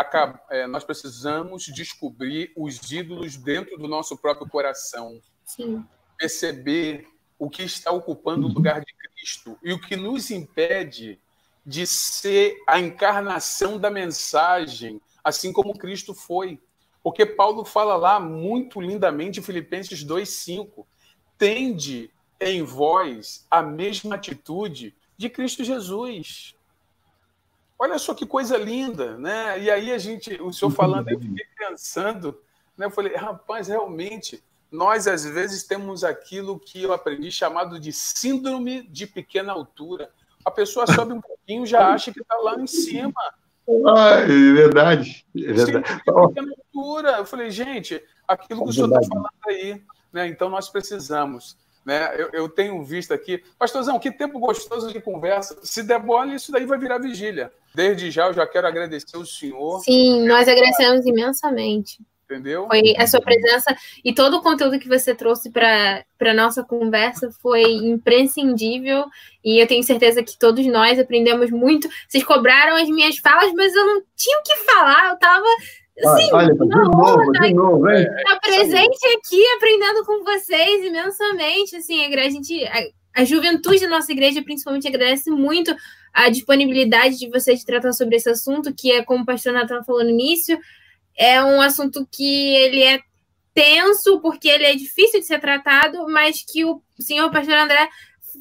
[0.49, 5.21] é, nós precisamos descobrir os ídolos dentro do nosso próprio coração.
[5.45, 5.85] Sim.
[6.17, 7.07] Perceber
[7.39, 11.19] o que está ocupando o lugar de Cristo e o que nos impede
[11.65, 16.59] de ser a encarnação da mensagem, assim como Cristo foi.
[17.03, 20.85] Porque Paulo fala lá muito lindamente em Filipenses 2:5,
[21.37, 26.55] tende em vós a mesma atitude de Cristo Jesus.
[27.79, 29.59] Olha só que coisa linda, né?
[29.59, 32.39] E aí a gente, o senhor falando, eu fiquei pensando,
[32.77, 32.85] né?
[32.85, 38.87] Eu falei, rapaz, realmente, nós às vezes temos aquilo que eu aprendi chamado de síndrome
[38.87, 40.09] de pequena altura.
[40.43, 43.13] A pessoa sobe um pouquinho já acha que está lá em cima.
[43.87, 45.25] Ah, é verdade.
[45.35, 45.65] É verdade.
[45.65, 47.09] Síndrome de pequena altura.
[47.17, 49.81] Eu falei, gente, aquilo que o senhor está falando aí,
[50.11, 50.27] né?
[50.27, 51.57] Então nós precisamos
[51.87, 52.13] né?
[52.17, 53.41] Eu, eu, tenho visto aqui.
[53.57, 55.57] Pastorzão, que tempo gostoso de conversa.
[55.63, 57.49] Se der bola, isso daí vai virar vigília.
[57.73, 59.79] Desde já, eu já quero agradecer o senhor.
[59.79, 61.99] Sim, nós agradecemos imensamente.
[62.29, 62.67] Entendeu?
[62.67, 63.73] Foi a sua presença
[64.03, 69.05] e todo o conteúdo que você trouxe para a nossa conversa foi imprescindível.
[69.43, 71.87] E eu tenho certeza que todos nós aprendemos muito.
[72.05, 75.07] Vocês cobraram as minhas falas, mas eu não tinha o que falar.
[75.07, 75.45] Eu estava
[75.99, 78.05] Sim, Olha, de novo, de novo, hein?
[78.27, 81.75] Tá presente aqui, aprendendo com vocês imensamente.
[81.75, 85.75] Assim, a gente, a, a juventude da nossa igreja, principalmente, agradece muito
[86.13, 89.83] a disponibilidade de vocês de tratar sobre esse assunto, que é, como o pastor Natan
[89.83, 90.59] falou no início,
[91.17, 92.99] é um assunto que ele é
[93.53, 97.89] tenso, porque ele é difícil de ser tratado, mas que o senhor pastor André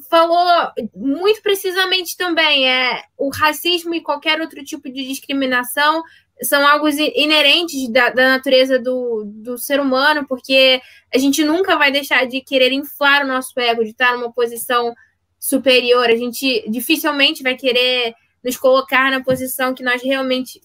[0.09, 6.03] falou muito precisamente também, é o racismo e qualquer outro tipo de discriminação
[6.43, 10.79] são algo inerentes da, da natureza do, do ser humano, porque
[11.13, 14.93] a gente nunca vai deixar de querer inflar o nosso ego, de estar numa posição
[15.39, 16.05] superior.
[16.05, 18.13] A gente dificilmente vai querer
[18.43, 20.61] nos colocar na posição que nós realmente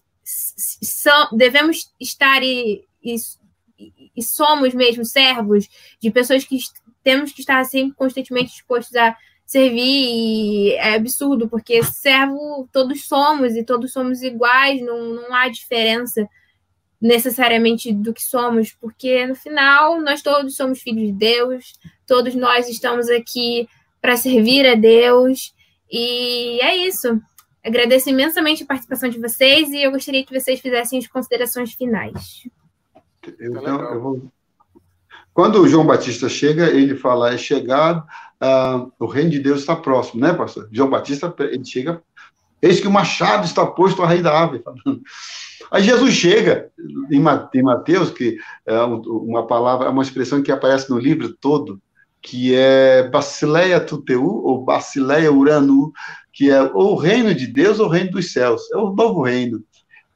[1.32, 3.16] devemos estar e, e,
[4.16, 5.68] e somos mesmo servos
[6.00, 6.58] de pessoas que
[7.02, 13.62] temos que estar sempre constantemente dispostos a servir é absurdo, porque servo todos somos e
[13.62, 16.26] todos somos iguais, não, não há diferença
[17.00, 21.74] necessariamente do que somos, porque no final nós todos somos filhos de Deus,
[22.06, 23.68] todos nós estamos aqui
[24.00, 25.52] para servir a Deus,
[25.90, 27.20] e é isso.
[27.64, 32.48] Agradeço imensamente a participação de vocês e eu gostaria que vocês fizessem as considerações finais.
[33.38, 34.32] Eu, eu vou...
[35.32, 38.04] Quando o João Batista chega, ele fala: é chegado
[38.44, 40.68] ah, o reino de Deus está próximo, né, pastor?
[40.72, 42.02] João Batista, ele chega,
[42.60, 44.64] eis que o machado está posto à rei da árvore.
[45.70, 46.68] Aí Jesus chega,
[47.10, 48.36] em Mateus, que
[48.66, 51.80] é uma palavra, uma expressão que aparece no livro todo,
[52.20, 55.92] que é Basileia Tuteu, ou Basileia Uranu,
[56.32, 59.62] que é o reino de Deus ou o reino dos céus, é o novo reino.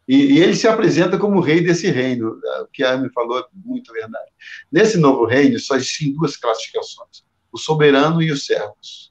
[0.08, 3.44] E, e, ele se apresenta como rei desse reino, o que a Amy falou é
[3.52, 4.30] muito verdade.
[4.70, 7.26] Nesse novo reino, só existem duas classificações
[7.56, 9.10] o soberano e os servos.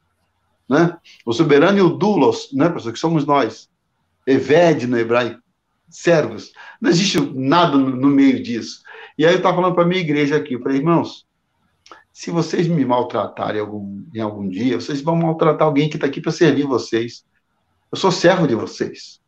[0.69, 0.95] Né?
[1.25, 3.69] O soberano e o doulos, né, professor, que somos nós.
[4.25, 5.41] Eved no hebraico,
[5.89, 6.51] servos.
[6.79, 8.81] Não existe nada no, no meio disso.
[9.17, 11.25] E aí eu estava falando para a minha igreja aqui, eu falei, irmãos,
[12.15, 16.21] se vocês me maltratarem algum, em algum dia, vocês vão maltratar alguém que está aqui
[16.21, 17.25] para servir vocês.
[17.91, 19.19] Eu sou servo de vocês.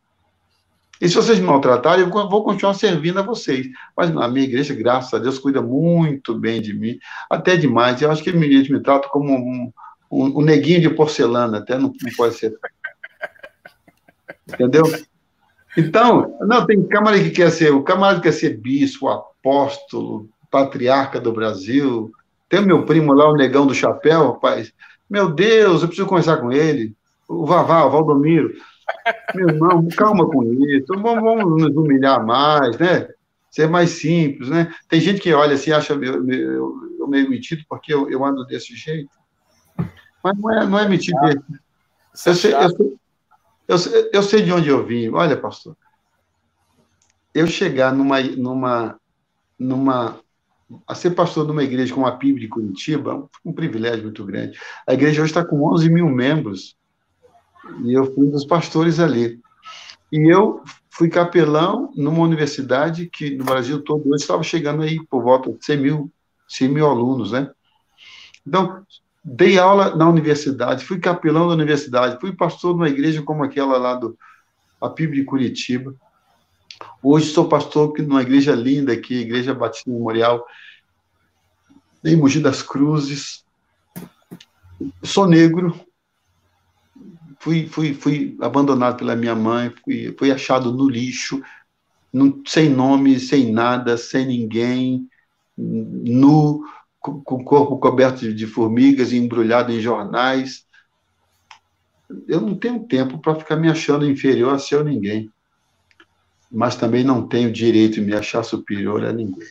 [1.02, 3.68] E se vocês me maltratarem, eu vou continuar servindo a vocês.
[3.96, 6.98] Mas a minha igreja, graças a Deus, cuida muito bem de mim,
[7.30, 8.02] até demais.
[8.02, 9.70] Eu acho que eles me tratam como um,
[10.10, 12.58] um, um, neguinho de porcelana, até não, não pode ser.
[14.48, 14.84] Entendeu?
[15.76, 21.20] Então, não, tem camarada que quer ser, o camarada que quer ser bispo, apóstolo, patriarca
[21.20, 22.14] do Brasil.
[22.50, 24.74] Tem meu primo lá, o negão do chapéu, rapaz.
[25.10, 26.96] Meu Deus, eu preciso conversar com ele.
[27.28, 28.54] O Vavá, o Valdomiro.
[29.36, 33.10] Meu irmão, calma com isso, vamos, vamos nos humilhar mais, né?
[33.50, 34.74] Ser mais simples, né?
[34.88, 38.46] Tem gente que olha assim, acha eu, eu, eu meio metido porque eu, eu, ando
[38.46, 39.10] desse jeito.
[40.24, 41.18] Mas não é, não é metido.
[41.26, 41.42] Eu,
[42.14, 42.98] sei, eu, sei,
[43.68, 45.10] eu, sei, eu sei de onde eu vim.
[45.10, 45.76] Olha, pastor,
[47.34, 49.00] eu chegar numa, numa,
[49.60, 50.20] numa
[50.88, 54.58] a ser pastor de uma igreja como a PIB de Curitiba, um privilégio muito grande.
[54.86, 56.76] A igreja hoje está com 11 mil membros.
[57.84, 59.40] E eu fui um dos pastores ali.
[60.12, 65.24] E eu fui capelão numa universidade que no Brasil todo hoje estava chegando aí por
[65.24, 66.12] volta de 100 mil,
[66.48, 67.52] 100 mil alunos, né?
[68.46, 68.84] Então,
[69.24, 73.78] dei aula na universidade, fui capelão da universidade, fui pastor de uma igreja como aquela
[73.78, 74.18] lá do
[74.82, 75.94] a PIB de Curitiba.
[77.02, 80.46] Hoje sou pastor numa igreja linda aqui, Igreja Batista Memorial,
[82.04, 83.46] em Mogi das Cruzes.
[85.04, 85.80] Sou negro,
[87.40, 91.42] fui, fui, fui abandonado pela minha mãe, fui, fui achado no lixo,
[92.46, 95.08] sem nome, sem nada, sem ninguém,
[95.58, 96.64] nu,
[97.00, 100.66] com, o corpo coberto de, formigas, embrulhado em jornais.
[102.28, 105.32] Eu não tenho tempo para ficar me achando inferior a seu ninguém,
[106.52, 109.48] mas também não tenho direito de me achar superior a ninguém.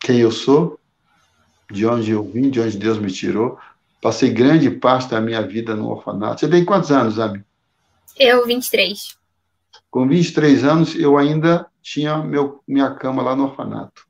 [0.00, 0.78] Quem eu sou,
[1.70, 3.58] de onde eu vim, de onde Deus me tirou,
[4.02, 6.40] Passei grande parte da minha vida no orfanato.
[6.40, 7.44] Você tem quantos anos, Ami?
[8.18, 9.16] Eu, 23.
[9.88, 14.04] Com 23 anos, eu ainda tinha meu, minha cama lá no orfanato.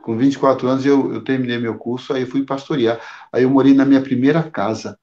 [0.00, 2.98] Com 24 anos, eu, eu terminei meu curso, aí fui pastorear.
[3.30, 4.98] Aí eu morei na minha primeira casa,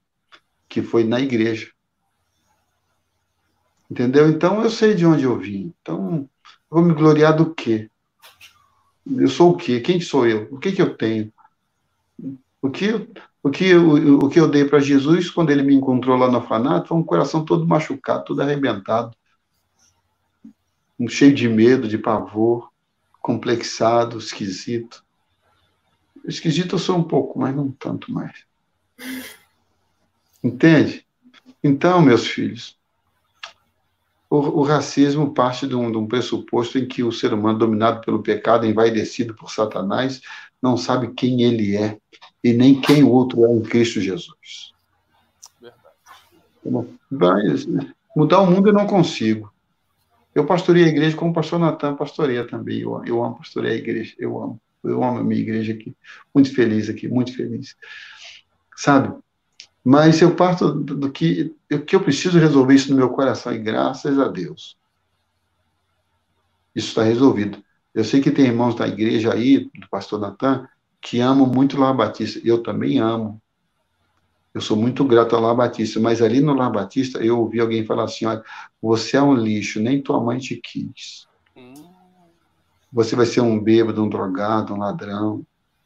[0.68, 1.70] que foi na igreja.
[3.90, 4.30] Entendeu?
[4.30, 5.74] Então, eu sei de onde eu vim.
[5.82, 6.30] Então,
[6.70, 7.90] vou me gloriar do quê?
[9.06, 9.80] Eu sou o quê?
[9.80, 10.48] Quem sou eu?
[10.52, 11.32] O que, que eu tenho?
[12.62, 13.08] O que,
[13.42, 16.38] o que, o, o que eu dei para Jesus quando ele me encontrou lá no
[16.38, 19.16] orfanato foi um coração todo machucado, todo arrebentado,
[21.08, 22.70] cheio de medo, de pavor,
[23.22, 25.06] complexado, esquisito.
[26.26, 28.46] Esquisito eu sou um pouco, mas não tanto mais.
[30.44, 31.06] Entende?
[31.64, 32.77] Então, meus filhos,
[34.30, 38.02] o, o racismo parte de um, de um, pressuposto em que o ser humano, dominado
[38.02, 40.22] pelo pecado, envaidecido por Satanás,
[40.62, 41.98] não sabe quem ele é
[42.44, 44.74] e nem quem o outro é em Cristo Jesus.
[45.62, 46.94] Verdade.
[47.10, 47.68] Mas,
[48.16, 49.52] mudar o mundo eu não consigo.
[50.36, 52.80] Eu pastorei a igreja como o pastor Natan pastoreia também.
[52.82, 54.62] Eu, eu amo pastorear a igreja, eu amo.
[54.84, 55.95] Eu amo a minha igreja aqui.
[56.34, 57.76] Muito feliz aqui, muito feliz.
[58.76, 59.18] Sabe?
[59.90, 63.54] Mas eu parto do, do que, eu, que eu preciso resolver isso no meu coração,
[63.54, 64.78] e graças a Deus.
[66.76, 67.64] Isso está resolvido.
[67.96, 70.68] Eu sei que tem irmãos da igreja aí, do pastor Natan,
[71.00, 72.42] que amam muito o Lar Batista.
[72.44, 73.42] Eu também amo.
[74.54, 77.86] Eu sou muito grato ao Lar Batista, mas ali no Lar Batista eu ouvi alguém
[77.86, 78.44] falar assim: olha,
[78.82, 81.30] você é um lixo, nem tua mãe te quis.
[81.56, 81.74] Hum.
[82.92, 85.46] Você vai ser um bêbado, um drogado, um ladrão.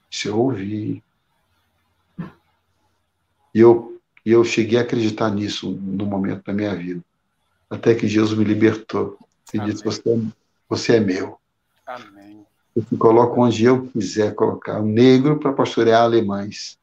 [0.10, 1.04] Isso eu ouvi.
[3.54, 7.04] E eu, eu cheguei a acreditar nisso no momento da minha vida.
[7.70, 9.18] Até que Jesus me libertou
[9.54, 9.72] e Amém.
[9.72, 10.20] disse: você, é,
[10.68, 11.38] você é meu.
[11.86, 12.46] Amém.
[12.76, 14.80] Eu te coloco onde eu quiser colocar.
[14.80, 16.80] O negro para pastorear alemães.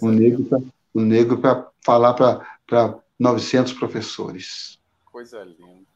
[0.00, 0.58] O negro, pra,
[0.92, 4.78] o negro para falar para 900 professores.
[5.04, 5.86] Coisa linda.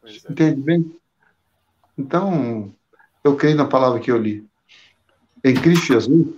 [0.00, 0.96] Coisa Entende bem?
[1.98, 2.72] Então,
[3.24, 4.46] eu creio na palavra que eu li.
[5.42, 6.34] Em Cristo Jesus,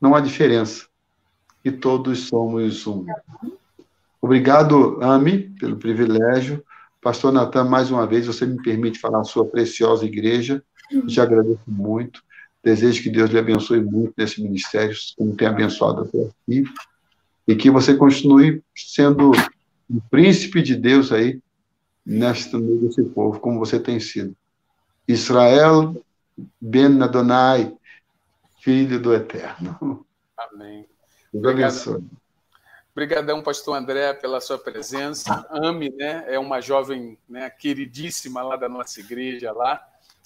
[0.00, 0.87] não há diferença
[1.64, 3.04] e todos somos um.
[4.20, 6.64] Obrigado, Ami, pelo privilégio.
[7.00, 10.62] Pastor Natan, mais uma vez, você me permite falar a sua preciosa igreja.
[11.06, 12.22] Te agradeço muito.
[12.62, 16.64] Desejo que Deus lhe abençoe muito nesse ministério, como tem abençoado até aqui.
[17.46, 19.30] E que você continue sendo
[19.88, 21.40] um príncipe de Deus aí,
[22.04, 24.34] neste meio desse povo, como você tem sido.
[25.06, 25.94] Israel
[26.60, 27.72] Ben Adonai,
[28.60, 30.04] filho do Eterno.
[30.36, 30.84] Amém.
[31.32, 32.04] Obrigado.
[32.92, 35.46] Obrigadão, pastor André, pela sua presença.
[35.50, 36.24] Ame, né?
[36.26, 39.80] É uma jovem né, queridíssima lá da nossa igreja lá.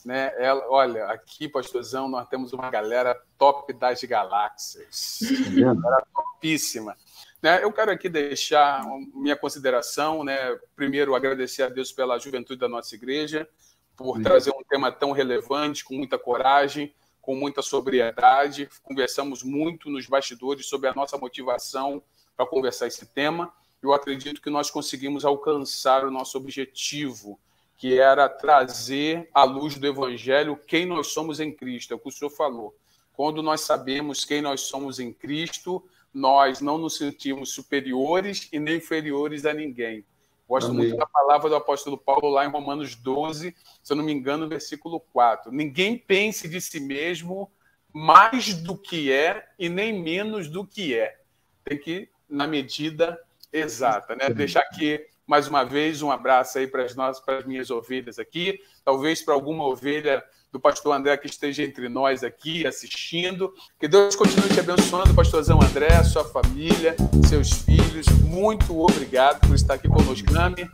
[0.05, 0.33] Né?
[0.39, 5.21] Ela, olha, aqui, pastorzão, nós temos uma galera top das galáxias.
[5.55, 6.97] Galera topíssima.
[7.43, 7.63] Né?
[7.63, 8.83] Eu quero aqui deixar
[9.15, 10.57] minha consideração, né?
[10.75, 13.49] Primeiro, agradecer a Deus pela juventude da nossa igreja,
[13.97, 14.23] por Sim.
[14.23, 18.69] trazer um tema tão relevante, com muita coragem, com muita sobriedade.
[18.83, 22.03] Conversamos muito nos bastidores sobre a nossa motivação
[22.37, 23.51] para conversar esse tema.
[23.81, 27.39] Eu acredito que nós conseguimos alcançar o nosso objetivo,
[27.79, 32.09] que era trazer à luz do Evangelho quem nós somos em Cristo, é o que
[32.09, 32.77] o senhor falou.
[33.15, 35.83] Quando nós sabemos quem nós somos em Cristo,
[36.13, 40.05] nós não nos sentimos superiores e nem inferiores a ninguém.
[40.49, 40.89] Gosto Amém.
[40.89, 44.49] muito da palavra do apóstolo Paulo lá em Romanos 12, se eu não me engano,
[44.49, 45.51] versículo 4.
[45.51, 47.51] Ninguém pense de si mesmo
[47.93, 51.21] mais do que é e nem menos do que é.
[51.65, 53.21] Tem que na medida
[53.53, 54.31] exata, né?
[54.31, 58.19] Deixar aqui mais uma vez um abraço aí para as nossas, para as minhas ovelhas
[58.19, 63.53] aqui, talvez para alguma ovelha do pastor André que esteja entre nós aqui assistindo.
[63.81, 66.95] Que Deus continue te abençoando, pastorzão André, sua família,
[67.27, 68.07] seus filhos.
[68.25, 70.69] Muito obrigado por estar aqui conosco, Nami.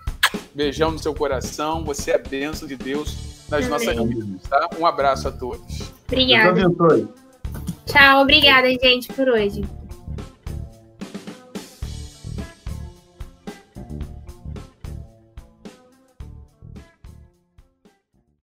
[0.53, 1.85] Beijão no seu coração.
[1.85, 3.17] Você é bênção de Deus
[3.49, 3.71] nas Amém.
[3.71, 4.69] nossas vidas, tá?
[4.79, 5.93] Um abraço a todos.
[6.09, 6.69] Obrigada.
[7.87, 9.63] Tchau, obrigada, gente, por hoje.